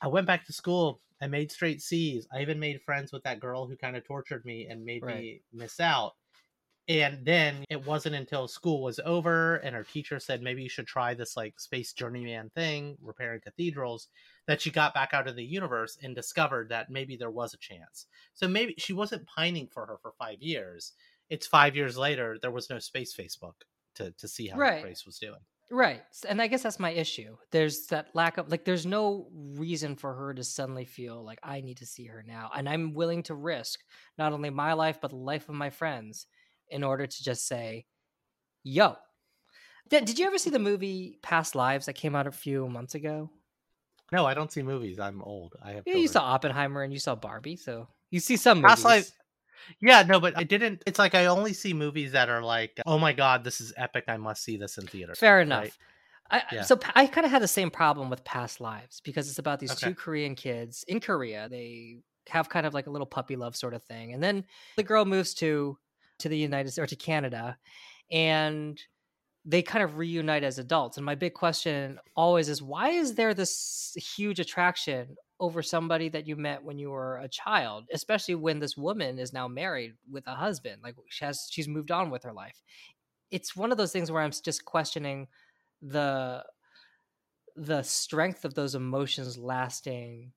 "I 0.00 0.08
went 0.08 0.26
back 0.26 0.44
to 0.46 0.52
school. 0.52 1.00
I 1.20 1.26
made 1.28 1.52
straight 1.52 1.82
C's. 1.82 2.26
I 2.32 2.42
even 2.42 2.58
made 2.60 2.82
friends 2.82 3.12
with 3.12 3.22
that 3.24 3.40
girl 3.40 3.66
who 3.66 3.76
kind 3.76 3.96
of 3.96 4.04
tortured 4.04 4.44
me 4.44 4.66
and 4.66 4.84
made 4.84 5.04
Right. 5.04 5.06
me 5.06 5.42
miss 5.52 5.80
out." 5.80 6.14
And 6.86 7.24
then 7.24 7.64
it 7.70 7.82
wasn't 7.86 8.14
until 8.16 8.46
school 8.46 8.82
was 8.82 9.00
over 9.00 9.56
and 9.56 9.74
her 9.74 9.84
teacher 9.84 10.20
said 10.20 10.42
maybe 10.42 10.62
you 10.64 10.68
should 10.68 10.86
try 10.86 11.14
this 11.14 11.34
like 11.36 11.58
space 11.58 11.94
journeyman 11.94 12.50
thing, 12.50 12.98
repairing 13.00 13.40
cathedrals, 13.40 14.08
that 14.46 14.60
she 14.60 14.70
got 14.70 14.92
back 14.92 15.14
out 15.14 15.26
of 15.26 15.34
the 15.36 15.44
universe 15.46 15.96
and 16.02 16.14
discovered 16.14 16.68
that 16.68 16.90
maybe 16.90 17.16
there 17.16 17.30
was 17.30 17.54
a 17.54 17.58
chance. 17.58 18.06
So 18.34 18.48
maybe 18.48 18.74
she 18.78 18.92
wasn't 18.92 19.26
pining 19.26 19.68
for 19.68 19.86
her 19.86 19.96
for 19.98 20.12
five 20.12 20.42
years. 20.42 20.92
It's 21.30 21.46
five 21.46 21.74
years 21.74 21.96
later. 21.96 22.38
There 22.40 22.50
was 22.50 22.68
no 22.68 22.78
space 22.80 23.14
Facebook 23.16 23.62
to 23.94 24.12
to 24.12 24.28
see 24.28 24.48
how 24.48 24.60
Right. 24.60 24.76
Grace 24.78 25.06
was 25.06 25.18
doing. 25.18 25.40
Right. 25.70 26.02
And 26.28 26.40
I 26.42 26.46
guess 26.46 26.62
that's 26.62 26.78
my 26.78 26.90
issue. 26.90 27.36
There's 27.50 27.86
that 27.86 28.08
lack 28.14 28.38
of 28.38 28.50
like 28.50 28.64
there's 28.64 28.86
no 28.86 29.28
reason 29.32 29.96
for 29.96 30.12
her 30.12 30.34
to 30.34 30.44
suddenly 30.44 30.84
feel 30.84 31.24
like 31.24 31.38
I 31.42 31.60
need 31.60 31.78
to 31.78 31.86
see 31.86 32.06
her 32.06 32.22
now. 32.26 32.50
And 32.54 32.68
I'm 32.68 32.94
willing 32.94 33.22
to 33.24 33.34
risk 33.34 33.80
not 34.18 34.32
only 34.32 34.50
my 34.50 34.74
life 34.74 34.98
but 35.00 35.10
the 35.10 35.16
life 35.16 35.48
of 35.48 35.54
my 35.54 35.70
friends 35.70 36.26
in 36.68 36.84
order 36.84 37.06
to 37.06 37.24
just 37.24 37.46
say, 37.46 37.86
"Yo." 38.62 38.96
Did, 39.88 40.06
did 40.06 40.18
you 40.18 40.26
ever 40.26 40.38
see 40.38 40.50
the 40.50 40.58
movie 40.58 41.18
Past 41.22 41.54
Lives 41.54 41.86
that 41.86 41.92
came 41.92 42.14
out 42.14 42.26
a 42.26 42.32
few 42.32 42.68
months 42.68 42.94
ago? 42.94 43.30
No, 44.12 44.24
I 44.26 44.32
don't 44.34 44.50
see 44.52 44.62
movies. 44.62 44.98
I'm 44.98 45.22
old. 45.22 45.54
I 45.62 45.72
have. 45.72 45.84
Yeah, 45.86 45.96
you 45.96 46.08
saw 46.08 46.22
Oppenheimer 46.22 46.82
and 46.82 46.92
you 46.92 46.98
saw 46.98 47.14
Barbie, 47.14 47.56
so 47.56 47.88
you 48.10 48.20
see 48.20 48.36
some 48.36 48.58
movies. 48.58 48.70
Past 48.70 48.84
Lives- 48.84 49.12
Yeah, 49.80 50.02
no, 50.02 50.20
but 50.20 50.36
I 50.36 50.44
didn't. 50.44 50.82
It's 50.86 50.98
like 50.98 51.14
I 51.14 51.26
only 51.26 51.52
see 51.52 51.72
movies 51.74 52.12
that 52.12 52.28
are 52.28 52.42
like, 52.42 52.80
oh 52.86 52.98
my 52.98 53.12
god, 53.12 53.44
this 53.44 53.60
is 53.60 53.72
epic. 53.76 54.04
I 54.08 54.16
must 54.16 54.42
see 54.42 54.56
this 54.56 54.78
in 54.78 54.86
theater. 54.86 55.14
Fair 55.14 55.40
enough. 55.40 55.62
right? 55.62 55.72
I, 56.30 56.42
Yeah. 56.52 56.62
So 56.62 56.78
I 56.94 57.06
kind 57.06 57.24
of 57.24 57.30
had 57.30 57.42
the 57.42 57.48
same 57.48 57.70
problem 57.70 58.08
with 58.10 58.24
Past 58.24 58.60
Lives 58.60 59.00
because 59.00 59.28
it's 59.28 59.38
about 59.38 59.60
these 59.60 59.72
Okay. 59.72 59.88
two 59.88 59.94
Korean 59.94 60.34
kids 60.34 60.84
in 60.88 61.00
Korea. 61.00 61.48
They 61.48 61.98
have 62.28 62.48
kind 62.48 62.64
of 62.66 62.72
like 62.72 62.86
a 62.86 62.90
little 62.90 63.06
puppy 63.06 63.36
love 63.36 63.54
sort 63.56 63.74
of 63.74 63.82
thing, 63.84 64.12
and 64.14 64.22
then 64.22 64.44
the 64.76 64.82
girl 64.82 65.04
moves 65.04 65.34
to 65.34 65.78
to 66.20 66.28
the 66.28 66.38
United 66.38 66.70
States 66.70 66.82
or 66.82 66.86
to 66.86 66.96
Canada, 66.96 67.58
and 68.10 68.80
they 69.44 69.60
kind 69.60 69.84
of 69.84 69.98
reunite 69.98 70.42
as 70.44 70.58
adults. 70.58 70.96
And 70.96 71.04
my 71.04 71.14
big 71.14 71.34
question 71.34 71.98
always 72.16 72.48
is, 72.48 72.62
why 72.62 72.90
is 72.90 73.14
there 73.14 73.34
this 73.34 73.94
huge 74.16 74.40
attraction 74.40 75.16
over 75.44 75.62
somebody 75.62 76.08
that 76.10 76.26
you 76.26 76.36
met 76.36 76.64
when 76.64 76.78
you 76.78 76.90
were 76.90 77.18
a 77.18 77.28
child, 77.28 77.86
especially 77.92 78.34
when 78.36 78.60
this 78.60 78.76
woman 78.76 79.18
is 79.18 79.32
now 79.32 79.48
married 79.48 79.94
with 80.10 80.26
a 80.26 80.34
husband? 80.34 80.82
Like 80.82 80.96
she 81.10 81.24
has, 81.24 81.48
she's 81.50 81.68
moved 81.68 81.90
on 81.90 82.10
with 82.10 82.24
her 82.24 82.32
life. 82.32 82.62
It's 83.30 83.56
one 83.56 83.72
of 83.72 83.78
those 83.78 83.92
things 83.92 84.10
where 84.10 84.22
I'm 84.22 84.32
just 84.32 84.64
questioning 84.64 85.28
the 85.82 86.44
the 87.56 87.82
strength 87.82 88.44
of 88.44 88.54
those 88.54 88.74
emotions 88.74 89.38
lasting 89.38 90.32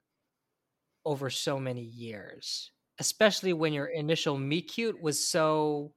over 1.06 1.30
so 1.30 1.60
many 1.60 1.84
years 1.84 2.72
especially 3.00 3.54
when 3.54 3.74
your 3.74 3.86
initial 3.86 4.38
meet 4.38 4.70
cute 4.70 5.00
was 5.02 5.24
so 5.24 5.94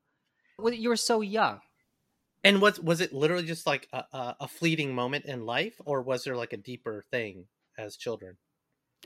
you 0.65 0.89
were 0.89 0.97
so 0.97 1.21
young 1.21 1.61
And 2.45 2.61
was 2.63 2.79
was 2.81 3.01
it 3.01 3.13
literally 3.15 3.47
just 3.47 3.67
like 3.67 3.89
a, 3.93 4.05
a 4.41 4.49
fleeting 4.49 4.95
moment 4.95 5.25
in 5.27 5.45
life, 5.47 5.81
or 5.87 6.03
was 6.03 6.25
there 6.25 6.37
like 6.37 6.53
a 6.53 6.57
deeper 6.59 7.05
thing 7.11 7.49
as 7.79 7.97
children? 7.97 8.39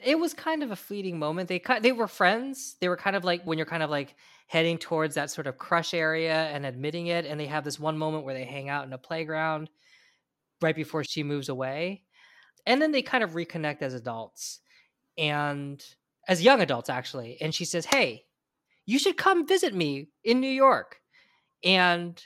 It 0.03 0.19
was 0.19 0.35
kind 0.35 0.63
of 0.63 0.71
a 0.71 0.77
fleeting 0.77 1.19
moment. 1.19 1.49
They 1.49 1.63
they 1.81 1.93
were 1.93 2.09
friends. 2.09 2.77
They 2.81 2.89
were 2.89 2.97
kind 2.97 3.17
of 3.17 3.25
like 3.25 3.45
when 3.45 3.59
you're 3.59 3.67
kind 3.67 3.83
of 3.83 3.91
like 3.91 4.15
heading 4.47 4.79
towards 4.79 5.15
that 5.15 5.31
sort 5.31 5.47
of 5.47 5.59
crush 5.59 5.95
area 5.95 6.47
and 6.49 6.67
admitting 6.67 7.07
it 7.07 7.25
and 7.25 7.41
they 7.41 7.47
have 7.47 7.65
this 7.65 7.81
one 7.81 7.97
moment 7.97 8.25
where 8.25 8.35
they 8.35 8.45
hang 8.45 8.69
out 8.69 8.87
in 8.87 8.93
a 8.93 8.99
playground 8.99 9.71
right 10.61 10.77
before 10.77 11.03
she 11.05 11.23
moves 11.23 11.49
away. 11.49 12.03
And 12.67 12.81
then 12.81 12.93
they 12.93 13.03
kind 13.03 13.25
of 13.25 13.33
reconnect 13.33 13.83
as 13.83 13.95
adults 13.95 14.61
and 15.17 15.83
as 16.27 16.43
young 16.43 16.61
adults 16.61 16.91
actually 16.91 17.39
and 17.41 17.55
she 17.55 17.65
says 17.65 17.87
hey 17.87 18.25
you 18.85 18.99
should 18.99 19.17
come 19.17 19.47
visit 19.47 19.75
me 19.75 20.09
in 20.25 20.41
new 20.41 20.47
york. 20.47 21.01
And 21.63 22.23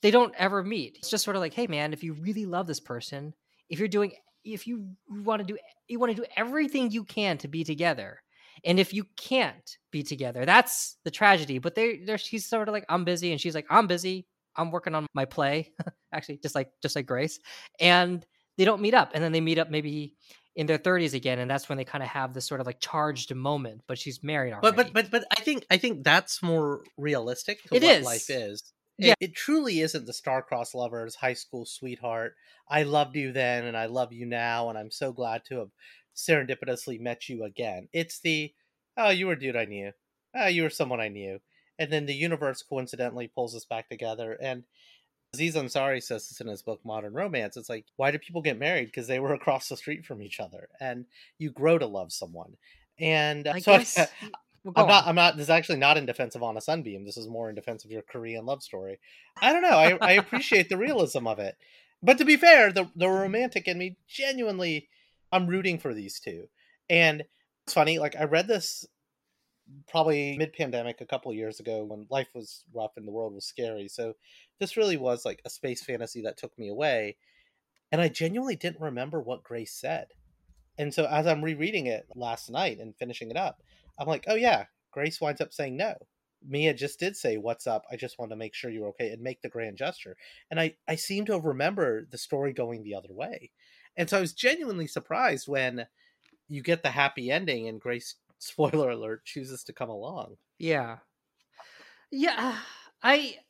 they 0.00 0.10
don't 0.10 0.34
ever 0.36 0.62
meet. 0.62 0.96
It's 0.98 1.10
just 1.10 1.24
sort 1.24 1.36
of 1.36 1.40
like 1.40 1.54
hey 1.54 1.66
man 1.66 1.92
if 1.92 2.04
you 2.04 2.14
really 2.14 2.46
love 2.46 2.66
this 2.66 2.80
person 2.80 3.34
if 3.68 3.78
you're 3.78 3.88
doing 3.88 4.12
if 4.44 4.66
you 4.66 4.88
want 5.08 5.40
to 5.40 5.46
do 5.46 5.58
you 5.88 5.98
want 5.98 6.14
to 6.14 6.22
do 6.22 6.26
everything 6.36 6.90
you 6.90 7.04
can 7.04 7.38
to 7.38 7.48
be 7.48 7.64
together 7.64 8.20
and 8.64 8.78
if 8.78 8.92
you 8.92 9.04
can't 9.16 9.78
be 9.90 10.02
together 10.02 10.44
that's 10.44 10.96
the 11.04 11.10
tragedy 11.10 11.58
but 11.58 11.74
they 11.74 11.98
they're 12.04 12.18
she's 12.18 12.46
sort 12.48 12.68
of 12.68 12.72
like 12.72 12.84
i'm 12.88 13.04
busy 13.04 13.32
and 13.32 13.40
she's 13.40 13.54
like 13.54 13.66
i'm 13.70 13.86
busy 13.86 14.26
i'm 14.56 14.70
working 14.70 14.94
on 14.94 15.06
my 15.14 15.24
play 15.24 15.72
actually 16.12 16.38
just 16.42 16.54
like 16.54 16.70
just 16.82 16.96
like 16.96 17.06
grace 17.06 17.38
and 17.80 18.24
they 18.58 18.64
don't 18.64 18.80
meet 18.82 18.94
up 18.94 19.10
and 19.14 19.22
then 19.24 19.32
they 19.32 19.40
meet 19.40 19.58
up 19.58 19.70
maybe 19.70 20.14
in 20.56 20.66
their 20.66 20.78
30s 20.78 21.14
again 21.14 21.40
and 21.40 21.50
that's 21.50 21.68
when 21.68 21.76
they 21.78 21.84
kind 21.84 22.04
of 22.04 22.08
have 22.08 22.32
this 22.32 22.46
sort 22.46 22.60
of 22.60 22.66
like 22.66 22.78
charged 22.78 23.34
moment 23.34 23.80
but 23.88 23.98
she's 23.98 24.22
married 24.22 24.52
already 24.52 24.76
But 24.76 24.76
but 24.76 24.92
but 24.92 25.10
but 25.10 25.24
I 25.36 25.42
think 25.42 25.66
I 25.70 25.76
think 25.78 26.04
that's 26.04 26.42
more 26.42 26.84
realistic 26.96 27.62
to 27.64 27.74
It 27.74 27.82
what 27.82 27.92
is. 27.98 28.04
life 28.04 28.30
is. 28.30 28.73
It, 28.98 29.06
Yeah. 29.06 29.14
it 29.20 29.34
truly 29.34 29.80
isn't 29.80 30.06
the 30.06 30.12
star-crossed 30.12 30.74
lovers, 30.74 31.16
high 31.16 31.34
school 31.34 31.64
sweetheart. 31.66 32.36
I 32.68 32.84
loved 32.84 33.16
you 33.16 33.32
then, 33.32 33.64
and 33.64 33.76
I 33.76 33.86
love 33.86 34.12
you 34.12 34.26
now, 34.26 34.68
and 34.68 34.78
I'm 34.78 34.90
so 34.90 35.12
glad 35.12 35.44
to 35.46 35.58
have 35.58 35.70
serendipitously 36.16 37.00
met 37.00 37.28
you 37.28 37.44
again. 37.44 37.88
It's 37.92 38.20
the 38.20 38.54
oh, 38.96 39.10
you 39.10 39.26
were 39.26 39.32
a 39.32 39.38
dude 39.38 39.56
I 39.56 39.64
knew. 39.64 39.92
Oh, 40.36 40.46
you 40.46 40.62
were 40.62 40.70
someone 40.70 41.00
I 41.00 41.08
knew, 41.08 41.40
and 41.78 41.92
then 41.92 42.06
the 42.06 42.14
universe 42.14 42.62
coincidentally 42.62 43.28
pulls 43.28 43.54
us 43.56 43.64
back 43.64 43.88
together. 43.88 44.38
And 44.40 44.64
Aziz 45.34 45.56
Ansari 45.56 46.02
says 46.02 46.28
this 46.28 46.40
in 46.40 46.46
his 46.46 46.62
book 46.62 46.80
Modern 46.84 47.12
Romance. 47.12 47.56
It's 47.56 47.68
like, 47.68 47.86
why 47.96 48.10
do 48.12 48.18
people 48.18 48.42
get 48.42 48.58
married? 48.58 48.86
Because 48.86 49.08
they 49.08 49.18
were 49.20 49.34
across 49.34 49.68
the 49.68 49.76
street 49.76 50.04
from 50.06 50.22
each 50.22 50.40
other, 50.40 50.68
and 50.80 51.06
you 51.38 51.50
grow 51.50 51.78
to 51.78 51.86
love 51.86 52.12
someone. 52.12 52.56
And 53.00 53.48
uh, 53.48 53.52
I 53.56 53.58
so 53.58 53.78
guess. 53.78 53.98
well, 54.64 54.72
I'm 54.76 54.88
not. 54.88 55.02
on. 55.04 55.08
I'm 55.10 55.14
not. 55.14 55.36
This 55.36 55.44
is 55.44 55.50
actually 55.50 55.78
not 55.78 55.96
in 55.96 56.06
defense 56.06 56.34
of 56.34 56.42
On 56.42 56.56
a 56.56 56.60
Sunbeam. 56.60 57.04
This 57.04 57.16
is 57.16 57.28
more 57.28 57.48
in 57.48 57.54
defense 57.54 57.84
of 57.84 57.90
your 57.90 58.02
Korean 58.02 58.46
love 58.46 58.62
story. 58.62 58.98
I 59.40 59.52
don't 59.52 59.62
know. 59.62 59.76
I, 59.76 59.98
I 60.00 60.12
appreciate 60.12 60.68
the 60.68 60.78
realism 60.78 61.26
of 61.26 61.38
it, 61.38 61.56
but 62.02 62.18
to 62.18 62.24
be 62.24 62.36
fair, 62.36 62.72
the 62.72 62.84
the 62.96 63.06
mm-hmm. 63.06 63.14
romantic 63.14 63.68
in 63.68 63.78
me 63.78 63.96
genuinely, 64.08 64.88
I'm 65.30 65.46
rooting 65.46 65.78
for 65.78 65.92
these 65.92 66.18
two. 66.18 66.48
And 66.88 67.24
it's 67.64 67.74
funny. 67.74 67.98
Like 67.98 68.16
I 68.16 68.24
read 68.24 68.48
this 68.48 68.86
probably 69.88 70.36
mid 70.36 70.52
pandemic 70.52 71.00
a 71.00 71.06
couple 71.06 71.30
of 71.30 71.36
years 71.36 71.60
ago 71.60 71.84
when 71.84 72.06
life 72.10 72.28
was 72.34 72.64
rough 72.74 72.92
and 72.96 73.06
the 73.06 73.12
world 73.12 73.34
was 73.34 73.44
scary. 73.44 73.88
So 73.88 74.14
this 74.60 74.76
really 74.76 74.96
was 74.96 75.24
like 75.24 75.40
a 75.44 75.50
space 75.50 75.82
fantasy 75.82 76.22
that 76.22 76.36
took 76.36 76.58
me 76.58 76.68
away, 76.68 77.16
and 77.92 78.00
I 78.00 78.08
genuinely 78.08 78.56
didn't 78.56 78.80
remember 78.80 79.20
what 79.20 79.42
Grace 79.42 79.72
said. 79.72 80.08
And 80.78 80.92
so 80.92 81.06
as 81.06 81.26
I'm 81.26 81.44
rereading 81.44 81.86
it 81.86 82.06
last 82.14 82.50
night 82.50 82.78
and 82.78 82.96
finishing 82.96 83.30
it 83.30 83.36
up, 83.36 83.62
I'm 83.98 84.08
like, 84.08 84.24
oh 84.28 84.34
yeah, 84.34 84.66
Grace 84.90 85.20
winds 85.20 85.40
up 85.40 85.52
saying 85.52 85.76
no. 85.76 85.94
Mia 86.46 86.74
just 86.74 86.98
did 87.00 87.16
say, 87.16 87.38
"What's 87.38 87.66
up? 87.66 87.84
I 87.90 87.96
just 87.96 88.18
want 88.18 88.30
to 88.30 88.36
make 88.36 88.54
sure 88.54 88.70
you're 88.70 88.88
okay," 88.88 89.10
and 89.10 89.22
make 89.22 89.40
the 89.42 89.48
grand 89.48 89.78
gesture. 89.78 90.16
And 90.50 90.60
I 90.60 90.76
I 90.86 90.96
seem 90.96 91.24
to 91.26 91.32
have 91.32 91.44
remembered 91.44 92.10
the 92.10 92.18
story 92.18 92.52
going 92.52 92.82
the 92.82 92.94
other 92.94 93.12
way, 93.12 93.50
and 93.96 94.10
so 94.10 94.18
I 94.18 94.20
was 94.20 94.34
genuinely 94.34 94.86
surprised 94.86 95.48
when 95.48 95.86
you 96.48 96.62
get 96.62 96.82
the 96.82 96.90
happy 96.90 97.30
ending 97.30 97.68
and 97.68 97.80
Grace, 97.80 98.16
spoiler 98.38 98.90
alert, 98.90 99.24
chooses 99.24 99.64
to 99.64 99.72
come 99.74 99.90
along. 99.90 100.38
Yeah. 100.58 100.98
Yeah. 102.10 102.60
I 103.02 103.40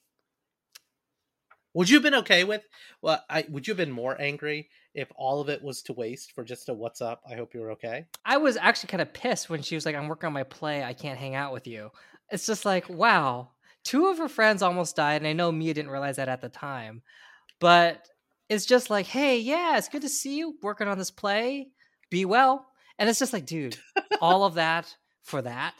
Would 1.74 1.88
you 1.90 1.96
have 1.96 2.02
been 2.02 2.14
okay 2.14 2.44
with? 2.44 2.68
Well, 3.02 3.24
I 3.28 3.44
would 3.48 3.66
you 3.66 3.72
have 3.72 3.78
been 3.78 3.90
more 3.90 4.20
angry 4.20 4.70
if 4.94 5.10
all 5.16 5.40
of 5.40 5.48
it 5.48 5.62
was 5.62 5.82
to 5.82 5.92
waste 5.92 6.32
for 6.32 6.44
just 6.44 6.68
a 6.68 6.74
"What's 6.74 7.00
up? 7.00 7.22
I 7.28 7.34
hope 7.34 7.52
you're 7.54 7.72
okay." 7.72 8.06
I 8.24 8.36
was 8.36 8.56
actually 8.56 8.88
kind 8.88 9.02
of 9.02 9.12
pissed 9.12 9.50
when 9.50 9.62
she 9.62 9.74
was 9.74 9.84
like, 9.84 9.96
I'm 9.96 10.08
working 10.08 10.28
on 10.28 10.32
my 10.32 10.44
play. 10.44 10.82
I 10.82 10.92
can't 10.92 11.18
hang 11.18 11.34
out 11.34 11.52
with 11.52 11.66
you. 11.66 11.90
It's 12.30 12.46
just 12.46 12.64
like, 12.64 12.88
wow. 12.88 13.50
Two 13.82 14.06
of 14.06 14.18
her 14.18 14.28
friends 14.28 14.62
almost 14.62 14.96
died. 14.96 15.20
And 15.20 15.26
I 15.26 15.34
know 15.34 15.52
Mia 15.52 15.74
didn't 15.74 15.90
realize 15.90 16.16
that 16.16 16.28
at 16.28 16.40
the 16.40 16.48
time. 16.48 17.02
But 17.60 18.08
it's 18.48 18.66
just 18.66 18.90
like, 18.90 19.06
hey, 19.06 19.38
yeah, 19.38 19.76
it's 19.76 19.88
good 19.88 20.02
to 20.02 20.08
see 20.08 20.38
you 20.38 20.56
working 20.62 20.88
on 20.88 20.98
this 20.98 21.10
play. 21.10 21.68
Be 22.10 22.24
well. 22.24 22.66
And 22.98 23.08
it's 23.08 23.18
just 23.18 23.32
like, 23.32 23.46
dude, 23.46 23.76
all 24.20 24.44
of 24.44 24.54
that 24.54 24.94
for 25.22 25.42
that. 25.42 25.74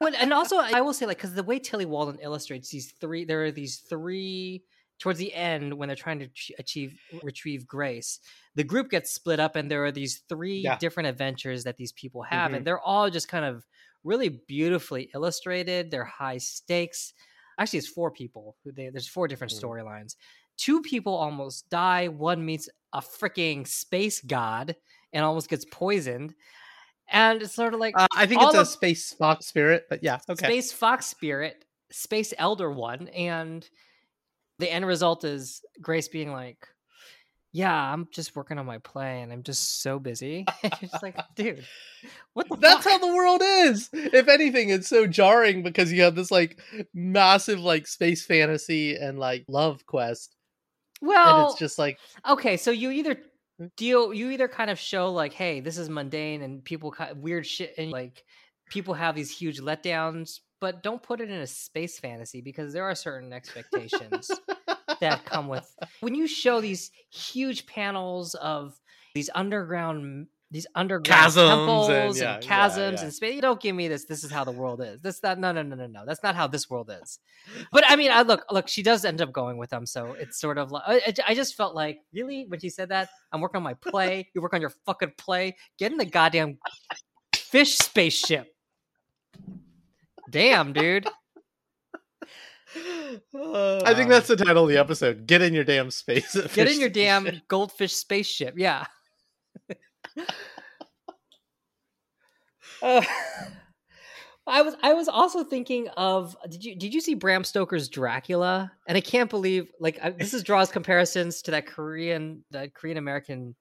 And 0.00 0.32
also, 0.32 0.58
I 0.58 0.80
will 0.80 0.92
say, 0.92 1.06
like, 1.06 1.16
because 1.16 1.34
the 1.34 1.42
way 1.42 1.58
Tillie 1.58 1.84
Walden 1.84 2.18
illustrates 2.22 2.70
these 2.70 2.92
three, 3.00 3.24
there 3.24 3.44
are 3.44 3.50
these 3.50 3.78
three 3.78 4.62
towards 4.98 5.18
the 5.18 5.32
end 5.34 5.74
when 5.74 5.88
they're 5.88 5.96
trying 5.96 6.18
to 6.18 6.28
achieve 6.58 6.98
retrieve 7.22 7.66
grace 7.66 8.20
the 8.56 8.64
group 8.64 8.90
gets 8.90 9.10
split 9.12 9.38
up 9.40 9.56
and 9.56 9.70
there 9.70 9.84
are 9.84 9.92
these 9.92 10.18
three 10.28 10.60
Yeah. 10.60 10.76
different 10.78 11.08
adventures 11.08 11.64
that 11.64 11.76
these 11.76 11.92
people 11.92 12.22
have 12.22 12.52
Mhm. 12.52 12.56
and 12.56 12.66
they're 12.66 12.80
all 12.80 13.08
just 13.10 13.28
kind 13.28 13.44
of 13.44 13.66
really 14.04 14.28
beautifully 14.28 15.10
illustrated 15.14 15.90
they're 15.90 16.04
high 16.04 16.38
stakes 16.38 17.12
actually 17.58 17.78
it's 17.78 17.88
four 17.88 18.10
people 18.10 18.56
they, 18.64 18.88
there's 18.90 19.08
four 19.08 19.28
different 19.28 19.52
Mhm. 19.52 19.60
storylines 19.62 20.16
two 20.56 20.80
people 20.82 21.14
almost 21.14 21.68
die 21.70 22.08
one 22.08 22.44
meets 22.44 22.68
a 22.92 23.00
freaking 23.00 23.66
space 23.66 24.20
god 24.20 24.74
and 25.12 25.24
almost 25.24 25.48
gets 25.48 25.64
poisoned 25.70 26.34
and 27.08 27.42
it's 27.42 27.54
sort 27.54 27.74
of 27.74 27.80
like 27.80 27.94
Uh, 27.96 28.06
I 28.16 28.26
think 28.26 28.42
it's 28.42 28.54
a 28.54 28.64
space 28.66 29.12
fox 29.14 29.46
spirit, 29.46 29.86
but 29.88 30.02
yeah, 30.02 30.18
okay. 30.28 30.46
space 30.46 30.72
fox 30.72 31.06
spirit 31.06 31.64
space 31.90 32.34
elder 32.38 32.70
one 32.70 33.08
and 33.08 33.68
the 34.58 34.70
end 34.70 34.86
result 34.86 35.24
is 35.24 35.62
grace 35.80 36.08
being 36.08 36.32
like 36.32 36.66
yeah 37.52 37.92
i'm 37.92 38.06
just 38.12 38.36
working 38.36 38.58
on 38.58 38.66
my 38.66 38.78
play 38.78 39.22
and 39.22 39.32
i'm 39.32 39.42
just 39.42 39.82
so 39.82 39.98
busy 39.98 40.44
it's 40.62 41.02
like 41.02 41.16
dude 41.36 41.64
what 42.34 42.48
the 42.48 42.56
That's 42.56 42.84
fuck? 42.84 42.92
how 42.92 42.98
the 42.98 43.14
world 43.14 43.42
is. 43.42 43.90
If 43.92 44.28
anything, 44.28 44.70
it's 44.70 44.88
so 44.88 45.06
jarring 45.06 45.62
because 45.62 45.92
you 45.92 46.02
have 46.02 46.14
this 46.14 46.30
like 46.30 46.60
massive 46.94 47.60
like 47.60 47.86
space 47.86 48.24
fantasy 48.24 48.94
and 48.94 49.18
like 49.18 49.44
love 49.48 49.84
quest, 49.86 50.36
and 51.00 51.08
well 51.08 51.50
it's 51.50 51.58
just 51.58 51.78
like 51.78 51.98
okay 52.28 52.56
so 52.56 52.70
you 52.70 52.90
either 52.90 53.18
hmm? 53.58 53.66
deal 53.76 54.12
you 54.12 54.30
either 54.30 54.48
kind 54.48 54.70
of 54.70 54.78
show 54.78 55.12
like 55.12 55.32
hey 55.32 55.60
this 55.60 55.78
is 55.78 55.88
mundane 55.88 56.42
and 56.42 56.64
people 56.64 56.90
kind 56.90 57.20
weird 57.22 57.46
shit 57.46 57.74
and 57.78 57.90
like 57.90 58.24
people 58.70 58.94
have 58.94 59.14
these 59.14 59.30
huge 59.30 59.60
letdowns 59.60 60.40
but 60.60 60.82
don't 60.82 61.02
put 61.02 61.20
it 61.20 61.30
in 61.30 61.40
a 61.40 61.46
space 61.46 61.98
fantasy 61.98 62.40
because 62.40 62.72
there 62.72 62.84
are 62.84 62.94
certain 62.94 63.32
expectations 63.32 64.30
that 65.00 65.24
come 65.24 65.48
with 65.48 65.74
when 66.00 66.14
you 66.14 66.26
show 66.26 66.60
these 66.60 66.90
huge 67.10 67.66
panels 67.66 68.34
of 68.34 68.78
these 69.14 69.30
underground 69.34 70.26
these 70.50 70.66
underground 70.74 71.32
Chasms 71.32 71.48
temples 71.48 71.88
and, 71.90 72.16
yeah, 72.16 72.22
yeah, 72.22 72.40
chasms 72.40 73.00
yeah. 73.00 73.04
and 73.04 73.12
space. 73.12 73.34
You 73.34 73.42
don't 73.42 73.60
give 73.60 73.76
me 73.76 73.86
this. 73.86 74.06
This 74.06 74.24
is 74.24 74.30
how 74.30 74.44
the 74.44 74.52
world 74.52 74.80
is. 74.80 75.02
This 75.02 75.22
not 75.22 75.38
no 75.38 75.52
no 75.52 75.62
no 75.62 75.76
no 75.76 75.86
no. 75.86 76.04
That's 76.06 76.22
not 76.22 76.34
how 76.34 76.46
this 76.46 76.70
world 76.70 76.90
is. 77.02 77.18
But 77.70 77.84
I 77.86 77.96
mean, 77.96 78.10
I 78.10 78.22
look 78.22 78.46
look. 78.50 78.66
She 78.66 78.82
does 78.82 79.04
end 79.04 79.20
up 79.20 79.30
going 79.30 79.58
with 79.58 79.68
them, 79.68 79.84
so 79.84 80.14
it's 80.18 80.40
sort 80.40 80.56
of 80.56 80.72
like 80.72 80.82
I- 80.86 81.14
I 81.26 81.34
just 81.34 81.54
felt 81.54 81.74
like 81.74 82.00
really 82.14 82.46
when 82.48 82.60
she 82.60 82.70
said 82.70 82.88
that 82.88 83.10
I'm 83.30 83.42
working 83.42 83.58
on 83.58 83.62
my 83.62 83.74
play. 83.74 84.30
You 84.34 84.40
work 84.40 84.54
on 84.54 84.62
your 84.62 84.72
fucking 84.86 85.12
play. 85.18 85.56
Get 85.78 85.92
in 85.92 85.98
the 85.98 86.06
goddamn 86.06 86.58
fish 87.34 87.76
spaceship. 87.76 88.46
Damn, 90.30 90.72
dude. 90.72 91.06
I 92.76 93.94
think 93.94 94.10
that's 94.10 94.28
the 94.28 94.36
title 94.36 94.64
of 94.64 94.68
the 94.68 94.76
episode. 94.76 95.26
Get 95.26 95.42
in 95.42 95.54
your 95.54 95.64
damn 95.64 95.90
space. 95.90 96.36
Get 96.54 96.68
in 96.68 96.80
your 96.80 96.90
damn 96.90 97.42
goldfish 97.48 97.94
spaceship. 97.94 98.54
Yeah. 98.56 98.86
Uh, 102.80 103.02
I 104.46 104.62
was 104.62 104.74
I 104.82 104.94
was 104.94 105.08
also 105.08 105.44
thinking 105.44 105.88
of 105.96 106.36
did 106.48 106.64
you 106.64 106.74
did 106.76 106.94
you 106.94 107.00
see 107.00 107.14
Bram 107.14 107.44
Stoker's 107.44 107.88
Dracula? 107.88 108.72
And 108.86 108.96
I 108.96 109.00
can't 109.00 109.28
believe 109.28 109.70
like 109.78 109.98
I, 110.02 110.10
this 110.10 110.32
is 110.32 110.42
draws 110.42 110.70
comparisons 110.70 111.42
to 111.42 111.50
that 111.50 111.66
Korean 111.66 112.44
the 112.50 112.70
Korean 112.74 112.96
American 112.96 113.54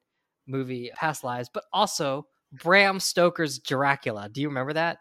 movie 0.48 0.92
Past 0.96 1.24
Lives, 1.24 1.50
but 1.54 1.66
also 1.74 2.28
Bram 2.54 3.00
Stoker's 3.00 3.60
Dracula. 3.60 4.30
Do 4.30 4.40
you 4.42 4.48
remember 4.48 4.74
that? 4.74 5.00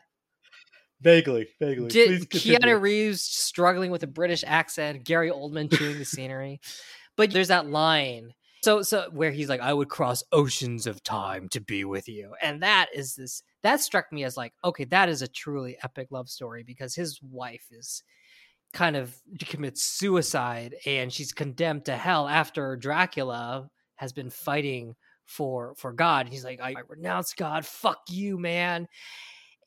Vaguely, 1.00 1.48
vaguely. 1.60 1.88
Did 1.88 2.30
Keanu 2.30 2.80
Reeves 2.80 3.22
struggling 3.22 3.90
with 3.90 4.02
a 4.02 4.08
British 4.08 4.44
accent, 4.46 5.04
Gary 5.04 5.30
Oldman 5.30 5.72
chewing 5.72 5.98
the 5.98 6.04
scenery. 6.04 6.60
But 7.16 7.32
there's 7.32 7.48
that 7.48 7.66
line. 7.66 8.34
So 8.62 8.82
so 8.82 9.08
where 9.12 9.30
he's 9.30 9.48
like, 9.48 9.60
I 9.60 9.72
would 9.72 9.88
cross 9.88 10.22
oceans 10.32 10.86
of 10.86 11.02
time 11.02 11.48
to 11.50 11.60
be 11.60 11.84
with 11.84 12.08
you. 12.08 12.34
And 12.42 12.62
that 12.62 12.88
is 12.94 13.14
this 13.14 13.42
that 13.62 13.80
struck 13.80 14.12
me 14.12 14.24
as 14.24 14.36
like, 14.36 14.52
okay, 14.64 14.84
that 14.86 15.08
is 15.08 15.22
a 15.22 15.28
truly 15.28 15.76
epic 15.82 16.08
love 16.10 16.28
story 16.28 16.62
because 16.62 16.94
his 16.94 17.20
wife 17.22 17.66
is 17.70 18.02
kind 18.72 18.96
of 18.96 19.16
commits 19.40 19.82
suicide 19.82 20.74
and 20.84 21.12
she's 21.12 21.32
condemned 21.32 21.84
to 21.86 21.96
hell 21.96 22.28
after 22.28 22.76
Dracula 22.76 23.70
has 23.94 24.12
been 24.12 24.30
fighting 24.30 24.94
for 25.24 25.74
for 25.76 25.92
God. 25.92 26.26
And 26.26 26.32
he's 26.32 26.44
like, 26.44 26.60
I, 26.60 26.70
I 26.70 26.82
renounce 26.88 27.34
God, 27.34 27.64
fuck 27.64 28.00
you, 28.08 28.38
man 28.38 28.88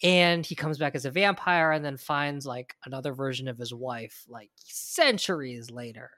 and 0.02 0.46
he 0.46 0.56
comes 0.56 0.78
back 0.78 0.96
as 0.96 1.06
a 1.06 1.12
vampire 1.12 1.72
and 1.72 1.84
then 1.84 1.98
finds 1.98 2.46
like 2.46 2.76
another 2.86 3.14
version 3.14 3.48
of 3.48 3.58
his 3.58 3.74
wife 3.74 4.24
like 4.28 4.50
centuries 4.66 5.70
later. 5.70 6.12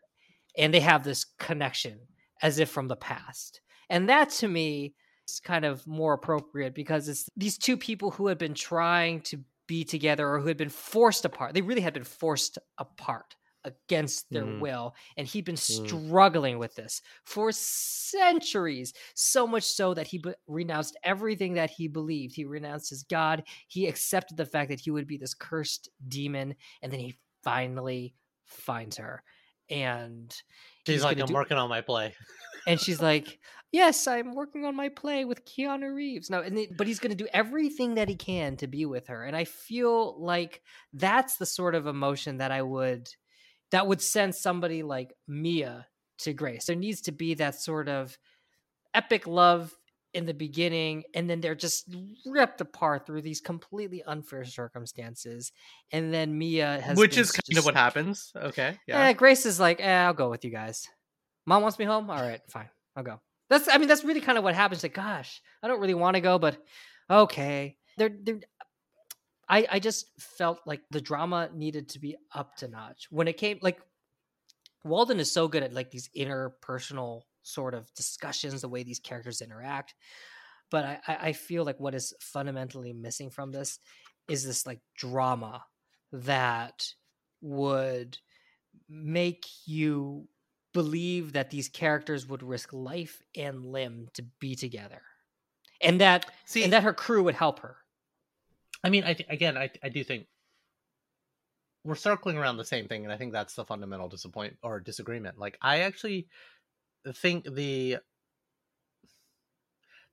And 0.58 0.74
they 0.74 0.82
have 0.82 1.04
this 1.04 1.26
connection 1.40 2.00
as 2.42 2.60
if 2.60 2.70
from 2.70 2.88
the 2.88 2.96
past. 2.96 3.62
And 3.90 4.10
that 4.10 4.30
to 4.32 4.48
me 4.48 4.94
is 5.28 5.40
kind 5.40 5.66
of 5.66 5.86
more 5.88 6.14
appropriate 6.14 6.76
because 6.76 7.10
it's 7.10 7.28
these 7.36 7.58
two 7.58 7.78
people 7.78 8.12
who 8.12 8.28
had 8.28 8.38
been 8.38 8.54
trying 8.54 9.22
to 9.22 9.40
be 9.68 9.84
together 9.84 10.30
or 10.30 10.40
who 10.40 10.48
had 10.48 10.58
been 10.58 10.70
forced 10.70 11.26
apart. 11.26 11.54
They 11.54 11.62
really 11.62 11.82
had 11.82 11.94
been 11.94 12.04
forced 12.04 12.58
apart 12.78 13.36
against 13.64 14.30
their 14.32 14.44
Mm. 14.46 14.60
will 14.60 14.96
and 15.18 15.28
he'd 15.28 15.46
been 15.46 15.56
Mm. 15.56 15.88
struggling 15.88 16.58
with 16.60 16.76
this 16.76 17.02
for 17.26 17.52
centuries 17.52 18.94
so 19.16 19.46
much 19.48 19.64
so 19.64 19.94
that 19.94 20.08
he 20.08 20.18
be- 20.18 20.34
renounced 20.48 20.98
everything 21.04 21.54
that 21.54 21.70
he 21.70 21.88
believed 21.88 22.36
he 22.36 22.46
renounced 22.46 22.90
his 22.90 23.04
god 23.04 23.44
he 23.68 23.88
accepted 23.88 24.38
the 24.38 24.46
fact 24.46 24.70
that 24.70 24.80
he 24.80 24.92
would 24.92 25.08
be 25.08 25.18
this 25.18 25.34
cursed 25.34 25.90
demon 26.08 26.56
and 26.82 26.92
then 26.92 27.00
he 27.00 27.18
finally 27.44 28.14
finds 28.46 28.98
her 28.98 29.24
and 29.70 30.36
She's 30.86 31.04
like, 31.04 31.20
I'm 31.20 31.28
do- 31.28 31.34
working 31.34 31.58
on 31.58 31.70
my 31.70 31.82
play. 31.82 32.14
and 32.68 32.80
she's 32.80 33.02
like 33.02 33.40
yes 33.72 34.06
i'm 34.08 34.34
working 34.36 34.66
on 34.66 34.76
my 34.76 34.90
play 34.90 35.24
with 35.24 35.46
keanu 35.46 35.94
reeves 35.96 36.30
no 36.30 36.42
and 36.42 36.58
it- 36.60 36.76
but 36.76 36.88
he's 36.88 37.00
going 37.00 37.16
to 37.16 37.24
do 37.24 37.30
everything 37.34 37.96
that 37.96 38.10
he 38.10 38.16
can 38.16 38.58
to 38.58 38.68
be 38.68 38.86
with 38.86 39.08
her 39.08 39.24
and 39.24 39.36
i 39.36 39.46
feel 39.46 40.20
like 40.22 40.62
that's 40.94 41.38
the 41.38 41.46
sort 41.46 41.74
of 41.76 41.88
emotion 41.88 42.38
that 42.38 42.52
i 42.52 42.62
would 42.62 43.08
that 43.72 43.88
would 43.88 44.02
send 44.02 44.36
somebody 44.36 44.84
like 44.84 45.14
Mia 45.28 45.88
to 46.20 46.34
grace. 46.34 46.66
There 46.66 46.76
needs 46.76 47.02
to 47.02 47.12
be 47.12 47.34
that 47.36 47.56
sort 47.56 47.90
of 47.90 48.18
epic 48.94 49.28
love 49.28 49.74
in 50.14 50.26
the 50.26 50.34
beginning 50.34 51.04
and 51.14 51.30
then 51.30 51.40
they're 51.40 51.56
just 51.56 51.88
ripped 52.26 52.60
apart 52.60 53.06
through 53.06 53.22
these 53.22 53.40
completely 53.40 54.04
unfair 54.04 54.44
circumstances 54.44 55.54
and 55.94 56.14
then 56.14 56.38
mia 56.38 56.82
has 56.82 56.98
which 56.98 57.18
is 57.18 57.32
kind 57.32 57.42
just- 57.46 57.60
of 57.60 57.64
what 57.66 57.76
happens. 57.76 58.34
Okay, 58.36 58.78
yeah. 58.88 59.08
yeah. 59.08 59.14
grace 59.14 59.46
is 59.46 59.58
like 59.58 59.80
eh, 59.80 60.04
i'll 60.04 60.14
go 60.14 60.30
with 60.30 60.44
you 60.44 60.52
guys 60.52 60.86
mom 61.46 61.62
wants 61.62 61.80
me 61.80 61.86
home 61.86 62.10
all 62.10 62.22
right 62.22 62.42
fine 62.50 62.68
i'll 62.98 63.04
go 63.04 63.22
that's 63.50 63.70
i 63.70 63.78
mean 63.78 63.88
that's 63.88 64.04
really 64.04 64.20
kind 64.20 64.38
of 64.38 64.44
what 64.44 64.54
happens 64.54 64.84
like 64.84 64.94
gosh 64.94 65.42
i 65.64 65.68
don't 65.70 65.80
really 65.80 65.94
want 65.94 66.16
to 66.16 66.22
go 66.22 66.38
but 66.38 66.58
okay 67.10 67.78
they're, 67.98 68.12
they're 68.22 68.42
I, 69.52 69.68
I 69.70 69.80
just 69.80 70.06
felt 70.18 70.62
like 70.66 70.82
the 70.92 71.02
drama 71.02 71.50
needed 71.54 71.90
to 71.90 72.00
be 72.00 72.16
up 72.34 72.56
to 72.58 72.70
notch 72.70 73.08
when 73.10 73.28
it 73.28 73.38
came 73.38 73.60
like 73.62 73.80
Walden 74.84 75.20
is 75.20 75.32
so 75.32 75.48
good 75.48 75.62
at 75.62 75.74
like 75.74 75.92
these 75.92 76.10
interpersonal 76.18 77.22
sort 77.44 77.74
of 77.74 77.94
discussions, 77.94 78.62
the 78.62 78.70
way 78.70 78.84
these 78.84 79.00
characters 79.00 79.42
interact. 79.42 79.94
But 80.72 80.86
I, 80.86 81.00
I 81.08 81.18
I 81.28 81.34
feel 81.34 81.66
like 81.66 81.80
what 81.80 81.94
is 81.94 82.14
fundamentally 82.22 82.94
missing 82.94 83.30
from 83.30 83.52
this 83.52 83.80
is 84.28 84.46
this 84.46 84.66
like 84.66 84.80
drama 84.98 85.66
that 86.14 86.86
would 87.42 88.18
make 88.90 89.46
you 89.66 90.28
believe 90.74 91.34
that 91.34 91.50
these 91.50 91.68
characters 91.68 92.26
would 92.28 92.42
risk 92.42 92.72
life 92.72 93.22
and 93.36 93.66
limb 93.66 94.08
to 94.14 94.24
be 94.40 94.56
together. 94.56 95.02
And 95.82 96.00
that 96.00 96.32
See, 96.46 96.64
and 96.64 96.72
that 96.72 96.84
her 96.84 96.94
crew 96.94 97.24
would 97.24 97.36
help 97.36 97.60
her. 97.60 97.78
I 98.84 98.90
mean, 98.90 99.04
I 99.04 99.14
th- 99.14 99.30
again, 99.30 99.58
I 99.58 99.70
I 99.84 99.90
do 99.90 100.04
think 100.04 100.28
we're 101.84 101.96
circling 101.96 102.38
around 102.38 102.58
the 102.58 102.66
same 102.66 102.88
thing, 102.88 103.04
and 103.04 103.12
I 103.12 103.18
think 103.18 103.34
that's 103.34 103.56
the 103.56 103.66
fundamental 103.66 104.08
disappoint 104.08 104.58
or 104.62 104.80
disagreement. 104.80 105.38
Like, 105.40 105.58
I 105.62 105.80
actually 105.80 106.28
think 107.16 107.46
the 107.46 107.98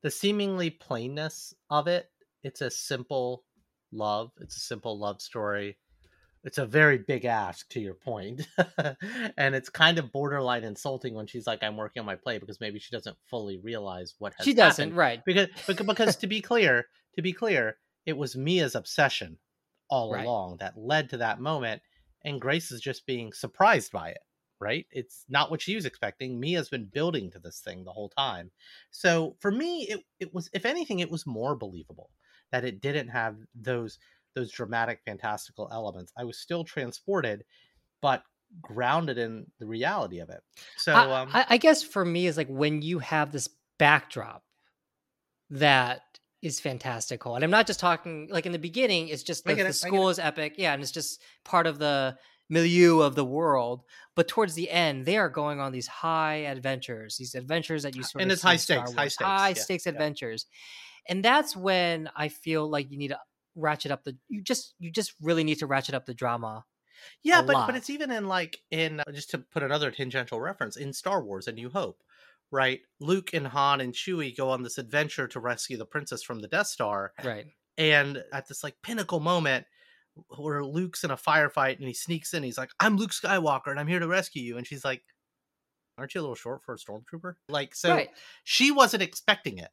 the 0.02 0.10
seemingly 0.10 0.70
plainness 0.70 1.54
of 1.70 1.88
it. 1.88 2.10
It's 2.42 2.60
a 2.60 2.70
simple 2.70 3.44
love. 3.92 4.30
It's 4.40 4.56
a 4.56 4.60
simple 4.60 4.98
love 4.98 5.20
story. 5.20 5.78
It's 6.44 6.58
a 6.58 6.66
very 6.66 6.98
big 6.98 7.24
ask, 7.24 7.68
to 7.70 7.80
your 7.80 7.94
point, 7.94 8.46
and 9.36 9.54
it's 9.54 9.68
kind 9.68 9.98
of 9.98 10.12
borderline 10.12 10.62
insulting 10.62 11.14
when 11.14 11.26
she's 11.26 11.46
like, 11.48 11.62
"I'm 11.64 11.76
working 11.76 12.00
on 12.00 12.06
my 12.06 12.14
play," 12.14 12.38
because 12.38 12.60
maybe 12.60 12.78
she 12.78 12.92
doesn't 12.92 13.16
fully 13.24 13.58
realize 13.58 14.14
what 14.18 14.34
has 14.34 14.44
She 14.44 14.54
doesn't, 14.54 14.88
happened 14.88 14.96
right. 14.96 15.22
because, 15.26 15.48
because 15.84 16.16
to 16.16 16.26
be 16.28 16.40
clear, 16.40 16.86
to 17.16 17.22
be 17.22 17.32
clear, 17.32 17.78
it 18.08 18.16
was 18.16 18.36
Mia's 18.36 18.74
obsession 18.74 19.38
all 19.90 20.12
Right. 20.12 20.24
along 20.24 20.56
that 20.58 20.76
led 20.78 21.10
to 21.10 21.18
that 21.18 21.40
moment, 21.40 21.82
and 22.24 22.40
Grace 22.40 22.72
is 22.72 22.80
just 22.80 23.06
being 23.06 23.32
surprised 23.32 23.92
by 23.92 24.08
it. 24.10 24.18
Right? 24.60 24.86
It's 24.90 25.24
not 25.28 25.52
what 25.52 25.60
she 25.62 25.76
was 25.76 25.84
expecting. 25.86 26.40
Mia's 26.40 26.68
been 26.68 26.86
building 26.86 27.30
to 27.30 27.38
this 27.38 27.60
thing 27.60 27.84
the 27.84 27.92
whole 27.92 28.08
time. 28.08 28.50
So 28.90 29.36
for 29.40 29.52
me, 29.52 29.82
it 29.88 30.00
it 30.18 30.34
was, 30.34 30.50
if 30.52 30.66
anything, 30.66 30.98
it 30.98 31.10
was 31.10 31.26
more 31.26 31.54
believable 31.54 32.10
that 32.50 32.64
it 32.64 32.80
didn't 32.80 33.08
have 33.08 33.36
those 33.54 33.98
those 34.34 34.50
dramatic, 34.50 35.00
fantastical 35.04 35.68
elements. 35.70 36.12
I 36.16 36.24
was 36.24 36.38
still 36.38 36.64
transported, 36.64 37.44
but 38.00 38.24
grounded 38.62 39.18
in 39.18 39.46
the 39.58 39.66
reality 39.66 40.20
of 40.20 40.30
it. 40.30 40.40
So 40.76 40.94
I, 40.94 41.20
um, 41.20 41.30
I, 41.32 41.46
I 41.50 41.56
guess 41.58 41.82
for 41.82 42.04
me 42.04 42.26
is 42.26 42.36
like 42.36 42.48
when 42.48 42.82
you 42.82 42.98
have 42.98 43.30
this 43.32 43.48
backdrop 43.78 44.44
that 45.50 46.00
is 46.42 46.60
fantastical 46.60 47.34
and 47.34 47.42
i'm 47.44 47.50
not 47.50 47.66
just 47.66 47.80
talking 47.80 48.28
like 48.30 48.46
in 48.46 48.52
the 48.52 48.58
beginning 48.58 49.08
it's 49.08 49.22
just 49.22 49.44
like 49.46 49.56
the 49.56 49.62
it, 49.62 49.66
get 49.66 49.74
school 49.74 50.08
is 50.08 50.18
epic 50.18 50.54
yeah 50.56 50.72
and 50.72 50.82
it's 50.82 50.92
just 50.92 51.20
part 51.44 51.66
of 51.66 51.78
the 51.78 52.16
milieu 52.48 53.00
of 53.00 53.14
the 53.14 53.24
world 53.24 53.82
but 54.14 54.28
towards 54.28 54.54
the 54.54 54.70
end 54.70 55.04
they 55.04 55.16
are 55.18 55.28
going 55.28 55.60
on 55.60 55.72
these 55.72 55.86
high 55.86 56.36
adventures 56.36 57.16
these 57.16 57.34
adventures 57.34 57.82
that 57.82 57.94
you 57.94 58.02
sort 58.02 58.22
And 58.22 58.30
of 58.30 58.36
it's 58.36 58.42
high 58.42 58.56
stakes, 58.56 58.92
high 58.92 59.08
stakes, 59.08 59.16
high 59.26 59.48
yeah, 59.48 59.54
stakes 59.54 59.86
yeah. 59.86 59.92
adventures 59.92 60.46
and 61.08 61.24
that's 61.24 61.56
when 61.56 62.08
i 62.16 62.28
feel 62.28 62.68
like 62.68 62.90
you 62.90 62.98
need 62.98 63.08
to 63.08 63.18
ratchet 63.54 63.90
up 63.90 64.04
the 64.04 64.16
you 64.28 64.40
just 64.42 64.74
you 64.78 64.90
just 64.90 65.14
really 65.20 65.44
need 65.44 65.58
to 65.58 65.66
ratchet 65.66 65.94
up 65.94 66.06
the 66.06 66.14
drama 66.14 66.64
Yeah, 67.22 67.42
but 67.42 67.54
lot. 67.54 67.66
but 67.66 67.76
it's 67.76 67.90
even 67.90 68.10
in 68.10 68.26
like 68.28 68.58
in 68.70 69.00
uh, 69.00 69.04
just 69.12 69.30
to 69.30 69.38
put 69.38 69.62
another 69.62 69.90
tangential 69.90 70.40
reference 70.40 70.76
in 70.76 70.92
Star 70.92 71.22
Wars: 71.22 71.46
A 71.48 71.52
New 71.52 71.70
Hope, 71.70 72.02
right? 72.50 72.80
Luke 73.00 73.30
and 73.32 73.46
Han 73.46 73.80
and 73.80 73.92
Chewie 73.92 74.36
go 74.36 74.50
on 74.50 74.62
this 74.62 74.78
adventure 74.78 75.28
to 75.28 75.40
rescue 75.40 75.76
the 75.76 75.86
princess 75.86 76.22
from 76.22 76.40
the 76.40 76.48
Death 76.48 76.68
Star, 76.68 77.12
right 77.24 77.46
and 77.78 78.22
at 78.32 78.48
this 78.48 78.62
like 78.64 78.74
pinnacle 78.82 79.20
moment 79.20 79.64
where 80.36 80.64
Luke's 80.64 81.04
in 81.04 81.12
a 81.12 81.16
firefight 81.16 81.78
and 81.78 81.86
he 81.86 81.94
sneaks 81.94 82.34
in, 82.34 82.42
he's 82.42 82.58
like, 82.58 82.70
"I'm 82.80 82.96
Luke 82.96 83.12
Skywalker 83.12 83.68
and 83.68 83.78
I'm 83.78 83.86
here 83.86 84.00
to 84.00 84.08
rescue 84.08 84.42
you," 84.42 84.58
and 84.58 84.66
she's 84.66 84.84
like, 84.84 85.02
"Aren't 85.96 86.14
you 86.14 86.20
a 86.20 86.22
little 86.22 86.34
short 86.34 86.64
for 86.64 86.74
a 86.74 86.76
stormtrooper?" 86.76 87.34
Like, 87.48 87.74
so 87.74 87.94
right 87.94 88.10
she 88.42 88.72
wasn't 88.72 89.04
expecting 89.04 89.58
it. 89.58 89.70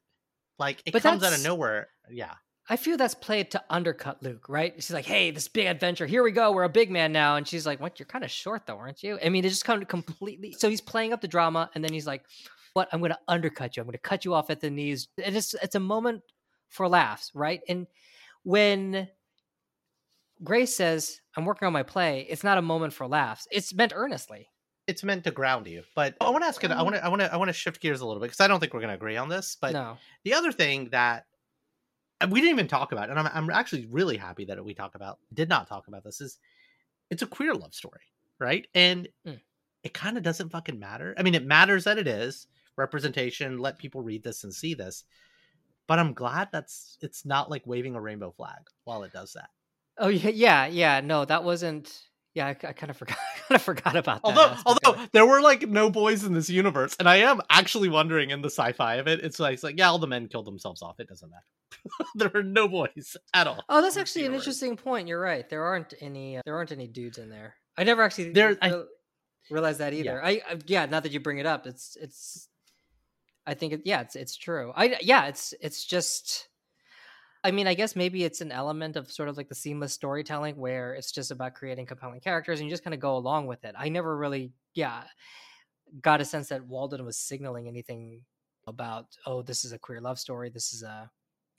Like 0.58 0.82
it 0.86 0.92
But 0.92 1.02
comes 1.02 1.24
out 1.24 1.32
of 1.32 1.42
nowhere. 1.42 1.88
Yeah, 2.08 2.34
I 2.68 2.76
feel 2.76 2.96
that's 2.96 3.14
played 3.14 3.50
to 3.50 3.64
undercut 3.68 4.22
Luke, 4.22 4.48
right? 4.48 4.72
She's 4.76 4.92
like, 4.92 5.04
"Hey, 5.04 5.32
this 5.32 5.48
big 5.48 5.66
adventure. 5.66 6.06
Here 6.06 6.22
we 6.22 6.30
go. 6.30 6.52
We're 6.52 6.62
a 6.62 6.68
big 6.68 6.90
man 6.90 7.12
now." 7.12 7.36
And 7.36 7.46
she's 7.46 7.66
like, 7.66 7.80
"What? 7.80 7.98
You're 7.98 8.06
kind 8.06 8.24
of 8.24 8.30
short, 8.30 8.66
though, 8.66 8.78
aren't 8.78 9.02
you?" 9.02 9.18
I 9.22 9.28
mean, 9.28 9.44
it 9.44 9.48
just 9.48 9.64
kind 9.64 9.82
of 9.82 9.88
completely. 9.88 10.52
So 10.52 10.70
he's 10.70 10.80
playing 10.80 11.12
up 11.12 11.20
the 11.20 11.28
drama, 11.28 11.70
and 11.74 11.84
then 11.84 11.92
he's 11.92 12.06
like, 12.06 12.24
"What? 12.76 12.88
I'm 12.92 13.00
going 13.00 13.10
to 13.12 13.18
undercut 13.26 13.76
you. 13.76 13.80
I'm 13.80 13.86
going 13.86 13.92
to 13.94 13.98
cut 13.98 14.24
you 14.26 14.34
off 14.34 14.50
at 14.50 14.60
the 14.60 14.70
knees." 14.70 15.08
And 15.24 15.34
it's 15.36 15.54
it's 15.54 15.74
a 15.74 15.80
moment 15.80 16.22
for 16.68 16.88
laughs, 16.88 17.30
right? 17.34 17.60
And 17.68 17.86
when 18.42 19.08
Grace 20.44 20.74
says, 20.74 21.20
"I'm 21.36 21.44
working 21.46 21.66
on 21.66 21.72
my 21.72 21.82
play," 21.82 22.26
it's 22.28 22.44
not 22.44 22.58
a 22.58 22.62
moment 22.62 22.92
for 22.92 23.06
laughs. 23.06 23.48
It's 23.50 23.72
meant 23.74 23.92
earnestly. 23.94 24.48
it's 24.86 25.02
meant 25.02 25.24
to 25.24 25.30
ground 25.32 25.66
you. 25.66 25.82
But 25.96 26.14
I 26.20 26.30
want 26.30 26.44
to 26.44 26.48
ask 26.48 26.62
it. 26.62 26.70
I 26.70 26.82
want 26.82 26.94
to. 26.96 27.04
I 27.04 27.08
want 27.08 27.20
to. 27.22 27.32
I 27.32 27.36
want 27.36 27.48
to 27.48 27.52
shift 27.54 27.80
gears 27.80 28.00
a 28.02 28.06
little 28.06 28.20
bit 28.20 28.26
because 28.26 28.40
I 28.40 28.46
don't 28.48 28.60
think 28.60 28.72
we're 28.74 28.80
going 28.80 28.90
to 28.90 28.94
agree 28.94 29.16
on 29.16 29.28
this. 29.28 29.56
But 29.60 29.72
no, 29.72 29.96
The 30.24 30.34
other 30.34 30.52
thing 30.52 30.90
that 30.90 31.24
we 32.30 32.40
didn't 32.40 32.54
even 32.54 32.68
talk 32.68 32.92
about, 32.92 33.10
and 33.10 33.18
I'm, 33.18 33.26
I'm 33.32 33.50
actually 33.50 33.86
really 33.86 34.16
happy 34.16 34.44
that 34.46 34.64
we 34.64 34.74
talk 34.74 34.94
about, 34.94 35.18
did 35.34 35.48
not 35.48 35.66
talk 35.68 35.88
about 35.88 36.04
this, 36.04 36.20
is 36.20 36.38
it's 37.10 37.22
a 37.22 37.26
queer 37.26 37.52
love 37.54 37.74
story, 37.74 38.00
right? 38.38 38.66
And 38.74 39.08
Mm. 39.26 39.40
it 39.82 39.92
kind 39.94 40.16
of 40.16 40.22
doesn't 40.22 40.50
fucking 40.50 40.78
matter. 40.78 41.14
I 41.18 41.22
mean, 41.22 41.34
it 41.34 41.44
matters 41.44 41.84
that 41.84 41.98
it 41.98 42.06
is 42.06 42.46
representation. 42.76 43.58
Let 43.58 43.78
people 43.78 44.02
read 44.02 44.22
this 44.22 44.44
and 44.44 44.52
see 44.54 44.74
this. 44.74 45.04
But 45.86 45.98
I'm 45.98 46.14
glad 46.14 46.48
that's 46.52 46.98
it's 47.00 47.24
not 47.24 47.50
like 47.50 47.66
waving 47.66 47.94
a 47.94 48.00
rainbow 48.00 48.32
flag 48.32 48.58
while 48.84 49.02
it 49.04 49.12
does 49.12 49.32
that. 49.34 49.48
oh 49.98 50.08
yeah, 50.08 50.30
yeah, 50.30 50.66
yeah. 50.66 51.00
No, 51.00 51.24
that 51.24 51.44
wasn't. 51.44 52.02
Yeah, 52.34 52.48
I, 52.48 52.54
kind 52.54 52.90
of 52.90 52.98
forgot. 52.98 53.16
I 53.18 53.38
kind 53.48 53.56
of 53.56 53.62
forgot 53.62 53.96
about 53.96 54.22
that. 54.22 54.28
Although, 54.28 54.56
although 54.66 55.06
there 55.12 55.24
were 55.24 55.40
like 55.40 55.62
no 55.68 55.88
boys 55.88 56.22
in 56.24 56.34
this 56.34 56.50
universe, 56.50 56.94
and 56.98 57.08
I 57.08 57.16
am 57.18 57.40
actually 57.48 57.88
wondering 57.88 58.28
in 58.30 58.42
the 58.42 58.50
sci-fi 58.50 58.96
of 58.96 59.06
it, 59.08 59.20
it's 59.20 59.38
like, 59.40 59.54
it's 59.54 59.62
like 59.62 59.78
yeah, 59.78 59.88
all 59.88 59.98
the 59.98 60.06
men 60.06 60.28
killed 60.28 60.44
themselves 60.44 60.82
off. 60.82 61.00
It 61.00 61.08
doesn't 61.08 61.30
matter. 61.30 61.44
there 62.16 62.30
are 62.34 62.42
no 62.42 62.68
boys 62.68 63.16
at 63.32 63.46
all. 63.46 63.64
Oh, 63.70 63.80
that's 63.80 63.96
actually 63.96 64.26
an 64.26 64.34
interesting 64.34 64.76
point. 64.76 65.08
You're 65.08 65.20
right. 65.20 65.48
There 65.48 65.64
aren't 65.64 65.94
any. 66.00 66.36
Uh, 66.36 66.42
there 66.44 66.56
aren't 66.56 66.72
any 66.72 66.88
dudes 66.88 67.16
in 67.16 67.30
there. 67.30 67.54
I 67.78 67.84
never 67.84 68.02
actually 68.02 68.32
There- 68.32 68.58
I- 68.60 68.68
real- 68.68 68.86
realized 69.50 69.78
that 69.78 69.94
either. 69.94 70.22
I, 70.22 70.42
I 70.50 70.58
yeah. 70.66 70.84
Now 70.86 71.00
that 71.00 71.12
you 71.12 71.20
bring 71.20 71.38
it 71.38 71.46
up, 71.46 71.66
it's 71.66 71.96
it's. 72.00 72.48
I 73.46 73.54
think 73.54 73.72
it, 73.72 73.82
yeah, 73.84 74.00
it's 74.00 74.16
it's 74.16 74.36
true. 74.36 74.72
I 74.74 74.98
yeah, 75.00 75.26
it's 75.26 75.54
it's 75.60 75.84
just. 75.84 76.48
I 77.44 77.52
mean, 77.52 77.68
I 77.68 77.74
guess 77.74 77.94
maybe 77.94 78.24
it's 78.24 78.40
an 78.40 78.50
element 78.50 78.96
of 78.96 79.12
sort 79.12 79.28
of 79.28 79.36
like 79.36 79.48
the 79.48 79.54
seamless 79.54 79.92
storytelling 79.92 80.56
where 80.56 80.94
it's 80.94 81.12
just 81.12 81.30
about 81.30 81.54
creating 81.54 81.86
compelling 81.86 82.18
characters 82.18 82.58
and 82.58 82.68
you 82.68 82.72
just 82.72 82.82
kind 82.82 82.94
of 82.94 82.98
go 82.98 83.16
along 83.16 83.46
with 83.46 83.64
it. 83.64 83.76
I 83.78 83.88
never 83.88 84.16
really, 84.16 84.50
yeah, 84.74 85.04
got 86.02 86.20
a 86.20 86.24
sense 86.24 86.48
that 86.48 86.66
Walden 86.66 87.04
was 87.04 87.16
signaling 87.16 87.68
anything 87.68 88.22
about, 88.66 89.06
oh, 89.26 89.42
this 89.42 89.64
is 89.64 89.70
a 89.70 89.78
queer 89.78 90.00
love 90.00 90.18
story. 90.18 90.50
This 90.50 90.72
is 90.72 90.82
a, 90.82 91.08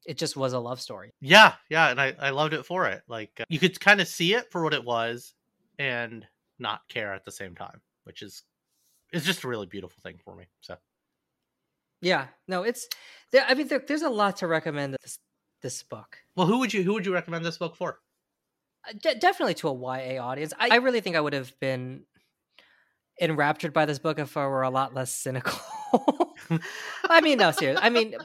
it 0.06 0.18
just 0.18 0.36
was 0.36 0.52
a 0.52 0.60
love 0.60 0.82
story. 0.82 1.12
Yeah, 1.22 1.54
yeah, 1.70 1.90
and 1.90 2.02
I, 2.02 2.14
I 2.20 2.32
loved 2.32 2.54
it 2.54 2.66
for 2.66 2.88
it. 2.88 3.04
Like 3.08 3.32
uh, 3.40 3.46
you 3.48 3.60
could 3.60 3.80
kind 3.80 4.02
of 4.02 4.10
see 4.10 4.34
it 4.34 4.52
for 4.52 4.64
what 4.64 4.74
it 4.74 4.84
was, 4.84 5.36
and 5.80 6.26
not 6.60 6.82
care 6.90 7.14
at 7.14 7.24
the 7.24 7.32
same 7.32 7.56
time, 7.56 7.80
which 8.04 8.24
is 8.24 8.44
it's 9.14 9.26
just 9.26 9.44
a 9.44 9.48
really 9.48 9.68
beautiful 9.68 10.02
thing 10.04 10.20
for 10.26 10.36
me. 10.36 10.46
So 10.60 10.76
Yeah, 12.02 12.28
no, 12.48 12.64
it's 12.64 12.88
there. 13.32 13.46
I 13.48 13.54
mean, 13.54 13.68
there, 13.68 13.84
there's 13.86 14.04
a 14.04 14.10
lot 14.10 14.38
to 14.38 14.48
recommend 14.48 14.96
this 15.02 15.20
this 15.62 15.84
book. 15.84 16.18
well, 16.36 16.48
who 16.48 16.60
would 16.60 16.74
you 16.74 16.84
who 16.84 16.94
would 16.94 17.06
you 17.06 17.14
recommend 17.14 17.44
this 17.44 17.58
book 17.58 17.76
for? 17.76 18.00
Uh, 18.88 18.94
de- 19.02 19.16
definitely 19.16 19.56
to 19.56 19.70
a 19.70 19.74
YA 19.74 20.24
audience. 20.24 20.54
I, 20.60 20.70
I 20.74 20.76
really 20.78 21.02
think 21.02 21.16
I 21.16 21.22
would 21.22 21.34
have 21.34 21.58
been 21.60 22.04
enraptured 23.20 23.74
by 23.74 23.86
this 23.86 24.00
book 24.00 24.20
if 24.20 24.38
I 24.38 24.46
were 24.46 24.62
a 24.62 24.70
lot 24.70 24.94
less 24.94 25.12
cynical. 25.12 25.60
I 27.10 27.22
mean, 27.22 27.40
no, 27.40 27.52
seriously. 27.52 27.84
I 27.84 27.90
mean, 27.90 28.16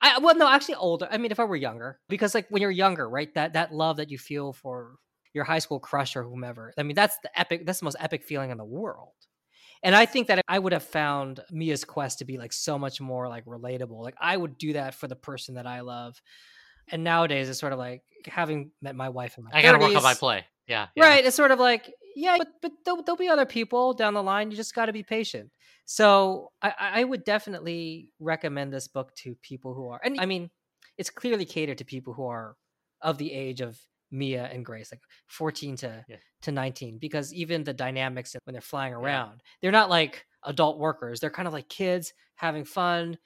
I 0.00 0.18
well, 0.18 0.34
no, 0.36 0.48
actually 0.48 0.76
older. 0.76 1.06
I 1.10 1.18
mean, 1.18 1.30
if 1.30 1.40
I 1.40 1.44
were 1.44 1.56
younger, 1.56 1.98
because 2.08 2.34
like 2.34 2.46
when 2.48 2.62
you're 2.62 2.70
younger, 2.70 3.08
right? 3.08 3.32
That 3.34 3.52
that 3.52 3.72
love 3.74 3.98
that 3.98 4.10
you 4.10 4.18
feel 4.18 4.52
for 4.52 4.96
your 5.34 5.44
high 5.44 5.58
school 5.58 5.78
crush 5.78 6.16
or 6.16 6.24
whomever. 6.24 6.72
I 6.78 6.82
mean, 6.82 6.96
that's 6.96 7.18
the 7.22 7.38
epic. 7.38 7.66
That's 7.66 7.80
the 7.80 7.84
most 7.84 7.96
epic 8.00 8.24
feeling 8.24 8.50
in 8.50 8.58
the 8.58 8.64
world. 8.64 9.12
And 9.82 9.94
I 9.94 10.06
think 10.06 10.28
that 10.28 10.44
I 10.46 10.58
would 10.58 10.72
have 10.72 10.82
found 10.82 11.40
Mia's 11.50 11.84
quest 11.84 12.18
to 12.18 12.24
be 12.24 12.36
like 12.36 12.52
so 12.52 12.78
much 12.78 13.00
more 13.00 13.28
like 13.28 13.46
relatable. 13.46 14.02
Like 14.02 14.16
I 14.20 14.36
would 14.36 14.58
do 14.58 14.74
that 14.74 14.94
for 14.94 15.08
the 15.08 15.16
person 15.16 15.54
that 15.54 15.66
I 15.66 15.80
love. 15.80 16.20
And 16.88 17.04
nowadays 17.04 17.48
it's 17.48 17.60
sort 17.60 17.72
of 17.72 17.78
like 17.78 18.02
having 18.26 18.72
met 18.82 18.94
my 18.94 19.08
wife 19.08 19.36
and 19.36 19.44
my 19.44 19.58
I 19.58 19.62
gotta 19.62 19.78
work 19.78 19.96
on 19.96 20.02
my 20.02 20.14
play. 20.14 20.44
Yeah, 20.66 20.88
yeah. 20.94 21.04
Right. 21.04 21.24
It's 21.24 21.36
sort 21.36 21.50
of 21.50 21.58
like, 21.58 21.92
Yeah, 22.14 22.36
but 22.38 22.48
but 22.62 22.72
there'll, 22.84 23.02
there'll 23.02 23.16
be 23.16 23.28
other 23.28 23.46
people 23.46 23.94
down 23.94 24.14
the 24.14 24.22
line. 24.22 24.50
You 24.50 24.56
just 24.56 24.74
got 24.74 24.86
to 24.86 24.92
be 24.92 25.02
patient. 25.02 25.50
So 25.86 26.52
I, 26.62 26.72
I 26.78 27.04
would 27.04 27.24
definitely 27.24 28.10
recommend 28.20 28.72
this 28.72 28.86
book 28.86 29.14
to 29.16 29.34
people 29.42 29.74
who 29.74 29.88
are, 29.88 30.00
and 30.04 30.20
I 30.20 30.26
mean, 30.26 30.50
it's 30.96 31.10
clearly 31.10 31.44
catered 31.44 31.78
to 31.78 31.84
people 31.84 32.12
who 32.12 32.26
are 32.26 32.54
of 33.00 33.18
the 33.18 33.32
age 33.32 33.60
of 33.60 33.80
Mia 34.10 34.44
and 34.52 34.64
Grace, 34.64 34.92
like 34.92 35.00
14 35.28 35.76
to 35.76 36.04
Yeah. 36.08 36.16
to 36.42 36.52
19, 36.52 36.98
because 36.98 37.32
even 37.34 37.64
the 37.64 37.72
dynamics 37.74 38.34
when 38.44 38.52
they're 38.54 38.60
flying 38.62 38.94
around, 38.94 39.42
they're 39.60 39.70
not 39.72 39.90
like 39.90 40.26
adult 40.44 40.78
workers. 40.78 41.20
They're 41.20 41.30
kind 41.30 41.46
of 41.48 41.52
like 41.54 41.68
kids 41.68 42.12
having 42.34 42.64
fun, 42.64 43.18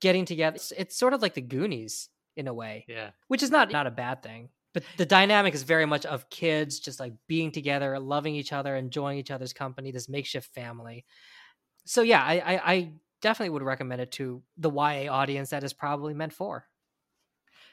getting 0.00 0.24
together. 0.26 0.56
It's, 0.56 0.72
it's 0.72 0.96
sort 0.96 1.14
of 1.14 1.22
like 1.22 1.34
the 1.34 1.40
Goonies 1.40 2.08
in 2.36 2.46
a 2.48 2.54
way 2.54 2.84
Yeah. 2.88 3.10
which 3.28 3.42
is 3.42 3.50
not 3.50 3.72
not 3.72 3.86
a 3.88 3.90
bad 3.90 4.22
thing 4.22 4.50
but 4.72 4.84
the 4.96 5.04
dynamic 5.04 5.52
is 5.52 5.64
very 5.64 5.84
much 5.84 6.06
of 6.06 6.30
kids 6.30 6.78
just 6.78 7.00
like 7.00 7.12
being 7.26 7.50
together 7.50 7.98
loving 7.98 8.36
each 8.36 8.52
other 8.52 8.76
enjoying 8.76 9.18
each 9.18 9.32
other's 9.32 9.52
company 9.52 9.90
this 9.90 10.08
makeshift 10.08 10.54
family 10.54 11.04
so 11.84 12.02
yeah 12.02 12.22
i 12.22 12.38
i, 12.38 12.72
I 12.72 12.92
definitely 13.20 13.50
would 13.50 13.62
recommend 13.64 14.00
it 14.00 14.12
to 14.12 14.42
the 14.56 14.70
ya 14.70 15.12
audience 15.12 15.50
that 15.50 15.64
is 15.64 15.72
probably 15.72 16.14
meant 16.14 16.32
for 16.32 16.66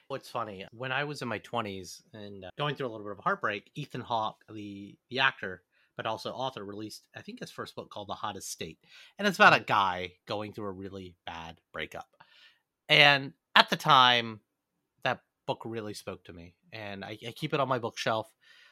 What's 0.10 0.30
funny, 0.30 0.66
when 0.72 0.94
I 0.94 1.04
was 1.04 1.22
in 1.22 1.28
my 1.28 1.40
20s 1.40 2.02
and 2.14 2.46
uh, 2.46 2.50
going 2.58 2.76
through 2.76 2.88
a 2.88 2.92
little 2.92 3.06
bit 3.06 3.18
of 3.18 3.24
heartbreak, 3.24 3.70
Ethan 3.76 4.02
Hawke, 4.02 4.38
the, 4.50 4.96
the 5.10 5.20
actor, 5.20 5.64
but 5.98 6.06
also 6.06 6.32
author, 6.32 6.64
released, 6.64 7.04
I 7.16 7.22
think, 7.22 7.42
his 7.42 7.52
first 7.52 7.76
book 7.76 7.90
called 7.90 8.08
The 8.08 8.14
Hottest 8.14 8.50
State. 8.50 8.80
And 9.20 9.28
it's 9.28 9.38
about 9.38 9.60
a 9.60 9.64
guy 9.64 10.14
going 10.26 10.54
through 10.54 10.68
a 10.68 10.72
really 10.72 11.16
bad 11.26 11.60
breakup. 11.74 12.08
And 12.88 13.34
at 13.54 13.70
the 13.70 13.76
time, 13.76 14.40
that 15.04 15.22
book 15.46 15.64
really 15.66 15.94
spoke 15.94 16.24
to 16.26 16.34
me. 16.34 16.56
And 16.72 17.04
I, 17.04 17.18
I 17.28 17.32
keep 17.32 17.54
it 17.54 17.60
on 17.60 17.68
my 17.68 17.80
bookshelf 17.80 18.32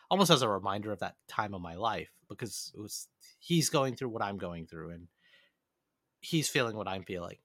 almost 0.09 0.31
as 0.31 0.41
a 0.41 0.49
reminder 0.49 0.91
of 0.91 0.99
that 0.99 1.15
time 1.27 1.53
of 1.53 1.61
my 1.61 1.75
life 1.75 2.11
because 2.29 2.71
it 2.75 2.79
was 2.79 3.07
he's 3.39 3.69
going 3.69 3.95
through 3.95 4.09
what 4.09 4.21
I'm 4.21 4.37
going 4.37 4.67
through 4.67 4.91
and 4.91 5.07
he's 6.21 6.47
feeling 6.47 6.75
what 6.75 6.87
I'm 6.87 7.03
feeling. 7.03 7.37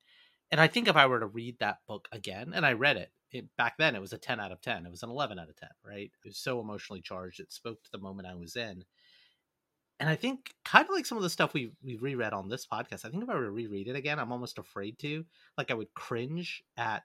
And 0.50 0.60
I 0.60 0.66
think 0.66 0.88
if 0.88 0.96
I 0.96 1.06
were 1.06 1.20
to 1.20 1.26
read 1.26 1.58
that 1.60 1.78
book 1.86 2.08
again, 2.12 2.52
and 2.54 2.66
I 2.66 2.72
read 2.72 2.96
it, 2.96 3.10
it 3.32 3.46
back 3.56 3.76
then 3.78 3.94
it 3.94 4.00
was 4.00 4.12
a 4.12 4.18
10 4.18 4.40
out 4.40 4.52
of 4.52 4.60
10. 4.60 4.86
It 4.86 4.90
was 4.90 5.02
an 5.02 5.10
11 5.10 5.38
out 5.38 5.48
of 5.48 5.56
10, 5.56 5.68
right? 5.84 6.10
It 6.24 6.28
was 6.28 6.36
so 6.36 6.60
emotionally 6.60 7.00
charged. 7.00 7.40
It 7.40 7.52
spoke 7.52 7.82
to 7.82 7.90
the 7.90 7.98
moment 7.98 8.28
I 8.28 8.34
was 8.34 8.56
in. 8.56 8.84
And 9.98 10.08
I 10.08 10.16
think 10.16 10.54
kind 10.64 10.86
of 10.86 10.94
like 10.94 11.04
some 11.04 11.18
of 11.18 11.22
the 11.22 11.30
stuff 11.30 11.52
we 11.52 11.72
we 11.84 11.96
reread 11.96 12.32
on 12.32 12.48
this 12.48 12.66
podcast, 12.66 13.04
I 13.04 13.10
think 13.10 13.22
if 13.22 13.28
I 13.28 13.34
were 13.34 13.44
to 13.44 13.50
reread 13.50 13.88
it 13.88 13.96
again, 13.96 14.18
I'm 14.18 14.32
almost 14.32 14.58
afraid 14.58 14.98
to. 15.00 15.24
Like 15.58 15.70
I 15.70 15.74
would 15.74 15.92
cringe 15.94 16.64
at 16.76 17.02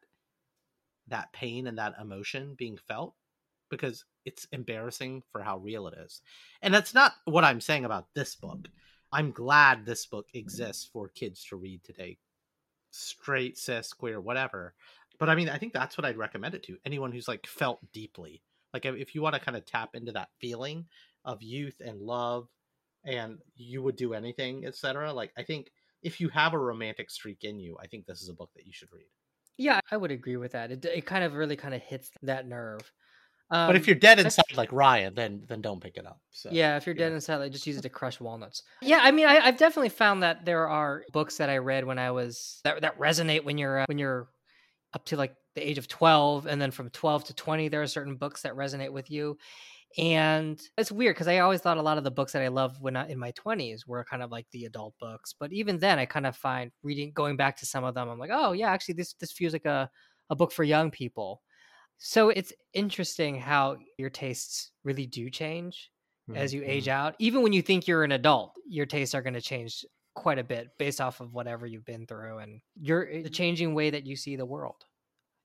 that 1.07 1.31
pain 1.33 1.67
and 1.67 1.77
that 1.77 1.95
emotion 2.01 2.55
being 2.57 2.77
felt 2.77 3.13
because 3.69 4.05
it's 4.25 4.47
embarrassing 4.51 5.23
for 5.31 5.41
how 5.41 5.57
real 5.57 5.87
it 5.87 5.95
is. 5.97 6.21
And 6.61 6.73
that's 6.73 6.93
not 6.93 7.13
what 7.25 7.43
I'm 7.43 7.61
saying 7.61 7.85
about 7.85 8.13
this 8.13 8.35
book. 8.35 8.69
I'm 9.11 9.31
glad 9.31 9.85
this 9.85 10.05
book 10.05 10.27
exists 10.33 10.89
for 10.91 11.09
kids 11.09 11.43
to 11.45 11.55
read 11.55 11.83
today. 11.83 12.17
Straight, 12.91 13.57
cis, 13.57 13.93
queer, 13.93 14.19
whatever. 14.19 14.73
But 15.19 15.29
I 15.29 15.35
mean, 15.35 15.49
I 15.49 15.57
think 15.57 15.73
that's 15.73 15.97
what 15.97 16.05
I'd 16.05 16.17
recommend 16.17 16.55
it 16.55 16.63
to. 16.63 16.77
Anyone 16.85 17.11
who's 17.11 17.27
like 17.27 17.47
felt 17.47 17.79
deeply. 17.91 18.41
Like 18.73 18.85
if 18.85 19.15
you 19.15 19.21
want 19.21 19.35
to 19.35 19.41
kind 19.41 19.57
of 19.57 19.65
tap 19.65 19.91
into 19.93 20.11
that 20.13 20.29
feeling 20.41 20.85
of 21.23 21.41
youth 21.41 21.81
and 21.83 22.01
love 22.01 22.47
and 23.05 23.37
you 23.55 23.81
would 23.81 23.95
do 23.95 24.13
anything, 24.13 24.65
etc. 24.65 25.13
Like 25.13 25.31
I 25.37 25.43
think 25.43 25.71
if 26.01 26.19
you 26.19 26.29
have 26.29 26.53
a 26.53 26.59
romantic 26.59 27.09
streak 27.09 27.43
in 27.43 27.59
you, 27.59 27.77
I 27.81 27.87
think 27.87 28.05
this 28.05 28.21
is 28.21 28.29
a 28.29 28.33
book 28.33 28.51
that 28.55 28.65
you 28.65 28.73
should 28.73 28.91
read. 28.91 29.07
yeah 29.57 29.79
i 29.91 29.95
would 29.95 30.11
agree 30.11 30.35
with 30.35 30.51
that 30.51 30.69
it, 30.69 30.83
it 30.83 31.05
kind 31.05 31.23
of 31.23 31.33
really 31.35 31.55
kind 31.55 31.73
of 31.73 31.81
hits 31.81 32.11
that 32.21 32.45
nerve 32.45 32.91
um, 33.51 33.67
but 33.67 33.75
if 33.75 33.85
you're 33.85 33.95
dead 33.95 34.19
inside 34.19 34.43
like 34.55 34.71
Ryan, 34.71 35.13
then 35.13 35.43
then 35.47 35.61
don't 35.61 35.79
pick 35.79 35.97
it 35.97 36.05
up. 36.05 36.19
So 36.31 36.49
yeah, 36.51 36.77
if 36.77 36.87
you're 36.87 36.95
dead 36.95 37.09
yeah. 37.09 37.15
inside, 37.15 37.37
like 37.37 37.51
just 37.51 37.67
use 37.67 37.77
it 37.77 37.83
to 37.83 37.89
crush 37.89 38.19
walnuts. 38.19 38.63
Yeah, 38.81 38.99
I 39.01 39.11
mean, 39.11 39.27
I, 39.27 39.37
I've 39.37 39.57
definitely 39.57 39.89
found 39.89 40.23
that 40.23 40.45
there 40.45 40.67
are 40.67 41.03
books 41.11 41.37
that 41.37 41.49
I 41.49 41.57
read 41.57 41.85
when 41.85 41.99
I 41.99 42.11
was 42.11 42.59
that 42.63 42.81
that 42.81 42.99
resonate 42.99 43.43
when 43.43 43.57
you're 43.57 43.79
uh, 43.79 43.85
when 43.87 43.99
you're 43.99 44.27
up 44.95 45.05
to 45.05 45.17
like 45.17 45.35
the 45.53 45.67
age 45.67 45.77
of 45.77 45.87
twelve, 45.87 46.47
and 46.47 46.59
then 46.59 46.71
from 46.71 46.89
twelve 46.89 47.25
to 47.25 47.33
twenty, 47.35 47.67
there 47.67 47.81
are 47.81 47.87
certain 47.87 48.15
books 48.15 48.41
that 48.41 48.55
resonate 48.55 48.91
with 48.91 49.11
you. 49.11 49.37
And 49.97 50.59
it's 50.77 50.91
weird 50.91 51.15
because 51.15 51.27
I 51.27 51.39
always 51.39 51.61
thought 51.61 51.77
a 51.77 51.81
lot 51.81 51.97
of 51.97 52.03
the 52.03 52.11
books 52.11 52.33
that 52.33 52.41
I 52.41 52.47
loved 52.47 52.81
when 52.81 52.95
I 52.95 53.07
in 53.07 53.19
my 53.19 53.31
twenties 53.31 53.85
were 53.85 54.03
kind 54.03 54.23
of 54.23 54.31
like 54.31 54.47
the 54.51 54.65
adult 54.65 54.93
books. 54.99 55.35
But 55.39 55.53
even 55.53 55.77
then, 55.77 55.99
I 55.99 56.05
kind 56.05 56.25
of 56.25 56.35
find 56.35 56.71
reading 56.81 57.11
going 57.13 57.37
back 57.37 57.57
to 57.57 57.65
some 57.65 57.83
of 57.83 57.93
them, 57.93 58.09
I'm 58.09 58.19
like, 58.19 58.31
oh 58.33 58.53
yeah, 58.53 58.71
actually 58.71 58.95
this 58.95 59.13
this 59.19 59.31
feels 59.31 59.53
like 59.53 59.65
a 59.65 59.89
a 60.29 60.35
book 60.35 60.51
for 60.51 60.63
young 60.63 60.91
people. 60.91 61.41
So 61.97 62.29
it's 62.29 62.51
interesting 62.73 63.39
how 63.39 63.77
your 63.97 64.09
tastes 64.09 64.71
really 64.83 65.05
do 65.05 65.29
change 65.29 65.91
as 66.33 66.53
you 66.53 66.63
age 66.65 66.85
mm-hmm. 66.85 67.07
out. 67.07 67.15
Even 67.19 67.41
when 67.41 67.53
you 67.53 67.61
think 67.61 67.87
you're 67.87 68.03
an 68.03 68.11
adult, 68.11 68.51
your 68.67 68.85
tastes 68.85 69.13
are 69.15 69.21
going 69.21 69.35
to 69.35 69.41
change 69.41 69.85
quite 70.15 70.39
a 70.39 70.43
bit 70.43 70.69
based 70.79 71.01
off 71.01 71.19
of 71.19 71.33
whatever 71.33 71.65
you've 71.65 71.85
been 71.85 72.07
through 72.07 72.39
and 72.39 72.61
your 72.79 73.21
the 73.21 73.29
changing 73.29 73.75
way 73.75 73.89
that 73.91 74.05
you 74.05 74.15
see 74.15 74.35
the 74.35 74.45
world. 74.45 74.85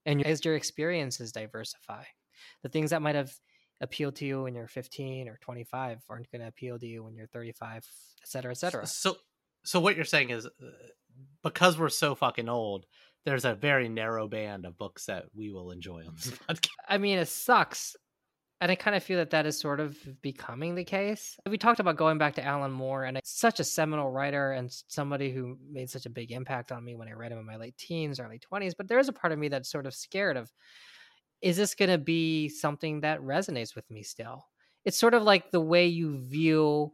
And 0.07 0.25
as 0.25 0.45
your 0.45 0.57
experiences 0.57 1.33
diversify, 1.33 2.05
the 2.63 2.71
things 2.71 2.91
that 2.91 3.03
might 3.03 3.17
have 3.17 3.33
appealed 3.81 4.17
to 4.17 4.25
you 4.25 4.43
when 4.43 4.55
you're 4.55 4.67
15 4.67 5.29
or 5.29 5.39
25 5.43 6.03
aren't 6.09 6.31
going 6.31 6.41
to 6.41 6.49
appeal 6.49 6.79
to 6.79 6.87
you 6.87 7.05
when 7.05 7.15
you're 7.15 7.27
35, 7.27 7.77
et 8.23 8.29
cetera, 8.29 8.51
et 8.51 8.57
cetera. 8.57 8.87
So, 8.87 9.17
so 9.65 9.81
what 9.81 9.97
you're 9.97 10.05
saying 10.05 10.31
is, 10.31 10.47
uh, 10.47 10.51
because 11.43 11.79
we're 11.79 11.89
so 11.89 12.15
fucking 12.15 12.49
old, 12.49 12.87
there's 13.25 13.45
a 13.45 13.55
very 13.55 13.89
narrow 13.89 14.29
band 14.29 14.65
of 14.65 14.79
books 14.79 15.07
that 15.07 15.25
we 15.35 15.51
will 15.51 15.71
enjoy 15.71 16.05
on 16.07 16.15
this 16.15 16.31
podcast. 16.49 16.69
I 16.89 16.99
mean, 16.99 17.19
it 17.19 17.29
sucks. 17.29 17.97
And 18.63 18.71
I 18.71 18.75
kind 18.75 18.95
of 18.95 19.03
feel 19.03 19.17
that 19.17 19.31
that 19.31 19.47
is 19.47 19.59
sort 19.59 19.81
of 19.81 19.97
becoming 20.21 20.75
the 20.75 20.85
case. 20.85 21.39
We 21.49 21.57
talked 21.57 21.81
about 21.81 21.97
going 21.97 22.19
back 22.19 22.35
to 22.35 22.45
Alan 22.45 22.73
Moore, 22.73 23.05
and 23.05 23.19
such 23.25 23.59
a 23.59 23.65
seminal 23.65 24.11
writer 24.11 24.53
and 24.53 24.71
somebody 24.89 25.31
who 25.33 25.57
made 25.71 25.89
such 25.89 26.05
a 26.05 26.11
big 26.11 26.31
impact 26.31 26.71
on 26.71 26.85
me 26.85 26.95
when 26.95 27.09
I 27.09 27.13
read 27.13 27.33
him 27.33 27.39
in 27.39 27.47
my 27.47 27.57
late 27.57 27.79
teens, 27.79 28.21
early 28.21 28.39
20s. 28.39 28.75
But 28.77 28.87
there 28.87 28.99
is 28.99 29.09
a 29.09 29.15
part 29.15 29.33
of 29.33 29.39
me 29.39 29.49
that's 29.49 29.71
sort 29.71 29.87
of 29.87 29.95
scared 29.95 30.37
of 30.37 30.53
is 31.41 31.57
this 31.57 31.75
going 31.75 31.91
to 31.91 31.97
be 31.97 32.51
something 32.51 33.01
that 33.01 33.21
resonates 33.21 33.75
with 33.75 33.91
me 33.91 34.03
still? 34.03 34.47
It's 34.85 34.99
sort 34.99 35.15
of 35.15 35.23
like 35.23 35.51
the 35.51 35.61
way 35.61 35.87
you 35.87 36.19
view 36.19 36.93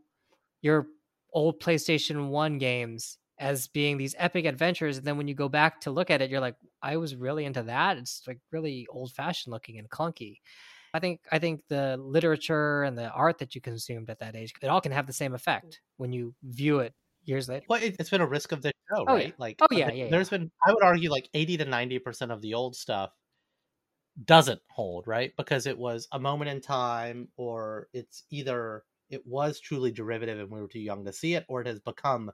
your 0.63 0.87
old 1.33 1.61
PlayStation 1.61 2.29
1 2.29 2.59
games 2.59 3.19
as 3.39 3.67
being 3.67 3.97
these 3.97 4.15
epic 4.19 4.45
adventures. 4.45 4.99
And 4.99 5.07
then 5.07 5.17
when 5.17 5.27
you 5.29 5.35
go 5.35 5.49
back 5.49 5.81
to 5.81 5.91
look 5.91 6.11
at 6.11 6.23
it, 6.23 6.31
you're 6.31 6.41
like, 6.41 6.55
I 6.81 6.97
was 6.97 7.17
really 7.17 7.45
into 7.45 7.65
that. 7.65 7.99
It's 7.99 8.23
like 8.27 8.39
really 8.53 8.87
old 8.89 9.13
fashioned 9.13 9.53
looking 9.53 9.79
and 9.79 9.91
clunky. 9.91 10.39
I 10.97 11.01
think 11.01 11.21
I 11.31 11.39
think 11.39 11.61
the 11.69 11.97
literature 11.99 12.83
and 12.83 12.97
the 12.99 13.11
art 13.11 13.39
that 13.39 13.55
you 13.55 13.61
consumed 13.61 14.11
at 14.11 14.19
that 14.21 14.35
age, 14.35 14.53
it 14.63 14.67
all 14.69 14.81
can 14.81 14.93
have 14.93 15.07
the 15.07 15.13
same 15.13 15.35
effect 15.35 15.81
when 15.99 16.13
you 16.13 16.35
view 16.43 16.81
it 16.81 16.93
years 17.25 17.49
later. 17.49 17.67
Well, 17.69 17.83
it, 17.83 17.97
it's 17.99 18.11
been 18.11 18.21
a 18.21 18.27
risk 18.27 18.53
of 18.53 18.63
the 18.63 18.73
show, 18.89 19.05
Oh, 19.09 19.17
yeah. 19.17 19.25
right? 19.25 19.35
Like, 19.39 19.57
Oh, 19.61 19.67
uh, 19.73 19.77
yeah, 19.77 19.93
yeah, 19.93 20.09
There's 20.11 20.29
been, 20.31 20.51
I 20.67 20.73
would 20.73 20.83
argue, 20.83 21.11
like 21.11 21.29
80 21.35 21.57
to 21.59 21.65
90 21.65 21.99
percent 22.01 22.33
of 22.33 22.41
the 22.43 22.55
old 22.55 22.75
stuff 22.77 23.11
doesn't 24.25 24.61
hold, 24.71 25.07
right? 25.07 25.33
Because 25.37 25.67
it 25.67 25.77
was 25.77 26.09
a 26.13 26.19
moment 26.19 26.51
in 26.51 26.61
time, 26.61 27.29
or 27.37 27.89
it's 27.93 28.25
either 28.31 28.83
it 29.11 29.27
was 29.27 29.61
truly 29.61 29.93
derivative 29.93 30.39
and 30.41 30.51
we 30.51 30.61
were 30.61 30.69
too 30.69 30.81
young 30.81 31.05
to 31.05 31.13
see 31.13 31.35
it, 31.35 31.45
or 31.49 31.61
it 31.61 31.67
has 31.67 31.81
become 31.81 32.31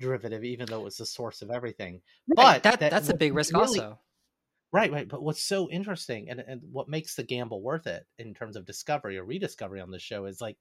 derivative, 0.00 0.42
even 0.44 0.66
though 0.66 0.80
it 0.80 0.84
was 0.84 0.96
the 0.96 1.06
source 1.06 1.42
of 1.42 1.50
everything. 1.50 2.00
Right, 2.28 2.36
But 2.36 2.62
that, 2.62 2.80
that- 2.80 2.90
that's 2.90 3.08
a 3.08 3.16
big 3.16 3.34
risk 3.34 3.52
really- 3.54 3.80
also. 3.80 3.98
Right, 4.72 4.92
right. 4.92 5.08
But 5.08 5.22
what's 5.22 5.42
so 5.42 5.70
interesting 5.70 6.28
and, 6.28 6.40
and 6.40 6.60
what 6.70 6.88
makes 6.88 7.14
the 7.14 7.22
gamble 7.22 7.62
worth 7.62 7.86
it 7.86 8.06
in 8.18 8.34
terms 8.34 8.54
of 8.56 8.66
discovery 8.66 9.16
or 9.16 9.24
rediscovery 9.24 9.80
on 9.80 9.90
the 9.90 9.98
show 9.98 10.26
is 10.26 10.40
like 10.40 10.58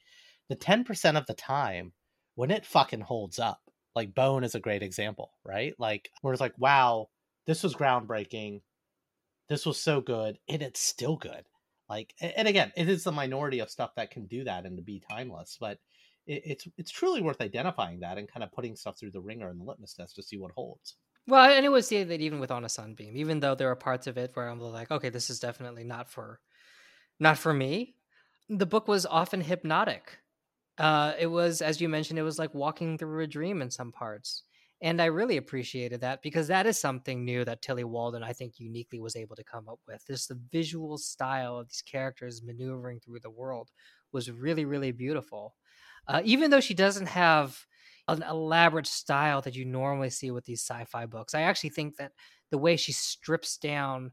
the 0.48 0.56
10% 0.56 1.18
of 1.18 1.26
the 1.26 1.34
time 1.34 1.92
when 2.36 2.52
it 2.52 2.66
fucking 2.66 3.02
holds 3.02 3.38
up. 3.40 3.62
Like 3.96 4.14
Bone 4.16 4.44
is 4.44 4.56
a 4.56 4.60
great 4.60 4.84
example, 4.84 5.32
right? 5.44 5.74
Like 5.80 6.10
where 6.22 6.34
it's 6.34 6.40
like, 6.42 6.58
wow, 6.58 7.10
this 7.48 7.64
was 7.64 7.76
groundbreaking. 7.76 8.62
This 9.50 9.66
was 9.66 9.80
so 9.80 10.02
good, 10.02 10.40
and 10.50 10.62
it's 10.62 10.80
still 10.82 11.18
good. 11.18 11.46
Like, 11.90 12.14
and 12.22 12.48
again, 12.48 12.72
it 12.78 12.90
is 12.90 13.04
the 13.04 13.12
minority 13.14 13.60
of 13.60 13.72
stuff 13.72 13.96
that 13.96 14.12
can 14.12 14.28
do 14.28 14.44
that 14.46 14.66
and 14.66 14.78
to 14.78 14.84
be 14.84 15.02
timeless, 15.12 15.58
but 15.60 15.80
it, 16.28 16.44
it's 16.46 16.68
it's 16.78 16.92
truly 16.92 17.22
worth 17.22 17.42
identifying 17.42 18.02
that 18.02 18.18
and 18.18 18.28
kind 18.32 18.44
of 18.44 18.52
putting 18.54 18.76
stuff 18.76 19.00
through 19.00 19.12
the 19.12 19.22
wringer 19.22 19.50
and 19.50 19.60
the 19.60 19.66
litmus 19.66 19.94
test 19.96 20.16
to 20.18 20.24
see 20.24 20.38
what 20.38 20.52
holds. 20.54 20.96
Well, 21.28 21.50
and 21.52 21.66
it 21.66 21.70
would 21.70 21.86
say 21.86 22.04
that 22.04 22.22
even 22.22 22.40
with 22.40 22.52
On 22.52 22.64
a 22.64 22.70
Sunbeam, 22.70 23.18
even 23.18 23.40
though 23.40 23.56
there 23.56 23.70
are 23.70 23.76
parts 23.76 24.08
of 24.08 24.18
it 24.18 24.32
where 24.36 24.48
I'm 24.48 24.60
like, 24.60 24.92
okay, 24.92 25.10
this 25.10 25.30
is 25.30 25.40
definitely 25.40 25.84
not 25.84 26.10
for, 26.10 26.40
not 27.20 27.38
for 27.38 27.54
me. 27.54 27.96
The 28.50 28.66
book 28.68 28.88
was 28.88 29.06
often 29.06 29.42
hypnotic. 29.42 30.20
Uh, 30.78 31.16
it 31.20 31.28
was, 31.28 31.62
as 31.62 31.82
you 31.82 31.90
mentioned, 31.90 32.20
it 32.20 32.24
was 32.24 32.40
like 32.40 32.54
walking 32.54 32.98
through 32.98 33.24
a 33.24 33.28
dream 33.28 33.62
in 33.62 33.72
some 33.72 33.92
parts, 33.92 34.44
and 34.82 35.02
I 35.02 35.06
really 35.06 35.38
appreciated 35.38 36.02
that 36.02 36.22
because 36.22 36.48
that 36.50 36.68
is 36.68 36.80
something 36.80 37.26
new 37.26 37.46
that 37.46 37.62
Tillie 37.62 37.84
Walden, 37.86 38.24
I 38.24 38.34
think, 38.34 38.60
uniquely 38.60 39.00
was 39.00 39.16
able 39.16 39.36
to 39.38 39.44
come 39.44 39.70
up 39.70 39.80
with. 39.88 40.06
Just 40.08 40.30
the 40.30 40.42
visual 40.52 40.98
style 40.98 41.58
of 41.58 41.70
these 41.70 41.84
characters 41.84 42.44
maneuvering 42.44 43.00
through 43.02 43.22
the 43.22 43.30
world 43.32 43.72
was 44.12 44.32
really, 44.32 44.66
really 44.66 44.92
beautiful. 44.92 45.56
Uh, 46.08 46.22
even 46.26 46.52
though 46.52 46.62
she 46.62 46.74
doesn't 46.74 47.08
have 47.08 47.66
an 48.08 48.24
elaborate 48.24 48.88
style 48.88 49.42
that 49.42 49.56
you 49.56 49.66
normally 49.66 50.10
see 50.10 50.32
with 50.32 50.46
these 50.46 50.62
sci-fi 50.62 51.06
books. 51.06 51.36
I 51.36 51.42
actually 51.42 51.72
think 51.72 51.98
that 51.98 52.14
the 52.52 52.58
way 52.58 52.78
she 52.78 52.94
strips 52.94 53.58
down, 53.58 54.12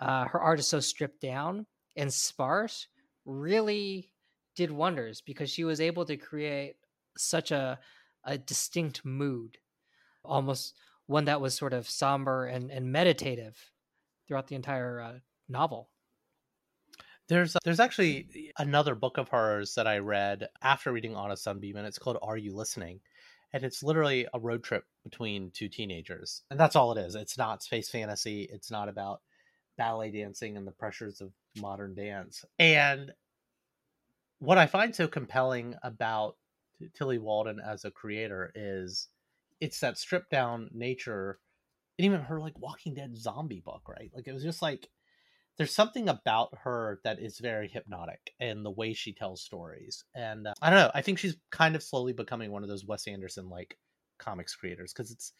uh, 0.00 0.26
her 0.26 0.40
art 0.40 0.58
is 0.58 0.68
so 0.68 0.80
stripped 0.80 1.20
down 1.20 1.66
and 1.96 2.12
sparse, 2.12 2.88
really 3.24 4.10
did 4.56 4.70
wonders 4.70 5.20
because 5.20 5.50
she 5.50 5.64
was 5.64 5.80
able 5.80 6.04
to 6.06 6.16
create 6.16 6.76
such 7.16 7.50
a 7.50 7.78
a 8.24 8.36
distinct 8.36 9.04
mood, 9.04 9.56
almost 10.24 10.74
one 11.06 11.26
that 11.26 11.40
was 11.40 11.54
sort 11.54 11.72
of 11.72 11.88
somber 11.88 12.46
and, 12.46 12.70
and 12.70 12.90
meditative 12.90 13.56
throughout 14.26 14.48
the 14.48 14.56
entire 14.56 15.00
uh, 15.00 15.18
novel. 15.48 15.88
There's 17.28 17.56
there's 17.64 17.80
actually 17.80 18.52
another 18.58 18.94
book 18.94 19.18
of 19.18 19.28
hers 19.28 19.74
that 19.74 19.86
I 19.86 19.98
read 19.98 20.48
after 20.62 20.92
reading 20.92 21.16
On 21.16 21.30
a 21.30 21.36
Sunbeam, 21.36 21.76
and 21.76 21.86
it's 21.86 21.98
called 21.98 22.18
Are 22.22 22.36
You 22.36 22.54
Listening? 22.54 23.00
And 23.52 23.64
it's 23.64 23.82
literally 23.82 24.26
a 24.34 24.40
road 24.40 24.62
trip 24.62 24.84
between 25.04 25.50
two 25.52 25.68
teenagers, 25.68 26.42
and 26.50 26.58
that's 26.60 26.76
all 26.76 26.92
it 26.92 27.00
is. 27.00 27.14
It's 27.14 27.38
not 27.38 27.62
space 27.62 27.88
fantasy. 27.88 28.48
It's 28.52 28.70
not 28.70 28.88
about 28.88 29.20
ballet 29.78 30.10
dancing 30.10 30.56
and 30.56 30.66
the 30.66 30.72
pressures 30.72 31.20
of 31.20 31.32
modern 31.56 31.94
dance. 31.94 32.44
And 32.58 33.12
what 34.38 34.58
I 34.58 34.66
find 34.66 34.94
so 34.94 35.08
compelling 35.08 35.74
about 35.82 36.36
Tillie 36.94 37.18
Walden 37.18 37.60
as 37.64 37.84
a 37.84 37.90
creator 37.90 38.52
is 38.54 39.08
it's 39.60 39.80
that 39.80 39.98
stripped 39.98 40.30
down 40.30 40.68
nature 40.72 41.38
and 41.98 42.04
even 42.04 42.20
her 42.20 42.38
like 42.38 42.58
Walking 42.58 42.94
Dead 42.94 43.16
zombie 43.16 43.62
book, 43.64 43.82
right? 43.88 44.10
Like 44.14 44.28
it 44.28 44.34
was 44.34 44.42
just 44.42 44.60
like 44.60 44.88
there's 45.56 45.74
something 45.74 46.08
about 46.08 46.50
her 46.62 47.00
that 47.04 47.18
is 47.18 47.38
very 47.38 47.68
hypnotic 47.68 48.32
and 48.40 48.64
the 48.64 48.70
way 48.70 48.92
she 48.92 49.12
tells 49.12 49.42
stories. 49.42 50.04
And 50.14 50.46
uh, 50.46 50.54
I 50.60 50.70
don't 50.70 50.78
know, 50.78 50.90
I 50.94 51.02
think 51.02 51.18
she's 51.18 51.36
kind 51.50 51.74
of 51.74 51.82
slowly 51.82 52.12
becoming 52.12 52.50
one 52.50 52.62
of 52.62 52.68
those 52.68 52.84
Wes 52.84 53.06
Anderson 53.06 53.48
like 53.48 53.78
comics 54.18 54.54
creators 54.54 54.92
because 54.92 55.10
it's 55.10 55.32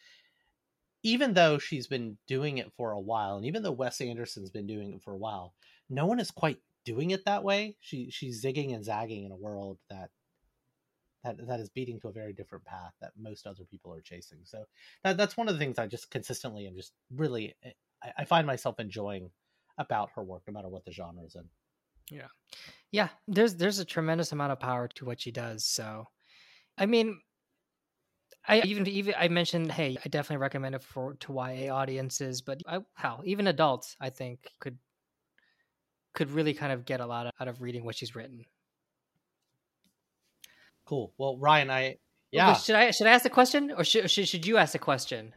even 1.03 1.33
though 1.33 1.57
she's 1.57 1.87
been 1.87 2.17
doing 2.27 2.57
it 2.57 2.71
for 2.75 2.91
a 2.91 2.99
while 2.99 3.37
and 3.37 3.45
even 3.45 3.61
though 3.61 3.71
Wes 3.71 4.01
Anderson's 4.01 4.49
been 4.49 4.67
doing 4.67 4.93
it 4.93 5.03
for 5.03 5.13
a 5.13 5.17
while, 5.17 5.53
no 5.89 6.05
one 6.05 6.19
is 6.19 6.31
quite 6.31 6.57
doing 6.83 7.11
it 7.11 7.25
that 7.25 7.43
way. 7.43 7.75
She 7.79 8.09
she's 8.09 8.43
zigging 8.43 8.73
and 8.73 8.83
zagging 8.83 9.23
in 9.23 9.31
a 9.31 9.35
world 9.35 9.77
that 9.89 10.09
that 11.23 11.47
that 11.47 11.59
is 11.59 11.69
beating 11.69 11.99
to 11.99 12.07
a 12.07 12.13
very 12.13 12.33
different 12.33 12.65
path 12.65 12.93
that 13.01 13.11
most 13.17 13.45
other 13.45 13.65
people 13.69 13.93
are 13.93 14.01
chasing. 14.01 14.39
So 14.45 14.65
that 15.03 15.17
that's 15.17 15.37
one 15.37 15.47
of 15.47 15.53
the 15.53 15.59
things 15.59 15.77
I 15.77 15.85
just 15.85 16.09
consistently 16.09 16.65
am 16.65 16.75
just 16.75 16.93
really 17.15 17.55
eh, 17.63 17.71
I, 18.01 18.13
I 18.19 18.25
find 18.25 18.47
myself 18.47 18.79
enjoying 18.79 19.29
about 19.77 20.09
her 20.15 20.23
work, 20.23 20.43
no 20.47 20.53
matter 20.53 20.69
what 20.69 20.85
the 20.85 20.91
genre 20.91 21.23
is 21.23 21.35
in. 21.35 21.43
Yeah, 22.09 22.27
yeah. 22.91 23.09
There's 23.27 23.55
there's 23.55 23.79
a 23.79 23.85
tremendous 23.85 24.31
amount 24.31 24.51
of 24.51 24.59
power 24.59 24.87
to 24.87 25.05
what 25.05 25.21
she 25.21 25.31
does. 25.31 25.65
So, 25.65 26.07
I 26.77 26.85
mean, 26.85 27.19
I 28.47 28.61
even 28.61 28.87
even 28.87 29.13
I 29.17 29.27
mentioned, 29.27 29.71
hey, 29.71 29.97
I 30.03 30.07
definitely 30.07 30.41
recommend 30.41 30.75
it 30.75 30.83
for 30.83 31.15
to 31.15 31.33
YA 31.33 31.73
audiences, 31.73 32.41
but 32.41 32.61
I, 32.65 32.79
hell, 32.95 33.21
even 33.25 33.47
adults, 33.47 33.95
I 33.99 34.09
think 34.09 34.49
could 34.59 34.77
could 36.13 36.31
really 36.31 36.53
kind 36.53 36.71
of 36.71 36.85
get 36.85 37.01
a 37.01 37.05
lot 37.05 37.33
out 37.39 37.47
of 37.47 37.61
reading 37.61 37.83
what 37.83 37.95
she's 37.95 38.15
written. 38.15 38.45
Cool. 40.85 41.13
Well, 41.17 41.37
Ryan, 41.37 41.69
I 41.69 41.89
oh, 41.89 41.95
yeah. 42.31 42.53
should 42.53 42.75
I 42.75 42.91
should 42.91 43.07
I 43.07 43.11
ask 43.11 43.23
the 43.23 43.29
question, 43.29 43.73
or 43.75 43.83
should 43.83 44.09
should, 44.09 44.27
should 44.27 44.45
you 44.45 44.57
ask 44.57 44.71
the 44.71 44.79
question? 44.79 45.33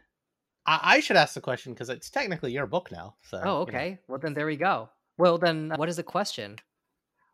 I, 0.67 0.81
I 0.83 1.01
should 1.01 1.17
ask 1.17 1.35
the 1.35 1.41
question 1.41 1.73
because 1.73 1.89
it's 1.89 2.11
technically 2.11 2.53
your 2.53 2.67
book 2.67 2.91
now. 2.93 3.15
So. 3.23 3.41
Oh, 3.43 3.57
okay. 3.63 3.85
You 3.85 3.91
know. 3.93 3.99
Well, 4.09 4.19
then 4.19 4.35
there 4.35 4.47
we 4.47 4.57
go. 4.57 4.91
Well, 5.19 5.39
then 5.39 5.73
what 5.77 5.89
is 5.89 5.97
the 5.97 6.03
question? 6.03 6.57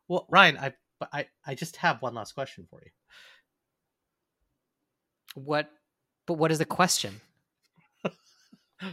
Well, 0.08 0.26
Ryan, 0.28 0.58
I 0.58 0.72
I 1.12 1.26
I 1.46 1.54
just 1.54 1.76
have 1.76 2.02
one 2.02 2.14
last 2.14 2.32
question 2.32 2.66
for 2.70 2.80
you. 2.84 2.90
What? 5.34 5.70
But 6.26 6.34
what 6.34 6.50
is 6.50 6.58
the 6.58 6.64
question? 6.64 7.20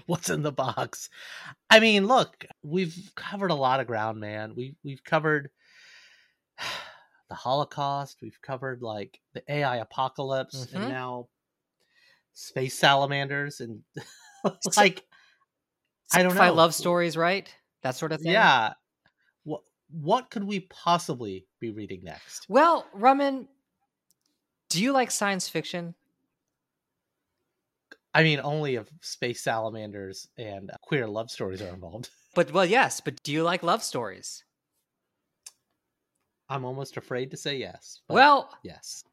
What's 0.06 0.30
in 0.30 0.44
the 0.44 0.52
box? 0.52 1.10
I 1.70 1.80
mean, 1.80 2.08
look, 2.08 2.46
we've 2.64 3.12
covered 3.16 3.52
a 3.52 3.56
lot 3.56 3.80
of 3.80 3.88
ground, 3.88 4.20
man. 4.20 4.54
We 4.56 4.76
we've 4.84 5.04
covered 5.04 5.50
the 7.30 7.36
Holocaust. 7.36 8.18
We've 8.22 8.42
covered 8.42 8.82
like 8.82 9.20
the 9.34 9.44
AI 9.52 9.78
apocalypse, 9.78 10.66
mm-hmm. 10.68 10.78
and 10.78 10.90
now 10.90 11.28
space 12.34 12.78
salamanders, 12.78 13.60
and 13.60 13.82
like 14.78 15.04
I 16.14 16.24
don't 16.24 16.36
know. 16.36 16.42
I 16.42 16.50
love 16.50 16.74
stories, 16.74 17.18
right? 17.18 17.54
That 17.82 17.96
sort 17.96 18.12
of 18.12 18.22
thing. 18.22 18.34
Yeah. 18.34 18.74
What 19.44 19.62
what 19.90 20.30
could 20.30 20.44
we 20.44 20.62
possibly 20.62 21.46
be 21.60 21.72
reading 21.72 22.02
next? 22.04 22.46
Well, 22.50 22.86
Raman, 22.94 23.48
do 24.70 24.82
you 24.82 24.92
like 24.92 25.12
science 25.12 25.48
fiction? 25.48 25.96
I 28.14 28.24
mean, 28.24 28.40
only 28.44 28.76
if 28.76 28.88
space 29.02 29.42
salamanders 29.42 30.28
and 30.38 30.70
queer 30.82 31.08
love 31.08 31.32
stories 31.32 31.62
are 31.62 31.74
involved. 31.74 32.10
But 32.36 32.52
well, 32.52 32.66
yes. 32.66 33.00
But 33.00 33.22
do 33.22 33.32
you 33.32 33.44
like 33.44 33.62
love 33.62 33.84
stories? 33.84 34.44
I'm 36.50 36.66
almost 36.66 36.98
afraid 36.98 37.30
to 37.30 37.38
say 37.38 37.58
yes. 37.58 38.02
Well, 38.10 38.50
yes. 38.64 39.04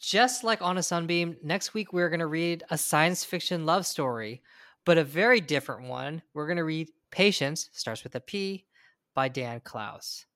Just 0.00 0.44
like 0.44 0.62
on 0.62 0.78
a 0.78 0.82
sunbeam, 0.82 1.36
next 1.42 1.74
week 1.74 1.92
we're 1.92 2.08
going 2.08 2.20
to 2.20 2.26
read 2.26 2.62
a 2.70 2.78
science 2.78 3.24
fiction 3.24 3.66
love 3.66 3.84
story, 3.86 4.42
but 4.84 4.98
a 4.98 5.04
very 5.04 5.40
different 5.40 5.88
one. 5.88 6.22
We're 6.34 6.46
going 6.46 6.56
to 6.58 6.64
read 6.64 6.90
Patience, 7.10 7.70
starts 7.72 8.04
with 8.04 8.14
a 8.14 8.20
P, 8.20 8.64
by 9.14 9.28
Dan 9.28 9.60
Clowes. 9.60 10.26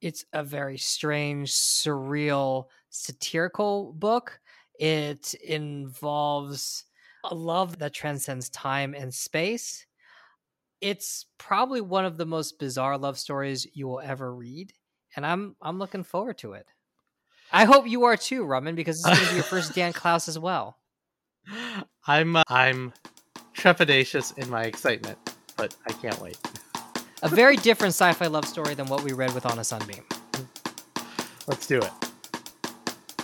It's 0.00 0.24
a 0.32 0.42
very 0.42 0.78
strange, 0.78 1.52
surreal, 1.52 2.66
satirical 2.90 3.92
book 3.92 4.40
it 4.78 5.34
involves 5.34 6.84
a 7.24 7.34
love 7.34 7.78
that 7.78 7.94
transcends 7.94 8.50
time 8.50 8.94
and 8.94 9.12
space. 9.12 9.86
It's 10.80 11.26
probably 11.38 11.80
one 11.80 12.04
of 12.04 12.16
the 12.16 12.26
most 12.26 12.58
bizarre 12.58 12.98
love 12.98 13.18
stories 13.18 13.66
you 13.72 13.88
will 13.88 14.00
ever 14.00 14.34
read, 14.34 14.72
and 15.16 15.24
I'm 15.24 15.56
I'm 15.62 15.78
looking 15.78 16.04
forward 16.04 16.38
to 16.38 16.52
it. 16.52 16.66
I 17.52 17.64
hope 17.64 17.86
you 17.86 18.04
are 18.04 18.16
too, 18.16 18.44
Raman, 18.44 18.74
because 18.74 19.02
this 19.02 19.12
is 19.12 19.18
going 19.18 19.26
to 19.26 19.32
be 19.32 19.36
your 19.36 19.44
first 19.44 19.74
Dan 19.74 19.92
Clowes 19.92 20.28
as 20.28 20.38
well. 20.38 20.76
I'm 22.06 22.36
uh, 22.36 22.42
I'm 22.48 22.92
trepidatious 23.54 24.36
in 24.36 24.50
my 24.50 24.64
excitement, 24.64 25.18
but 25.56 25.74
I 25.86 25.92
can't 25.92 26.20
wait. 26.20 26.38
a 27.22 27.28
very 27.28 27.56
different 27.56 27.94
sci-fi 27.94 28.26
love 28.26 28.44
story 28.44 28.74
than 28.74 28.86
what 28.86 29.02
we 29.02 29.12
read 29.12 29.32
with 29.32 29.46
On 29.46 29.58
a 29.58 29.64
Sunbeam. 29.64 30.04
Let's 31.46 31.66
do 31.66 31.78
it. 31.78 31.92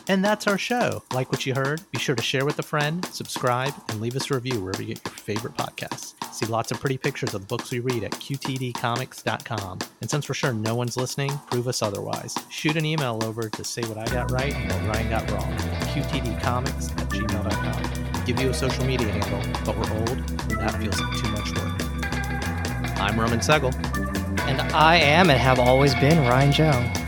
And 0.09 0.25
that's 0.25 0.47
our 0.47 0.59
show. 0.59 1.03
Like 1.13 1.31
what 1.33 1.47
you 1.47 1.55
heard? 1.55 1.81
Be 1.91 1.99
sure 1.99 2.15
to 2.15 2.23
share 2.23 2.45
with 2.45 2.59
a 2.59 2.63
friend, 2.63 3.05
subscribe, 3.07 3.75
and 3.89 4.01
leave 4.01 4.17
us 4.17 4.31
a 4.31 4.35
review 4.35 4.61
wherever 4.61 4.83
you 4.83 4.95
get 4.95 5.05
your 5.05 5.15
favorite 5.15 5.55
podcasts. 5.55 6.15
See 6.33 6.47
lots 6.47 6.71
of 6.73 6.81
pretty 6.81 6.97
pictures 6.97 7.35
of 7.35 7.43
the 7.43 7.47
books 7.47 7.71
we 7.71 7.81
read 7.81 8.05
at 8.05 8.13
qtdcomics.com. 8.13 9.79
And 10.01 10.11
since 10.11 10.29
we're 10.29 10.35
sure 10.35 10.53
no 10.53 10.75
one's 10.75 10.97
listening, 10.97 11.31
prove 11.51 11.69
us 11.69 11.83
otherwise. 11.83 12.35
Shoot 12.49 12.77
an 12.77 12.87
email 12.87 13.19
over 13.23 13.51
to 13.51 13.65
say 13.65 13.83
what 13.83 13.99
I 13.99 14.07
got 14.07 14.31
right 14.31 14.55
and 14.55 14.73
what 14.73 14.97
Ryan 14.97 15.11
got 15.11 15.31
wrong. 15.31 15.53
qtdcomics 15.93 16.91
at 16.99 17.09
gmail.com. 17.11 18.25
Give 18.25 18.41
you 18.41 18.51
a 18.51 18.55
social 18.55 18.85
media 18.85 19.09
handle, 19.09 19.53
but 19.67 19.77
we're 19.77 19.99
old, 19.99 20.09
and 20.11 20.61
that 20.61 20.75
feels 20.81 20.99
like 21.01 21.23
too 21.23 21.31
much 21.33 21.51
work. 21.59 22.99
I'm 22.99 23.21
Roman 23.21 23.41
Segel. 23.41 23.75
And 24.47 24.61
I 24.73 24.97
am 24.97 25.29
and 25.29 25.39
have 25.39 25.59
always 25.59 25.95
been 25.97 26.19
Ryan 26.27 26.53
Joe. 26.53 27.02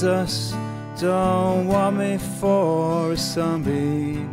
Jesus 0.00 0.54
don't 0.98 1.66
want 1.66 1.98
me 1.98 2.16
for 2.16 3.12
a 3.12 3.16
sunbeam. 3.18 4.30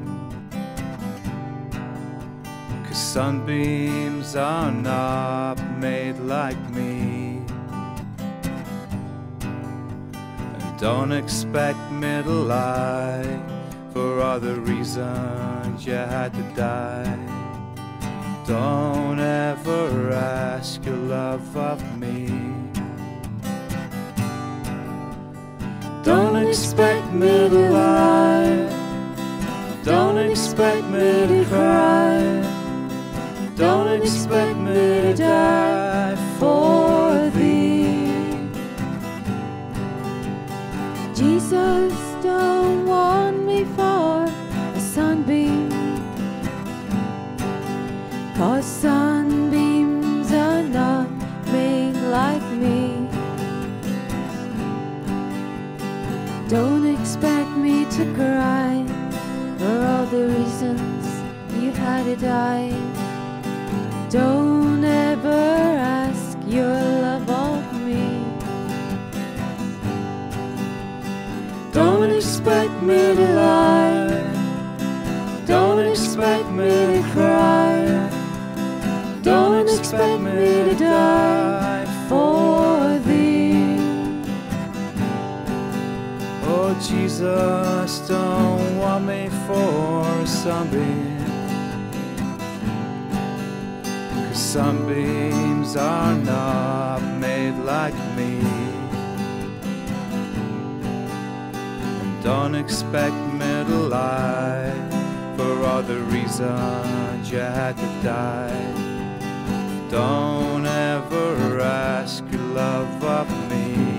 Cause 2.85 2.97
sunbeams 2.97 4.37
are 4.37 4.71
not 4.71 5.55
made 5.77 6.19
like 6.19 6.57
me. 6.69 7.41
And 9.41 10.79
don't 10.79 11.11
expect 11.11 11.91
me 11.91 12.23
to 12.23 12.31
lie 12.31 13.41
for 13.91 14.21
other 14.21 14.55
reasons 14.61 15.85
you 15.85 15.95
had 15.95 16.33
to 16.33 16.43
die. 16.55 17.19
Don't 18.47 19.19
ever 19.19 20.13
ask 20.13 20.85
your 20.85 20.95
love 20.95 21.57
of 21.57 21.97
me. 21.97 22.26
Don't 26.07 26.37
expect 26.37 27.11
me 27.11 27.49
to 27.49 27.69
lie. 27.69 28.69
Don't 29.83 30.17
expect 30.17 30.87
me 30.87 31.27
to 31.27 31.43
cry. 31.49 32.23
Don't 33.57 33.89
expect 33.89 34.57
me 34.57 34.73
to 35.01 35.13
die 35.13 36.15
for 36.39 37.29
thee. 37.31 38.47
Jesus 41.13 42.06
cry 58.05 58.85
for 59.57 59.85
all 59.85 60.05
the 60.05 60.27
reasons 60.27 61.05
you 61.59 61.71
had 61.71 62.03
to 62.05 62.15
die. 62.15 62.69
Don't 64.09 64.83
ever 64.83 65.29
ask 66.01 66.37
your 66.45 66.75
love 67.05 67.27
of 67.29 67.63
me. 67.81 68.23
Don't 71.71 72.11
expect 72.11 72.73
me 72.83 73.15
to 73.15 73.27
lie. 73.33 74.23
Don't 75.47 75.79
expect 75.79 76.47
me 76.51 76.69
to 76.93 77.01
cry. 77.13 78.09
Don't 79.23 79.67
expect 79.67 80.21
me 80.21 80.69
to 80.69 80.75
die 80.75 81.26
Jesus, 86.79 88.07
don't 88.07 88.77
want 88.77 89.05
me 89.05 89.29
for 89.47 90.05
a 90.05 90.27
sunbeam. 90.27 91.17
Cause 94.13 94.37
sunbeams 94.37 95.75
are 95.75 96.15
not 96.15 96.99
made 97.19 97.55
like 97.65 97.95
me. 98.15 98.39
And 101.99 102.23
don't 102.23 102.53
expect 102.53 103.15
me 103.33 103.63
to 103.65 103.77
lie 103.89 104.73
for 105.35 105.65
all 105.65 105.81
the 105.81 106.01
reasons 106.03 107.31
you 107.31 107.39
had 107.39 107.75
to 107.75 107.89
die. 108.03 108.87
Don't 109.89 110.65
ever 110.65 111.59
ask 111.59 112.23
your 112.31 112.41
love 112.41 113.03
of 113.03 113.49
me. 113.49 113.96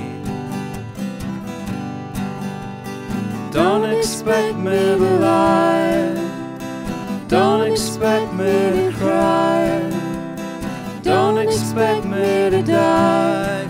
Don't 3.51 3.85
expect 3.85 4.57
me 4.59 4.71
to 4.73 5.11
lie. 5.21 6.15
Don't 7.29 7.71
expect 7.71 8.33
me 8.35 8.45
to 8.45 8.93
cry. 8.99 9.91
Don't 11.03 11.39
expect 11.39 12.05
me 12.05 12.51
to 12.51 12.63
die 12.63 13.69